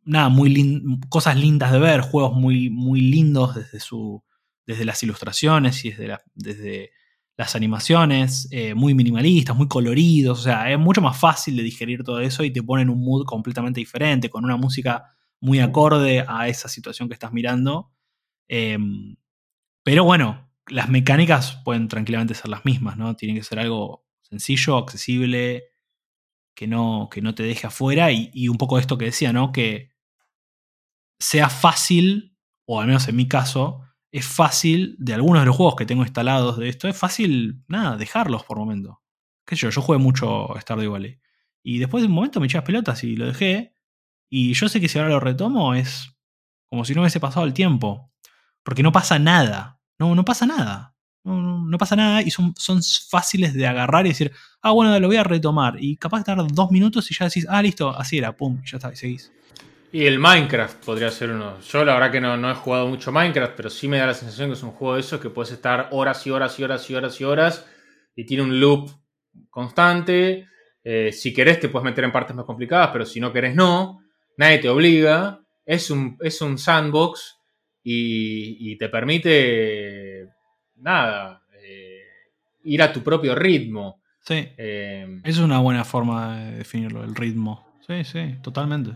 nada, 0.08 0.30
muy 0.30 1.00
cosas 1.10 1.38
lindas 1.38 1.72
de 1.72 1.80
ver, 1.80 2.02
juegos 2.02 2.34
muy, 2.34 2.70
muy 2.70 3.02
lindos 3.02 3.56
desde, 3.56 3.80
su, 3.80 4.24
desde 4.66 4.86
las 4.86 5.02
ilustraciones 5.04 5.86
y 5.86 5.92
desde, 5.92 6.18
desde 6.34 6.92
las 7.38 7.56
animaciones, 7.56 8.48
eh, 8.52 8.74
muy 8.74 8.96
minimalistas, 8.96 9.56
muy 9.56 9.68
coloridos, 9.68 10.40
o 10.40 10.44
sea, 10.44 10.72
es 10.72 10.80
mucho 10.80 11.02
más 11.02 11.18
fácil 11.20 11.56
de 11.56 11.64
digerir 11.64 12.04
todo 12.04 12.20
eso 12.20 12.44
y 12.44 12.52
te 12.52 12.64
ponen 12.64 12.90
un 12.90 13.04
mood 13.04 13.26
completamente 13.26 13.80
diferente, 13.80 14.30
con 14.30 14.44
una 14.44 14.58
música 14.58 15.14
muy 15.40 15.60
acorde 15.60 16.26
a 16.28 16.48
esa 16.48 16.68
situación 16.68 17.08
que 17.08 17.14
estás 17.14 17.32
mirando. 17.32 17.92
Em, 18.48 19.18
pero 19.84 20.04
bueno, 20.04 20.50
las 20.68 20.90
mecánicas 20.90 21.62
pueden 21.64 21.88
tranquilamente 21.88 22.34
ser 22.34 22.50
las 22.50 22.66
mismas, 22.66 22.98
¿no? 22.98 23.16
Tiene 23.16 23.36
que 23.36 23.44
ser 23.44 23.60
algo 23.60 24.06
sencillo, 24.22 24.78
accesible, 24.78 25.66
que 26.56 26.68
no, 26.68 27.08
que 27.12 27.22
no 27.22 27.36
te 27.36 27.44
deje 27.44 27.68
afuera 27.68 28.12
y, 28.12 28.48
un 28.50 28.58
poco 28.58 28.80
esto 28.80 28.98
que 28.98 29.06
decía, 29.06 29.32
¿no? 29.32 29.52
Que 29.52 29.92
sea 31.20 31.50
fácil, 31.50 32.38
o 32.66 32.80
al 32.80 32.88
menos 32.88 33.08
en 33.08 33.16
mi 33.16 33.28
caso, 33.28 33.82
es 34.12 34.26
fácil, 34.26 34.96
de 35.00 35.14
algunos 35.14 35.42
de 35.42 35.48
los 35.48 35.56
juegos 35.56 35.76
que 35.76 35.86
tengo 35.86 36.04
instalados 36.04 36.58
de 36.58 36.70
esto, 36.70 36.88
es 36.88 36.98
fácil, 36.98 37.64
nada, 37.68 37.98
dejarlos 37.98 38.44
por 38.44 38.58
momento. 38.58 39.02
Qué 39.46 39.56
sé 39.56 39.64
yo, 39.64 39.70
yo 39.70 39.82
jugué 39.82 39.98
mucho 39.98 40.50
Stardew 40.60 40.92
Valley. 40.92 41.20
Y 41.64 41.80
después 41.80 42.02
de 42.02 42.08
un 42.08 42.14
momento 42.14 42.40
me 42.40 42.48
eché 42.48 42.58
las 42.58 42.66
pelotas 42.66 43.04
y 43.04 43.16
lo 43.16 43.26
dejé. 43.26 43.74
Y 44.30 44.54
yo 44.54 44.70
sé 44.70 44.80
que 44.80 44.88
si 44.88 45.00
ahora 45.00 45.12
lo 45.12 45.20
retomo 45.20 45.74
es 45.74 46.18
como 46.70 46.86
si 46.86 46.94
no 46.94 47.02
hubiese 47.02 47.20
pasado 47.20 47.46
el 47.46 47.54
tiempo. 47.54 48.12
Porque 48.64 48.84
no 48.84 48.92
pasa 48.92 49.20
nada. 49.20 49.80
No, 50.00 50.16
no 50.16 50.26
pasa 50.26 50.46
nada. 50.46 50.96
No, 51.24 51.78
pasa 51.78 51.98
nada 51.98 52.22
y 52.22 52.32
son, 52.32 52.54
son 52.58 52.82
fáciles 53.10 53.54
de 53.54 53.68
agarrar 53.68 54.06
y 54.06 54.10
decir, 54.10 54.32
ah, 54.62 54.72
bueno, 54.72 54.98
lo 54.98 55.08
voy 55.08 55.18
a 55.18 55.24
retomar. 55.26 55.76
Y 55.78 55.98
capaz 55.98 56.20
de 56.20 56.24
tardar 56.24 56.48
dos 56.50 56.72
minutos 56.72 57.12
y 57.12 57.16
ya 57.16 57.26
decís, 57.26 57.46
ah, 57.50 57.62
listo, 57.62 57.90
así 57.90 58.18
era, 58.18 58.36
pum, 58.38 58.62
ya 58.64 58.78
está, 58.78 58.94
y 58.94 58.96
seguís. 58.96 59.34
Y 59.92 60.06
el 60.06 60.20
Minecraft 60.20 60.84
podría 60.84 61.10
ser 61.12 61.32
uno. 61.32 61.60
Yo 61.62 61.86
la 61.86 61.94
verdad 61.94 62.12
que 62.12 62.20
no, 62.20 62.52
he 62.52 62.56
jugado 62.56 62.88
mucho 62.88 63.12
Minecraft, 63.12 63.54
pero 63.56 63.70
sí 63.70 63.88
me 63.88 63.98
da 63.98 64.08
la 64.08 64.14
sensación 64.14 64.50
que 64.50 64.54
es 64.54 64.64
un 64.64 64.72
juego 64.72 64.96
de 64.96 65.00
esos 65.00 65.22
que 65.22 65.30
puedes 65.30 65.52
estar 65.54 65.88
horas 65.92 66.28
y 66.28 66.32
horas 66.32 66.60
y 66.60 66.64
horas 66.64 66.90
y 66.90 66.96
horas 66.96 67.22
y 67.22 67.24
horas 67.24 67.66
y 68.16 68.26
tiene 68.26 68.44
un 68.44 68.60
loop 68.60 68.90
constante. 69.50 70.48
Eh, 70.84 71.12
si 71.14 71.34
querés 71.34 71.60
te 71.60 71.70
puedes 71.70 71.86
meter 71.86 72.04
en 72.04 72.12
partes 72.12 72.36
más 72.36 72.46
complicadas, 72.46 72.90
pero 72.92 73.06
si 73.06 73.20
no 73.20 73.32
querés 73.32 73.56
no. 73.56 74.02
Nadie 74.38 74.60
te 74.60 74.70
obliga. 74.70 75.42
Es 75.66 75.90
un, 75.90 76.18
es 76.22 76.42
un 76.42 76.58
sandbox 76.58 77.40
y, 77.84 78.78
te 78.78 78.90
permite, 78.90 80.28
nada, 80.76 81.42
eh, 81.62 82.02
ir 82.66 82.82
a 82.82 82.92
tu 82.92 83.02
propio 83.02 83.34
ritmo. 83.36 84.02
Sí. 84.22 84.50
Eh, 84.58 85.22
es 85.24 85.38
una 85.38 85.60
buena 85.60 85.86
forma 85.86 86.38
de 86.38 86.58
definirlo, 86.58 87.04
el 87.04 87.16
ritmo. 87.16 87.80
Sí, 87.88 88.04
sí, 88.04 88.36
totalmente. 88.42 88.92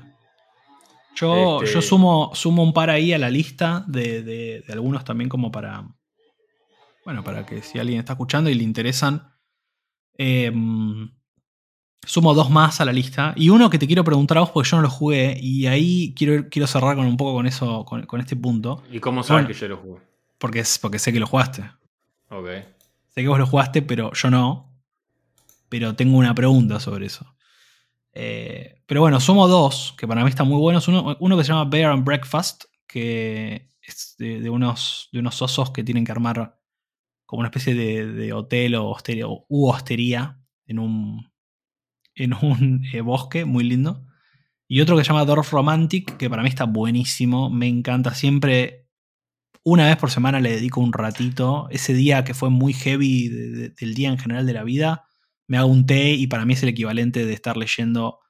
Yo, 1.15 1.61
este 1.61 1.81
sumo, 1.81 2.31
sumo 2.33 2.63
un 2.63 2.73
par 2.73 2.89
ahí 2.89 3.13
a 3.13 3.17
la 3.17 3.29
lista 3.29 3.83
de, 3.87 4.63
algunos 4.69 5.03
también 5.03 5.29
como 5.29 5.51
para. 5.51 5.85
Bueno, 7.05 7.23
para 7.23 7.45
que 7.45 7.61
si 7.61 7.79
alguien 7.79 7.99
está 7.99 8.13
escuchando 8.13 8.49
y 8.49 8.53
le 8.53 8.63
interesan. 8.63 9.33
Em, 10.17 11.09
sumo 12.05 12.33
dos 12.33 12.49
más 12.49 12.81
a 12.81 12.85
la 12.85 12.93
lista. 12.93 13.33
Y 13.35 13.49
uno 13.49 13.69
que 13.69 13.79
te 13.79 13.87
quiero 13.87 14.03
preguntar 14.03 14.37
a 14.37 14.41
vos 14.41 14.51
porque 14.51 14.69
yo 14.69 14.77
no 14.77 14.83
lo 14.83 14.89
jugué. 14.89 15.37
Y 15.41 15.67
ahí 15.67 16.13
quiero, 16.15 16.47
quiero 16.49 16.67
cerrar 16.67 16.95
con 16.95 17.05
un 17.05 17.17
poco 17.17 17.33
con 17.33 17.47
eso, 17.47 17.85
con, 17.85 18.05
con 18.05 18.19
este 18.19 18.35
punto. 18.35 18.83
¿Y 18.91 18.99
cómo 18.99 19.23
sabes 19.23 19.43
Bueno. 19.43 19.47
que 19.47 19.59
yo 19.59 19.67
lo 19.67 19.77
jugué? 19.77 20.01
Porque, 20.37 20.59
es, 20.59 20.79
porque 20.79 20.99
sé 20.99 21.13
que 21.13 21.19
lo 21.19 21.27
jugaste. 21.27 21.63
Ok. 22.29 22.47
Sé 23.09 23.21
que 23.21 23.27
vos 23.27 23.39
lo 23.39 23.45
jugaste, 23.45 23.81
pero 23.81 24.11
yo 24.13 24.29
no. 24.29 24.71
Pero 25.69 25.95
tengo 25.95 26.17
una 26.17 26.33
pregunta 26.33 26.79
sobre 26.79 27.05
eso. 27.05 27.25
Eh, 28.13 28.81
pero 28.85 29.01
bueno, 29.01 29.19
sumo 29.19 29.47
dos, 29.47 29.93
que 29.97 30.07
para 30.07 30.23
mí 30.23 30.29
están 30.29 30.47
muy 30.47 30.59
buenos. 30.59 30.87
Uno, 30.87 31.15
uno 31.19 31.37
que 31.37 31.43
se 31.43 31.49
llama 31.49 31.69
Bear 31.69 31.91
and 31.91 32.03
Breakfast, 32.05 32.65
que 32.87 33.69
es 33.81 34.15
de, 34.17 34.49
unos, 34.49 35.09
de 35.11 35.19
unos 35.19 35.41
osos 35.41 35.71
que 35.71 35.83
tienen 35.83 36.05
que 36.05 36.11
armar 36.11 36.57
como 37.25 37.39
una 37.41 37.47
especie 37.49 37.73
de, 37.73 38.05
de 38.07 38.33
hotel 38.33 38.75
o 38.75 38.89
hostería, 38.89 39.25
u 39.27 39.67
hostería 39.69 40.39
en 40.65 40.79
un, 40.79 41.31
en 42.15 42.33
un 42.33 42.83
eh, 42.93 43.01
bosque 43.01 43.45
muy 43.45 43.63
lindo. 43.63 44.05
Y 44.67 44.81
otro 44.81 44.97
que 44.97 45.03
se 45.03 45.09
llama 45.09 45.25
Dorf 45.25 45.51
Romantic, 45.51 46.17
que 46.17 46.29
para 46.29 46.43
mí 46.43 46.49
está 46.49 46.65
buenísimo, 46.65 47.49
me 47.49 47.67
encanta. 47.67 48.13
Siempre, 48.13 48.87
una 49.63 49.85
vez 49.87 49.97
por 49.97 50.11
semana 50.11 50.39
le 50.39 50.51
dedico 50.51 50.81
un 50.81 50.93
ratito. 50.93 51.67
Ese 51.71 51.93
día 51.93 52.23
que 52.23 52.33
fue 52.33 52.49
muy 52.49 52.73
heavy 52.73 53.29
de- 53.29 53.49
de- 53.51 53.69
del 53.69 53.93
día 53.95 54.09
en 54.09 54.17
general 54.19 54.45
de 54.45 54.53
la 54.53 54.63
vida, 54.63 55.05
me 55.51 55.57
hago 55.57 55.67
un 55.67 55.85
té 55.85 56.11
y 56.13 56.27
para 56.27 56.45
mí 56.45 56.53
es 56.53 56.63
el 56.63 56.69
equivalente 56.69 57.25
de 57.25 57.33
estar 57.33 57.57
leyendo 57.57 58.21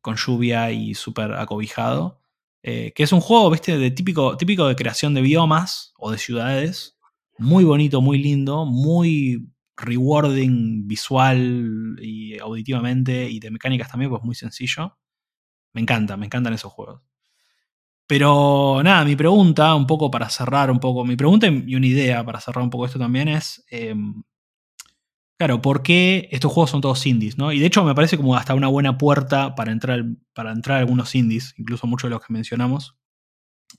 con 0.00 0.16
lluvia 0.16 0.72
y 0.72 0.94
súper 0.94 1.34
acobijado. 1.34 2.22
Eh, 2.62 2.94
que 2.94 3.02
es 3.02 3.12
un 3.12 3.20
juego, 3.20 3.50
viste, 3.50 3.76
de 3.76 3.90
típico, 3.90 4.38
típico 4.38 4.66
de 4.66 4.74
creación 4.74 5.12
de 5.12 5.20
biomas 5.20 5.92
o 5.98 6.10
de 6.10 6.16
ciudades. 6.16 6.96
Muy 7.36 7.64
bonito, 7.64 8.00
muy 8.00 8.16
lindo, 8.16 8.64
muy 8.64 9.46
rewarding 9.76 10.88
visual 10.88 11.98
y 12.00 12.38
auditivamente 12.38 13.28
y 13.28 13.38
de 13.38 13.50
mecánicas 13.50 13.90
también, 13.90 14.10
pues 14.10 14.22
muy 14.22 14.34
sencillo. 14.34 14.96
Me 15.74 15.82
encanta, 15.82 16.16
me 16.16 16.24
encantan 16.24 16.54
esos 16.54 16.72
juegos. 16.72 17.02
Pero 18.06 18.80
nada, 18.82 19.04
mi 19.04 19.16
pregunta, 19.16 19.74
un 19.74 19.86
poco 19.86 20.10
para 20.10 20.30
cerrar 20.30 20.70
un 20.70 20.80
poco, 20.80 21.04
mi 21.04 21.14
pregunta 21.14 21.46
y 21.48 21.74
una 21.74 21.86
idea 21.86 22.24
para 22.24 22.40
cerrar 22.40 22.64
un 22.64 22.70
poco 22.70 22.86
esto 22.86 22.98
también 22.98 23.28
es, 23.28 23.62
eh, 23.70 23.94
claro, 25.38 25.60
¿por 25.60 25.82
qué 25.82 26.28
estos 26.30 26.52
juegos 26.52 26.70
son 26.70 26.80
todos 26.80 27.04
indies? 27.06 27.38
¿no? 27.38 27.52
Y 27.52 27.58
de 27.58 27.66
hecho 27.66 27.84
me 27.84 27.94
parece 27.94 28.16
como 28.16 28.36
hasta 28.36 28.54
una 28.54 28.68
buena 28.68 28.98
puerta 28.98 29.54
para 29.54 29.72
entrar, 29.72 30.04
para 30.34 30.52
entrar 30.52 30.78
a 30.78 30.80
algunos 30.80 31.14
indies, 31.14 31.54
incluso 31.58 31.86
muchos 31.86 32.08
de 32.08 32.14
los 32.14 32.24
que 32.24 32.32
mencionamos, 32.32 32.96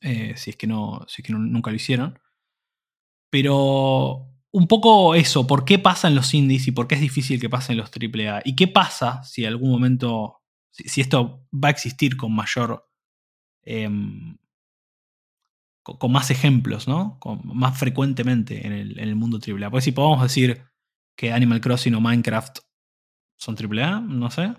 eh, 0.01 0.33
si 0.35 0.49
es 0.51 0.57
que, 0.57 0.67
no, 0.67 1.05
si 1.07 1.21
es 1.21 1.27
que 1.27 1.33
nunca 1.33 1.71
lo 1.71 1.75
hicieron. 1.75 2.19
Pero 3.29 4.27
un 4.51 4.67
poco 4.67 5.15
eso, 5.15 5.47
¿por 5.47 5.65
qué 5.65 5.79
pasan 5.79 6.15
los 6.15 6.33
indies 6.33 6.67
y 6.67 6.71
por 6.71 6.87
qué 6.87 6.95
es 6.95 7.01
difícil 7.01 7.39
que 7.39 7.49
pasen 7.49 7.77
los 7.77 7.89
AAA? 7.89 8.41
¿Y 8.45 8.55
qué 8.55 8.67
pasa 8.67 9.23
si 9.23 9.45
algún 9.45 9.71
momento, 9.71 10.41
si, 10.71 11.01
esto 11.01 11.47
va 11.51 11.69
a 11.69 11.71
existir 11.71 12.17
con 12.17 12.35
mayor, 12.35 12.87
em, 13.63 14.37
con, 15.81 15.97
con 15.97 16.11
más 16.11 16.29
ejemplos, 16.29 16.87
¿no? 16.87 17.17
Con, 17.19 17.41
más 17.45 17.77
frecuentemente 17.77 18.67
en 18.67 18.73
el, 18.73 18.99
en 18.99 19.09
el 19.09 19.15
mundo 19.15 19.39
AAA? 19.39 19.71
Pues 19.71 19.85
si 19.85 19.91
podemos 19.91 20.21
decir 20.21 20.61
que 21.15 21.31
Animal 21.31 21.61
Crossing 21.61 21.95
o 21.95 22.01
Minecraft 22.01 22.59
son 23.37 23.55
AAA, 23.55 23.99
no 24.01 24.29
sé. 24.31 24.53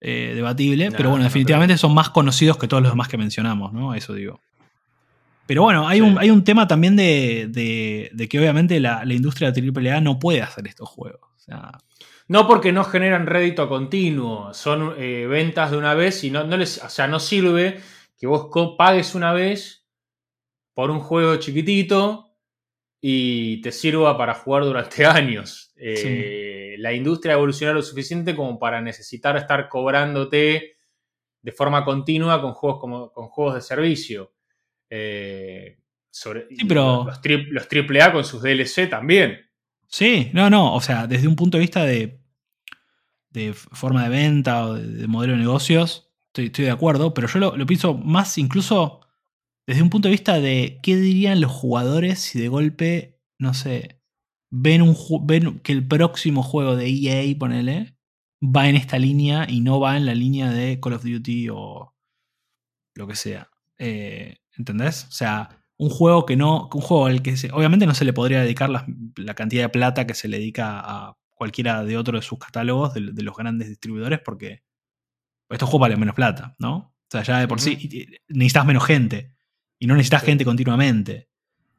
eh, 0.00 0.32
debatible, 0.34 0.90
pero 0.92 1.08
bueno, 1.08 1.22
no 1.22 1.28
definitivamente 1.28 1.78
son 1.78 1.94
más 1.94 2.10
conocidos 2.10 2.58
que 2.58 2.68
todos 2.68 2.82
los 2.82 2.92
demás 2.92 3.08
que 3.08 3.16
mencionamos, 3.16 3.72
¿no? 3.72 3.94
Eso 3.94 4.12
digo. 4.12 4.40
Pero 5.46 5.62
bueno, 5.62 5.88
hay, 5.88 5.98
Sí. 6.00 6.04
un, 6.04 6.18
hay 6.18 6.30
un 6.30 6.44
tema 6.44 6.66
también 6.68 6.96
de, 6.96 7.46
de- 7.48 8.10
de 8.12 8.28
que 8.28 8.38
obviamente 8.38 8.78
la, 8.78 9.04
la 9.04 9.14
industria 9.14 9.52
de 9.52 9.62
AAA 9.62 10.00
no 10.02 10.18
puede 10.18 10.42
hacer 10.42 10.66
estos 10.68 10.88
juegos. 10.88 11.20
O 11.34 11.38
sea, 11.38 11.70
No 12.28 12.46
porque 12.46 12.72
no 12.72 12.84
generan 12.84 13.26
rédito 13.26 13.68
continuo, 13.68 14.52
son 14.52 14.94
eh, 14.98 15.26
ventas 15.28 15.70
de 15.70 15.76
una 15.78 15.94
vez 15.94 16.24
y 16.24 16.30
no, 16.30 16.44
no 16.44 16.56
les, 16.56 16.82
o 16.82 16.88
sea, 16.90 17.06
no 17.06 17.18
sirve 17.18 17.80
que 18.18 18.26
vos 18.26 18.48
pagues 18.76 19.14
una 19.14 19.32
vez 19.32 19.86
por 20.74 20.90
un 20.90 21.00
juego 21.00 21.36
chiquitito 21.36 22.34
y 23.00 23.60
te 23.62 23.72
sirva 23.72 24.18
para 24.18 24.34
jugar 24.34 24.64
durante 24.64 25.06
años. 25.06 25.65
Eh, 25.76 26.76
La 26.78 26.92
industria 26.92 27.34
evoluciona 27.34 27.72
lo 27.72 27.82
suficiente 27.82 28.34
como 28.34 28.58
para 28.58 28.80
necesitar 28.80 29.36
estar 29.36 29.68
cobrándote 29.68 30.76
de 31.42 31.52
forma 31.52 31.84
continua 31.84 32.40
con 32.42 32.52
juegos 32.54 32.80
como 32.80 33.12
con 33.12 33.28
juegos 33.28 33.54
de 33.56 33.60
servicio. 33.60 34.32
Eh, 34.90 35.78
sobre, 36.10 36.46
Sí, 36.50 36.64
pero- 36.66 37.04
los, 37.06 37.20
tri- 37.20 37.46
los 37.50 37.66
AAA 37.70 38.12
con 38.12 38.24
sus 38.24 38.42
DLC 38.42 38.88
también. 38.88 39.40
sí, 39.86 40.30
no, 40.32 40.48
no, 40.50 40.74
o 40.74 40.80
sea, 40.80 41.06
desde 41.06 41.28
un 41.28 41.36
punto 41.36 41.56
de 41.58 41.62
vista 41.62 41.84
de, 41.84 42.20
de 43.30 43.52
forma 43.54 44.04
de 44.04 44.08
venta 44.08 44.66
o 44.66 44.74
de, 44.74 44.86
de 44.86 45.06
modelo 45.06 45.34
de 45.34 45.40
negocios, 45.40 46.10
estoy, 46.28 46.46
estoy 46.46 46.64
de 46.66 46.70
acuerdo, 46.70 47.12
pero 47.14 47.28
yo 47.28 47.38
lo, 47.38 47.56
lo 47.56 47.66
pienso 47.66 47.94
más 47.94 48.38
incluso 48.38 49.00
desde 49.66 49.82
un 49.82 49.90
punto 49.90 50.08
de 50.08 50.12
vista 50.12 50.40
de 50.40 50.78
qué 50.82 50.96
dirían 50.96 51.40
los 51.40 51.50
jugadores 51.52 52.20
si 52.20 52.38
de 52.40 52.48
golpe, 52.48 53.18
no 53.38 53.52
sé, 53.52 54.00
ven, 54.50 54.82
un, 54.82 54.96
ven 55.26 55.60
que 55.60 55.72
el 55.72 55.86
próximo 55.86 56.42
juego 56.42 56.76
de 56.76 56.88
EA, 56.88 57.36
ponele, 57.38 57.96
va 58.42 58.68
en 58.68 58.76
esta 58.76 58.98
línea 58.98 59.46
y 59.48 59.60
no 59.60 59.80
va 59.80 59.96
en 59.96 60.06
la 60.06 60.14
línea 60.14 60.50
de 60.50 60.78
Call 60.80 60.94
of 60.94 61.04
Duty 61.04 61.48
o 61.50 61.94
lo 62.94 63.06
que 63.06 63.16
sea. 63.16 63.48
Eh, 63.78 64.36
¿Entendés? 64.56 65.04
O 65.08 65.12
sea, 65.12 65.62
un 65.78 65.90
juego 65.90 66.24
que 66.26 66.36
no. 66.36 66.68
Un 66.72 66.80
juego 66.80 67.06
al 67.06 67.22
que 67.22 67.36
se- 67.36 67.52
obviamente 67.52 67.86
no 67.86 67.94
se 67.94 68.04
le 68.06 68.12
podría 68.12 68.40
dedicar 68.42 68.70
la, 68.70 68.86
la 69.16 69.34
cantidad 69.34 69.64
de 69.64 69.68
plata 69.68 70.06
que 70.06 70.14
se 70.14 70.28
le 70.28 70.38
dedica 70.38 70.80
a 70.80 71.16
cualquiera 71.34 71.84
de 71.84 71.98
otro 71.98 72.16
de 72.16 72.22
sus 72.22 72.38
catálogos, 72.38 72.94
de, 72.94 73.12
de 73.12 73.22
los 73.22 73.36
grandes 73.36 73.68
distribuidores, 73.68 74.20
porque 74.24 74.62
estos 75.50 75.68
juegos 75.68 75.82
valen 75.82 76.00
menos 76.00 76.14
plata, 76.14 76.56
¿no? 76.58 76.76
O 76.76 77.08
sea, 77.10 77.22
ya 77.22 77.38
de 77.38 77.46
por 77.48 77.60
sí 77.60 77.72
Ujú. 77.74 77.80
y- 77.90 78.00
y 78.02 78.06
necesitas 78.38 78.66
menos 78.66 78.84
gente. 78.84 79.34
Y 79.78 79.86
no 79.86 79.94
necesitas 79.94 80.22
Sí. 80.22 80.26
gente 80.28 80.44
continuamente. 80.46 81.28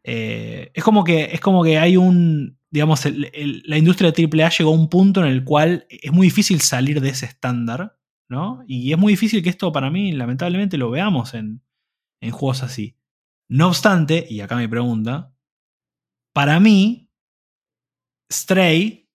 Eh, 0.09 0.71
es 0.73 0.83
como 0.83 1.03
que. 1.03 1.25
Es 1.25 1.41
como 1.41 1.63
que 1.63 1.77
hay 1.77 1.97
un. 1.97 2.57
Digamos, 2.69 3.05
el- 3.05 3.29
el- 3.33 3.61
la 3.65 3.77
industria 3.77 4.11
de 4.11 4.23
AAA 4.23 4.49
llegó 4.49 4.71
a 4.71 4.73
un 4.73 4.89
punto 4.89 5.21
en 5.21 5.27
el 5.27 5.43
cual 5.43 5.85
es 5.89 6.11
muy 6.11 6.27
difícil 6.27 6.61
salir 6.61 7.01
de 7.01 7.09
ese 7.09 7.25
estándar, 7.25 7.97
¿no? 8.29 8.63
Y 8.67 8.91
es 8.91 8.97
muy 8.97 9.13
difícil 9.13 9.43
que 9.43 9.49
esto 9.49 9.71
para 9.71 9.89
mí, 9.89 10.11
lamentablemente, 10.13 10.77
lo 10.77 10.89
veamos 10.89 11.33
en, 11.33 11.61
en 12.21 12.31
juegos 12.31 12.63
así. 12.63 12.95
No 13.49 13.67
obstante, 13.67 14.25
y 14.29 14.39
acá 14.41 14.55
mi 14.57 14.67
pregunta, 14.67 15.33
para 16.33 16.59
mí, 16.59 17.09
Stray, 18.31 19.09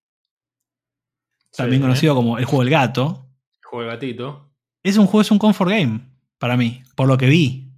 también 1.57 1.80
Sí, 1.80 1.82
conocido 1.82 2.14
como 2.14 2.38
el 2.38 2.45
juego 2.47 2.64
del 2.64 2.70
gato, 2.70 3.28
Juego 3.62 3.84
de 3.84 3.95
gatito. 3.95 4.51
es 4.82 4.97
un 4.97 5.07
juego, 5.07 5.20
es 5.22 5.30
un 5.30 5.38
comfort 5.38 5.70
game, 5.70 6.01
para 6.38 6.57
mí, 6.57 6.82
por 6.97 7.07
lo 7.09 7.16
que 7.18 7.26
vi. 7.26 7.70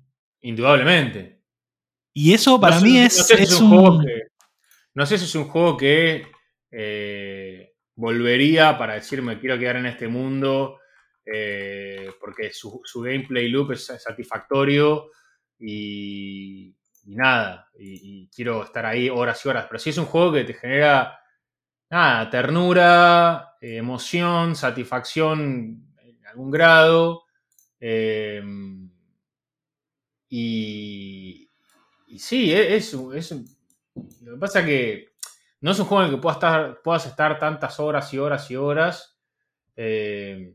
Indudablemente. 0.42 1.33
Y 2.14 2.32
eso 2.32 2.60
para 2.60 2.76
No 2.80 2.86
mí 2.86 2.94
no 2.94 3.00
es, 3.06 3.26
sé 3.26 3.36
si 3.36 3.42
es 3.42 3.60
un 3.60 3.68
juego 3.70 4.00
que- 4.00 4.22
no 4.94 5.06
sé 5.06 5.18
si 5.18 5.24
es 5.26 5.34
un 5.34 5.44
juego 5.48 5.76
que 5.76 6.26
eh, 6.70 7.72
volvería 7.96 8.78
para 8.78 8.94
decir 8.94 9.22
me 9.22 9.38
quiero 9.40 9.58
quedar 9.58 9.76
en 9.76 9.86
este 9.86 10.08
mundo 10.08 10.80
eh, 11.26 12.10
porque 12.20 12.52
su, 12.52 12.80
su 12.84 13.00
gameplay 13.02 13.48
loop 13.48 13.72
es 13.72 13.86
satisfactorio 13.86 15.10
y, 15.58 16.76
y 17.06 17.16
nada, 17.16 17.68
y, 17.78 18.24
y 18.24 18.28
quiero 18.30 18.64
estar 18.64 18.86
ahí 18.86 19.08
horas 19.08 19.44
y 19.44 19.48
horas. 19.48 19.66
Pero 19.68 19.78
sí 19.78 19.90
es 19.90 19.98
un 19.98 20.06
juego 20.06 20.32
que 20.34 20.44
te 20.44 20.54
genera 20.54 21.18
nada, 21.90 22.30
ternura, 22.30 23.54
eh, 23.60 23.76
emoción, 23.78 24.56
satisfacción 24.56 25.94
en 26.02 26.26
algún 26.26 26.50
grado. 26.50 27.24
eh, 27.80 28.42
y, 30.28 31.43
y 32.14 32.18
sí, 32.18 32.52
e- 32.52 32.76
es, 32.76 32.94
un- 32.94 33.14
es 33.16 33.30
un- 33.32 33.44
Lo 34.22 34.32
que 34.34 34.38
pasa 34.38 34.60
es 34.60 34.66
que 34.66 35.08
no 35.60 35.70
es 35.72 35.78
un 35.78 35.86
juego 35.86 36.02
en 36.04 36.10
el 36.10 36.14
que 36.16 36.20
puedas 36.22 36.36
estar, 36.36 36.80
puedas 36.82 37.06
estar 37.06 37.38
tantas 37.38 37.78
horas 37.80 38.12
y 38.14 38.18
horas 38.18 38.50
y 38.50 38.56
horas. 38.56 39.18
eh, 39.76 40.54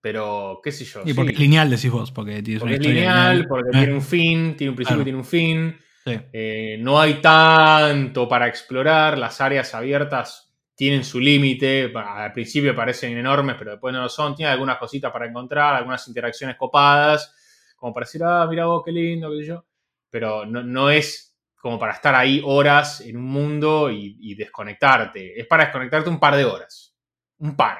pero, 0.00 0.60
qué 0.62 0.70
sé 0.72 0.84
yo. 0.84 1.02
Y 1.04 1.12
porque 1.12 1.30
sí. 1.30 1.34
es 1.34 1.40
lineal, 1.40 1.70
decís 1.70 1.90
vos, 1.90 2.12
porque 2.12 2.40
tienes 2.42 2.60
Porque 2.62 2.76
una 2.76 2.84
es 2.88 2.94
lineal, 2.94 3.46
porque 3.48 3.68
Eh, 3.70 3.78
tiene 3.80 3.94
un 3.94 4.02
fin, 4.02 4.56
tiene 4.56 4.70
un 4.70 4.76
principio 4.76 4.84
Claro. 4.96 5.00
y 5.02 5.04
tiene 5.04 5.18
un 5.18 5.24
fin. 5.24 5.76
sí. 6.04 6.18
Eh, 6.32 6.76
no 6.80 7.00
hay 7.00 7.14
tanto 7.20 8.28
para 8.28 8.46
explorar. 8.46 9.18
Las 9.18 9.40
áreas 9.40 9.74
abiertas 9.74 10.54
tienen 10.76 11.04
su 11.04 11.18
límite. 11.20 11.92
Al 11.94 12.32
principio 12.32 12.74
parecen 12.74 13.18
enormes, 13.18 13.56
pero 13.58 13.72
después 13.72 13.92
no 13.92 14.00
lo 14.02 14.08
son. 14.08 14.34
Tiene 14.36 14.52
algunas 14.52 14.78
cositas 14.78 15.10
para 15.12 15.26
encontrar, 15.26 15.74
algunas 15.74 16.06
interacciones 16.08 16.56
copadas, 16.56 17.34
como 17.76 17.92
para 17.92 18.06
decir, 18.06 18.22
ah, 18.24 18.46
mira 18.48 18.66
vos, 18.66 18.82
qué 18.84 18.92
lindo, 18.92 19.30
qué 19.32 19.38
sé 19.40 19.46
yo. 19.48 19.64
Pero 20.10 20.46
no, 20.46 20.62
no 20.62 20.90
es 20.90 21.36
como 21.56 21.78
para 21.78 21.92
estar 21.94 22.14
ahí 22.14 22.40
horas 22.44 23.00
en 23.00 23.16
un 23.16 23.24
mundo 23.24 23.90
y, 23.90 24.16
y 24.20 24.34
desconectarte. 24.34 25.40
Es 25.40 25.46
para 25.46 25.64
desconectarte 25.64 26.08
un 26.10 26.20
par 26.20 26.36
de 26.36 26.44
horas. 26.44 26.94
Un 27.38 27.56
par. 27.56 27.78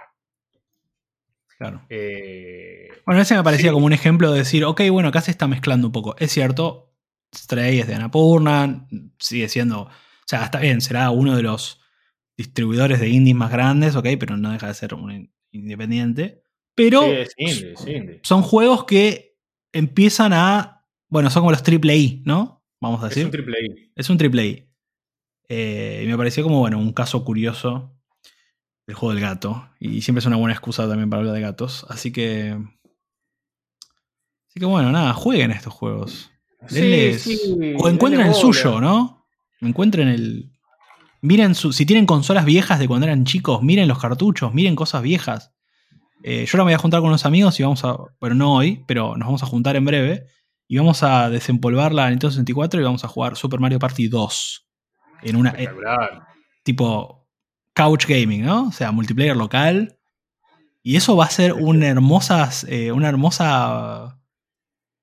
Claro. 1.57 1.83
Eh, 1.89 2.89
Bueno, 3.05 3.21
ese 3.21 3.35
me 3.37 3.43
parecía 3.43 3.71
Sí. 3.71 3.75
como 3.75 3.87
un 3.87 3.93
ejemplo 3.93 4.31
de 4.33 4.39
decir, 4.41 4.65
ok, 4.65 4.83
bueno, 4.91 5.09
acá 5.09 5.21
se 5.21 5.31
está 5.31 5.47
mezclando 5.49 5.89
un 5.89 5.93
poco. 5.93 6.15
Es 6.19 6.31
cierto, 6.33 6.93
Stray 7.35 7.81
es 7.81 7.87
de 7.89 7.95
Annapurna, 7.95 8.87
sigue 9.19 9.49
siendo, 9.49 9.83
o 9.83 9.91
sea, 10.27 10.45
está 10.45 10.61
bien, 10.61 10.81
será 10.81 11.11
uno 11.11 11.35
de 11.37 11.43
los 11.43 11.81
distribuidores 12.37 13.01
de 13.01 13.09
indies 13.09 13.35
más 13.37 13.51
grandes, 13.51 13.97
ok, 13.97 14.07
pero 14.21 14.37
no 14.37 14.53
deja 14.53 14.69
de 14.69 14.75
ser 14.75 14.95
un 14.95 15.33
independiente. 15.51 16.43
Pero 16.77 17.05
son 18.23 18.43
juegos 18.43 18.85
que 18.85 19.37
empiezan 19.73 20.33
a. 20.33 20.78
Bueno, 21.09 21.31
son 21.31 21.43
como 21.43 21.53
los 21.53 21.63
AAA, 21.63 22.23
¿no? 22.25 22.63
Vamos 22.81 23.03
a 23.03 23.09
decir. 23.09 23.27
Es 23.27 23.35
un 23.35 23.41
AAA. 23.41 23.91
Es 23.97 24.11
un 24.11 24.19
AAA. 24.21 24.69
Eh, 25.49 26.03
y 26.05 26.07
me 26.07 26.17
pareció 26.17 26.43
como, 26.43 26.61
bueno, 26.61 26.79
un 26.79 26.93
caso 26.93 27.25
curioso 27.25 27.95
el 28.89 28.95
juego 28.95 29.15
del 29.15 29.23
gato. 29.23 29.69
Y 29.79 30.03
siempre 30.03 30.21
es 30.21 30.27
una 30.27 30.37
buena 30.37 30.55
excusa 30.55 30.89
también 30.89 31.09
para 31.09 31.21
hablar 31.21 31.35
de 31.35 31.41
gatos. 31.41 31.87
Así 31.89 32.11
que. 32.11 32.59
Así 34.49 34.59
que 34.59 34.67
bueno, 34.67 34.91
nada, 34.91 35.13
jueguen 35.13 35.51
estos 35.53 35.73
juegos. 35.73 36.31
o 36.63 37.89
encuentren 37.89 38.27
el 38.27 38.35
suyo, 38.35 38.81
¿no? 38.81 39.27
Encuentren 39.61 40.09
el. 40.09 40.51
Miren 41.21 41.55
su, 41.55 41.73
si 41.73 41.85
tienen 41.85 42.07
consolas 42.07 42.45
viejas 42.45 42.79
de 42.79 42.87
cuando 42.87 43.07
eran 43.07 43.25
chicos, 43.25 43.63
miren 43.63 43.89
los 43.89 43.99
cartuchos, 43.99 44.55
miren 44.55 44.77
cosas 44.77 45.03
viejas. 45.03 45.53
Eh, 46.23 46.47
yo 46.47 46.51
ahora 46.55 46.65
me 46.65 46.71
voy 46.71 46.75
a 46.75 46.79
juntar 46.79 47.01
con 47.01 47.09
unos 47.09 47.27
amigos 47.27 47.59
y 47.61 47.63
vamos 47.63 47.85
a. 47.85 47.97
Pero 48.21 48.35
no 48.35 48.55
hoy, 48.55 48.85
pero 48.87 49.17
nos 49.17 49.27
vamos 49.27 49.43
a 49.43 49.47
juntar 49.47 49.77
en 49.77 49.85
breve. 49.85 50.27
Y 50.69 50.77
vamos 50.77 51.03
a 51.03 51.31
desempolvar 51.31 51.93
la 51.93 52.11
Nintendo 52.11 52.31
64 52.31 52.81
y 52.81 52.85
vamos 52.85 53.03
a 53.03 53.09
jugar 53.09 53.37
Super 53.37 53.59
Mario 53.59 53.79
Party 53.79 54.09
2. 54.09 54.69
En 55.23 55.37
una. 55.37 55.51
Eh, 55.57 55.69
tipo 56.63 57.27
couch 57.73 58.07
gaming, 58.07 58.45
¿no? 58.45 58.69
O 58.69 58.73
sea, 58.73 58.93
multiplayer 58.93 59.37
local. 59.37 59.99
Y 60.83 60.97
eso 60.97 61.17
va 61.17 61.25
a 61.25 61.31
ser 61.31 61.55
una 61.55 61.89
hermosa, 61.89 62.51
eh, 62.69 62.93
una 62.93 63.09
hermosa 63.09 64.21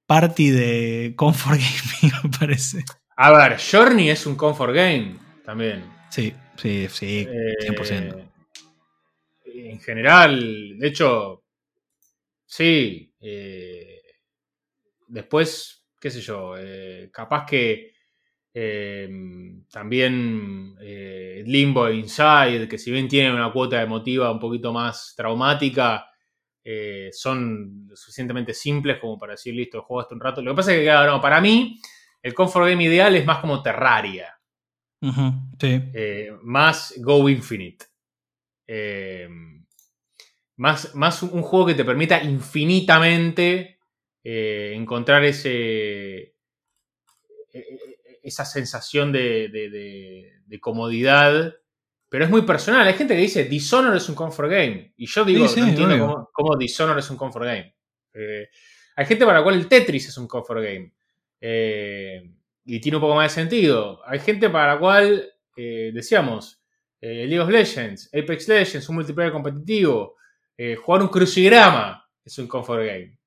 party 0.05 0.49
de 0.51 1.13
comfort 1.15 1.59
gaming, 2.01 2.15
me 2.23 2.37
parece. 2.37 2.83
A 3.17 3.31
ver, 3.31 3.57
Journey 3.59 4.09
es 4.09 4.25
un 4.25 4.35
comfort 4.35 4.73
game 4.73 5.17
también. 5.43 5.83
Sí, 6.09 6.33
sí, 6.57 6.87
sí, 6.89 7.27
100%. 7.67 8.29
Eh, 9.45 9.71
en 9.71 9.79
general, 9.79 10.77
de 10.77 10.87
hecho, 10.87 11.43
sí. 12.45 13.13
Eh, 13.19 13.84
después, 15.07 15.85
qué 15.99 16.09
sé 16.11 16.21
yo, 16.21 16.53
capaz 17.11 17.45
que 17.45 17.93
también 19.69 20.75
Limbo 21.45 21.87
e 21.87 21.95
Inside, 21.95 22.67
que 22.67 22.77
si 22.77 22.91
bien 22.91 23.07
tienen 23.07 23.33
una 23.33 23.51
cuota 23.51 23.81
emotiva 23.81 24.31
un 24.31 24.39
poquito 24.39 24.71
más 24.71 25.13
traumática, 25.15 26.05
eh, 26.67 27.11
son 27.11 27.91
suficientemente 27.93 28.51
simples 28.51 28.97
como 28.99 29.19
para 29.19 29.33
decir, 29.33 29.53
listo, 29.53 29.83
juego 29.83 30.01
hasta 30.01 30.15
un 30.15 30.21
rato. 30.21 30.41
Lo 30.41 30.51
que 30.51 30.55
pasa 30.55 30.71
es 30.73 30.79
que, 30.79 30.85
claro, 30.85 31.21
para 31.21 31.39
mí, 31.39 31.79
el 32.23 32.33
comfort 32.33 32.67
game 32.67 32.83
ideal 32.83 33.15
es 33.15 33.23
más 33.23 33.37
como 33.37 33.61
Terraria. 33.61 34.33
Eh, 35.93 36.31
más 36.41 36.95
Go 36.97 37.29
Infinite. 37.29 37.85
Eh, 38.65 39.29
más, 40.55 40.95
más, 40.95 41.21
un 41.21 41.43
juego 41.43 41.67
que 41.67 41.75
te 41.75 41.85
permita 41.85 42.23
infinitamente 42.23 43.74
encontrar 44.25 45.23
ese, 45.23 46.35
esa 48.25 48.43
sensación 48.43 49.11
de, 49.11 50.59
comodidad, 50.59 51.55
pero 52.09 52.25
es 52.25 52.29
muy 52.29 52.41
personal. 52.41 52.87
Hay 52.87 52.95
gente 52.95 53.15
que 53.15 53.21
dice 53.21 53.45
Dishonor 53.45 53.95
es 53.95 54.09
un 54.09 54.15
comfort 54.15 54.49
game. 54.49 54.93
Y 54.97 55.05
yo 55.05 55.23
digo, 55.23 55.45
no 55.45 55.67
entiendo 55.67 56.29
cómo, 56.33 56.57
Dishonor 56.57 56.97
es 56.97 57.09
un 57.11 57.17
comfort 57.17 57.45
game. 57.45 57.75
Eh, 58.13 58.49
hay 58.95 59.05
gente 59.05 59.25
para 59.25 59.39
la 59.39 59.43
cual 59.43 59.55
el 59.55 59.67
Tetris 59.67 60.07
es 60.07 60.17
un 60.17 60.27
comfort 60.27 60.63
game. 60.63 60.91
Eh, 61.39 62.31
y 62.65 62.79
tiene 62.79 62.97
un 62.97 63.01
poco 63.01 63.15
más 63.15 63.35
de 63.35 63.41
sentido. 63.41 64.01
Hay 64.07 64.19
gente 64.19 64.49
para 64.49 64.73
la 64.73 64.79
cual, 64.79 65.31
eh, 65.55 65.91
decíamos, 65.93 66.61
League 66.99 67.39
of 67.39 67.49
Legends, 67.49 68.09
Apex 68.11 68.47
Legends, 68.47 68.89
un 68.89 68.95
multiplayer 68.95 69.31
competitivo, 69.31 70.15
jugar 70.83 71.03
un 71.03 71.09
crucigrama 71.09 72.03
es 72.23 72.39
un 72.39 72.47
comfort 72.47 72.83
game. 72.83 73.19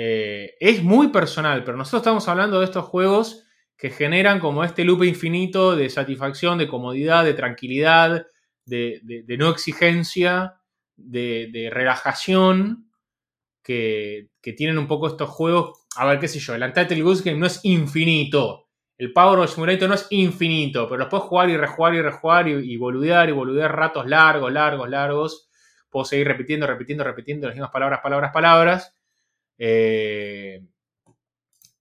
Es 0.00 0.82
muy 0.82 1.08
personal, 1.08 1.64
pero 1.64 1.76
nosotros 1.76 2.02
estamos 2.02 2.28
hablando 2.28 2.60
de 2.60 2.66
estos 2.66 2.84
juegos 2.84 3.44
que 3.78 3.90
generan 3.90 4.40
como 4.40 4.64
este 4.64 4.84
loop 4.84 5.04
infinito 5.04 5.76
de 5.76 5.88
satisfacción, 5.88 6.58
de 6.58 6.68
comodidad, 6.68 7.24
de 7.24 7.34
tranquilidad, 7.34 8.26
de, 8.66 9.36
no 9.38 9.50
exigencia, 9.50 10.60
de, 10.96 11.70
relajación, 11.72 12.90
que, 13.62 14.30
tienen 14.56 14.78
un 14.78 14.88
poco 14.88 15.06
estos 15.06 15.30
juegos. 15.30 15.86
A 15.96 16.06
ver, 16.06 16.18
qué 16.18 16.26
sé 16.26 16.40
yo, 16.40 16.54
el 16.54 16.62
Untitled 16.62 17.02
Goose 17.02 17.22
Game 17.22 17.38
no 17.38 17.46
es 17.46 17.60
infinito. 17.64 18.66
El 18.96 19.12
Power 19.12 19.38
of 19.38 19.54
Simulator 19.54 19.88
no 19.88 19.94
es 19.94 20.08
infinito, 20.10 20.88
pero 20.88 20.98
los 20.98 21.08
puedes 21.08 21.26
jugar 21.26 21.50
y 21.50 21.56
rejugar 21.56 21.94
y 21.94 22.02
rejugar 22.02 22.48
y, 22.48 22.76
boludear 22.76 23.28
y 23.28 23.32
boludear 23.32 23.76
ratos 23.76 24.06
largos, 24.06 24.52
largos, 24.52 24.88
largos. 24.88 25.50
Puedo 25.88 26.04
seguir 26.04 26.26
repitiendo, 26.26 26.66
repitiendo, 26.66 27.04
repitiendo 27.04 27.46
las 27.46 27.54
mismas 27.54 27.70
palabras, 27.70 28.00
palabras, 28.02 28.32
palabras. 28.32 28.97
Eh, 29.58 30.64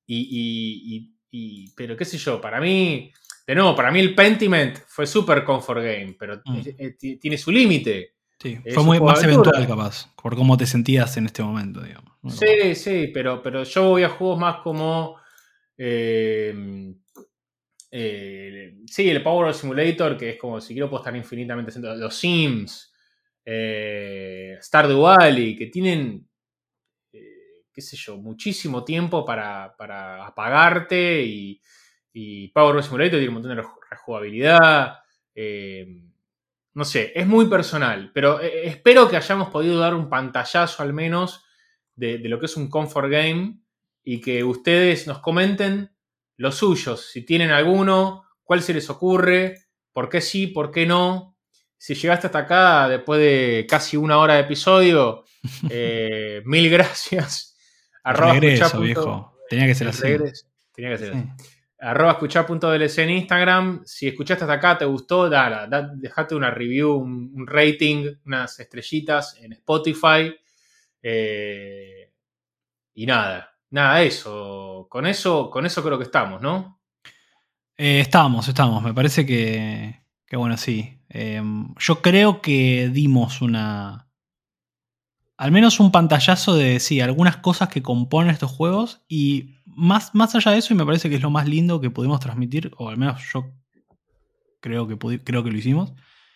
y, 0.07 1.73
pero 1.75 1.95
qué 1.95 2.05
sé 2.05 2.17
yo, 2.17 2.41
para 2.41 2.59
mí, 2.59 3.11
de 3.45 3.55
nuevo, 3.55 3.75
para 3.75 3.91
mí 3.91 3.99
el 3.99 4.15
Pentiment 4.15 4.80
fue 4.88 5.05
super 5.05 5.43
comfort 5.43 5.84
game, 5.84 6.15
pero 6.17 6.41
mm. 6.43 7.17
tiene 7.19 7.38
su 7.38 7.51
límite. 7.51 8.15
Sí, 8.39 8.59
fue 8.73 8.84
muy 8.84 8.99
más 8.99 9.23
eventual 9.23 9.67
capaz, 9.67 10.13
por 10.21 10.36
cómo 10.36 10.57
te 10.57 10.65
sentías 10.65 11.17
en 11.17 11.25
este 11.25 11.43
momento, 11.43 11.82
digamos. 11.82 12.13
Sí, 12.30 12.75
sí, 12.75 13.11
pero, 13.13 13.41
pero 13.41 13.63
yo 13.63 13.89
voy 13.89 14.03
a 14.03 14.09
juegos 14.09 14.39
más 14.39 14.57
como... 14.57 15.17
Em, 15.78 16.95
eh, 17.89 18.78
sí, 18.86 19.09
el 19.09 19.23
Power 19.23 19.53
Simulator, 19.53 20.17
que 20.17 20.32
es 20.32 20.38
como 20.38 20.59
si 20.59 20.73
quiero 20.73 20.89
puedo 20.89 21.01
estar 21.01 21.15
infinitamente. 21.15 21.71
Los 21.80 22.15
Sims, 22.15 22.93
eh, 23.45 24.57
Stardew 24.61 25.01
Valley, 25.01 25.55
que 25.55 25.67
tienen 25.67 26.28
qué 27.78 27.82
sé 27.84 27.95
yo, 27.95 28.17
muchísimo 28.17 28.84
tiempo 28.84 29.23
para, 29.23 29.75
apagarte 30.25 31.23
y, 31.23 31.61
Power 32.51 32.84
Simulator 32.84 33.19
tiene 33.19 33.28
un 33.28 33.34
montón 33.36 33.55
de 33.55 33.63
rejugabilidad. 33.91 34.95
Eh, 35.36 35.86
no 36.73 36.84
sé, 36.84 37.11
es 37.13 37.28
muy 37.28 37.45
personal, 37.45 38.09
pero 38.15 38.41
eh, 38.41 38.65
espero 38.65 39.07
que 39.07 39.15
hayamos 39.15 39.49
podido 39.49 39.78
dar 39.78 39.93
un 39.93 40.09
pantallazo 40.09 40.82
al 40.82 40.91
menos 40.91 41.45
de, 41.95 42.17
lo 42.17 42.39
que 42.39 42.47
es 42.47 42.57
un 42.57 42.67
comfort 42.67 43.11
game 43.11 43.59
y 44.03 44.21
que 44.21 44.43
ustedes 44.43 45.05
nos 45.05 45.19
comenten 45.19 45.91
los 46.38 46.55
suyos, 46.55 47.11
si 47.11 47.21
tienen 47.28 47.51
alguno, 47.51 48.23
cuál 48.43 48.63
se 48.63 48.73
les 48.73 48.89
ocurre, 48.89 49.67
por 49.93 50.09
qué 50.09 50.19
sí, 50.19 50.47
por 50.47 50.71
qué 50.71 50.88
no. 50.88 51.38
Si 51.78 51.93
llegaste 51.93 52.25
hasta 52.25 52.39
acá 52.39 52.89
después 52.89 53.19
de 53.19 53.67
casi 53.69 53.97
una 53.97 54.17
hora 54.17 54.34
de 54.34 54.39
episodio, 54.39 55.25
eh, 55.69 56.41
mil 56.43 56.71
gracias 56.71 57.53
Arroba 58.08 58.39
viejo. 58.80 59.38
Tenía 59.49 59.66
que 59.66 59.76
ser 59.76 59.89
así. 59.89 60.01
Tenía 60.72 60.91
que 60.91 60.97
ser 60.97 61.14
así. 61.14 61.28
Arroba 61.80 62.20
en 62.22 63.10
Instagram. 63.10 63.82
Si 63.86 64.08
escuchaste 64.08 64.45
hasta 64.45 64.53
acá, 64.53 64.78
te 64.78 64.86
gustó, 64.86 65.30
dale, 65.30 65.68
dejate 65.95 66.34
una 66.34 66.49
review, 66.49 66.93
un, 66.93 67.45
rating, 67.45 68.16
unas 68.26 68.60
estrellitas 68.60 69.38
en 69.41 69.53
Spotify. 69.53 70.34
Eh, 71.03 72.12
y 72.93 73.05
nada, 73.05 73.51
nada, 73.72 74.01
eso. 74.01 74.88
Con 74.89 75.05
eso, 75.05 75.49
con 75.49 75.66
eso 75.66 75.84
creo 75.84 75.97
que 75.97 76.05
estamos, 76.05 76.41
¿no? 76.41 76.80
Eh, 77.76 77.99
estamos, 77.99 78.47
estamos. 78.47 78.82
Me 78.82 78.93
parece 78.93 79.26
que, 79.26 80.01
que 80.26 80.38
bueno, 80.38 80.55
sí. 80.55 80.99
Eh, 81.10 81.41
yo 81.78 82.01
creo 82.01 82.41
que 82.41 82.89
dimos 82.91 83.41
una, 83.41 84.07
al 85.38 85.52
menos 85.52 85.80
un 85.80 85.92
pantallazo 85.92 86.56
de, 86.56 86.80
sí, 86.80 87.00
algunas 87.00 87.38
cosas 87.38 87.70
que 87.70 87.84
componen 87.84 88.32
estos 88.32 88.52
juegos 88.52 89.04
y 89.08 89.56
más, 89.66 90.16
más 90.16 90.34
allá 90.34 90.52
de 90.52 90.58
eso, 90.58 90.74
y 90.74 90.78
me 90.78 90.86
parece 90.86 91.10
que 91.10 91.16
es 91.16 91.22
lo 91.22 91.30
más 91.30 91.48
lindo 91.48 91.80
que 91.80 91.92
pudimos 91.92 92.20
transmitir, 92.20 92.72
o 92.78 92.90
al 92.90 92.98
menos 92.98 93.22
yo 93.32 93.46
creo 94.60 94.88
que, 94.88 94.98
creo 95.24 95.44
que 95.44 95.52
lo 95.52 95.58
hicimos, 95.58 95.94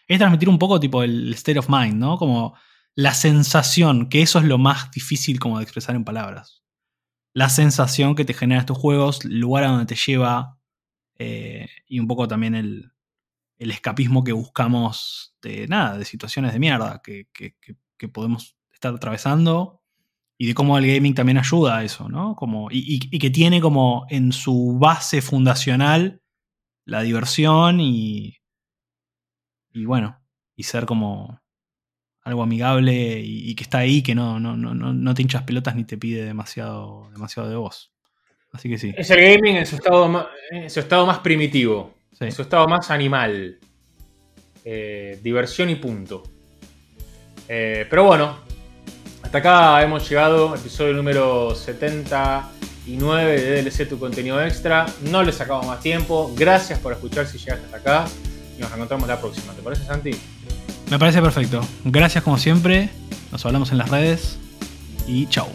es 0.07 0.19
transmitir 0.19 0.49
un 0.49 0.59
poco 0.59 0.79
tipo 0.79 1.01
el 1.01 1.33
state 1.33 1.57
of 1.57 1.69
mind, 1.69 1.95
¿no? 1.95 2.17
Como 2.17 2.55
la 2.93 3.15
sensación, 3.15 4.07
que 4.07 4.21
eso 4.21 4.37
es 4.37 4.45
lo 4.45 4.59
más 4.59 4.91
difícil 4.91 5.39
como 5.39 5.57
de 5.57 5.63
expresar 5.63 5.95
en 5.95 6.03
palabras. 6.03 6.63
La 7.33 7.49
sensación 7.49 8.13
que 8.13 8.25
te 8.25 8.33
generan 8.35 8.61
estos 8.61 8.77
juegos, 8.77 9.25
el 9.25 9.39
lugar 9.39 9.63
a 9.63 9.69
donde 9.69 9.85
te 9.85 9.95
lleva 9.95 10.59
eh, 11.17 11.69
y 11.87 11.99
un 11.99 12.07
poco 12.07 12.27
también 12.27 12.53
el, 12.53 12.91
el, 13.57 13.71
escapismo 13.71 14.23
que 14.23 14.33
buscamos 14.33 15.35
de 15.41 15.67
nada, 15.67 15.97
de 15.97 16.05
situaciones 16.05 16.53
de 16.53 16.59
mierda 16.59 17.01
que, 17.03 17.29
que, 17.33 17.55
que 17.97 18.07
podemos 18.07 18.57
estar 18.81 18.95
atravesando 18.95 19.81
y 20.37 20.47
de 20.47 20.53
cómo 20.55 20.75
el 20.77 20.87
gaming 20.87 21.13
también 21.13 21.37
ayuda 21.37 21.77
a 21.77 21.83
eso, 21.83 22.09
¿no? 22.09 22.35
Como, 22.35 22.69
y, 22.71 22.99
que 23.19 23.29
tiene 23.29 23.61
como 23.61 24.07
en 24.09 24.31
su 24.31 24.77
base 24.79 25.21
fundacional 25.21 26.21
la 26.85 27.03
diversión 27.03 27.79
y, 27.79 28.37
y 29.71 29.85
bueno, 29.85 30.19
y 30.55 30.63
ser 30.63 30.87
como 30.87 31.39
algo 32.23 32.41
amigable 32.41 33.21
y, 33.23 33.53
que 33.53 33.63
está 33.63 33.79
ahí, 33.79 34.01
que 34.01 34.15
no, 34.15 34.39
no, 34.39 34.57
no, 34.57 34.73
no 34.73 35.13
te 35.13 35.21
hinchas 35.21 35.43
pelotas 35.43 35.75
ni 35.75 35.83
te 35.83 35.97
pide 35.97 36.25
demasiado, 36.25 37.09
demasiado 37.11 37.47
de 37.47 37.55
vos. 37.55 37.91
Así 38.51 38.67
que 38.67 38.79
sí. 38.79 38.93
Es 38.97 39.11
el 39.11 39.21
gaming 39.21 39.57
en 39.57 39.65
su 39.65 39.75
estado 39.75 40.07
más, 40.07 40.25
en 40.49 40.69
su 40.69 40.79
estado 40.79 41.05
más 41.05 41.19
primitivo, 41.19 41.93
en 42.19 42.31
su 42.31 42.41
estado 42.41 42.67
más 42.67 42.89
animal. 42.89 43.59
eh, 44.65 45.19
diversión 45.21 45.69
y 45.69 45.75
punto. 45.75 46.23
Eh, 47.47 47.85
pero 47.89 48.05
bueno, 48.05 48.37
hasta 49.31 49.37
acá 49.37 49.81
hemos 49.81 50.09
llegado, 50.09 50.53
episodio 50.53 50.93
número 50.93 51.55
79 51.55 53.41
de 53.41 53.63
DLC 53.63 53.87
Tu 53.87 53.97
Contenido 53.97 54.43
Extra. 54.43 54.85
No 55.09 55.23
les 55.23 55.35
sacamos 55.35 55.65
más 55.65 55.79
tiempo. 55.79 56.33
Gracias 56.35 56.79
por 56.79 56.91
escuchar 56.91 57.25
si 57.25 57.37
llegaste 57.37 57.63
hasta 57.63 57.77
acá. 57.77 58.05
Y 58.57 58.61
nos 58.61 58.73
encontramos 58.73 59.07
la 59.07 59.21
próxima. 59.21 59.53
¿Te 59.53 59.61
parece, 59.61 59.85
Santi? 59.85 60.11
Me 60.89 60.99
parece 60.99 61.21
perfecto. 61.21 61.61
Gracias 61.85 62.25
como 62.25 62.37
siempre. 62.37 62.89
Nos 63.31 63.45
hablamos 63.45 63.71
en 63.71 63.77
las 63.77 63.89
redes. 63.89 64.37
Y 65.07 65.27
chao. 65.27 65.47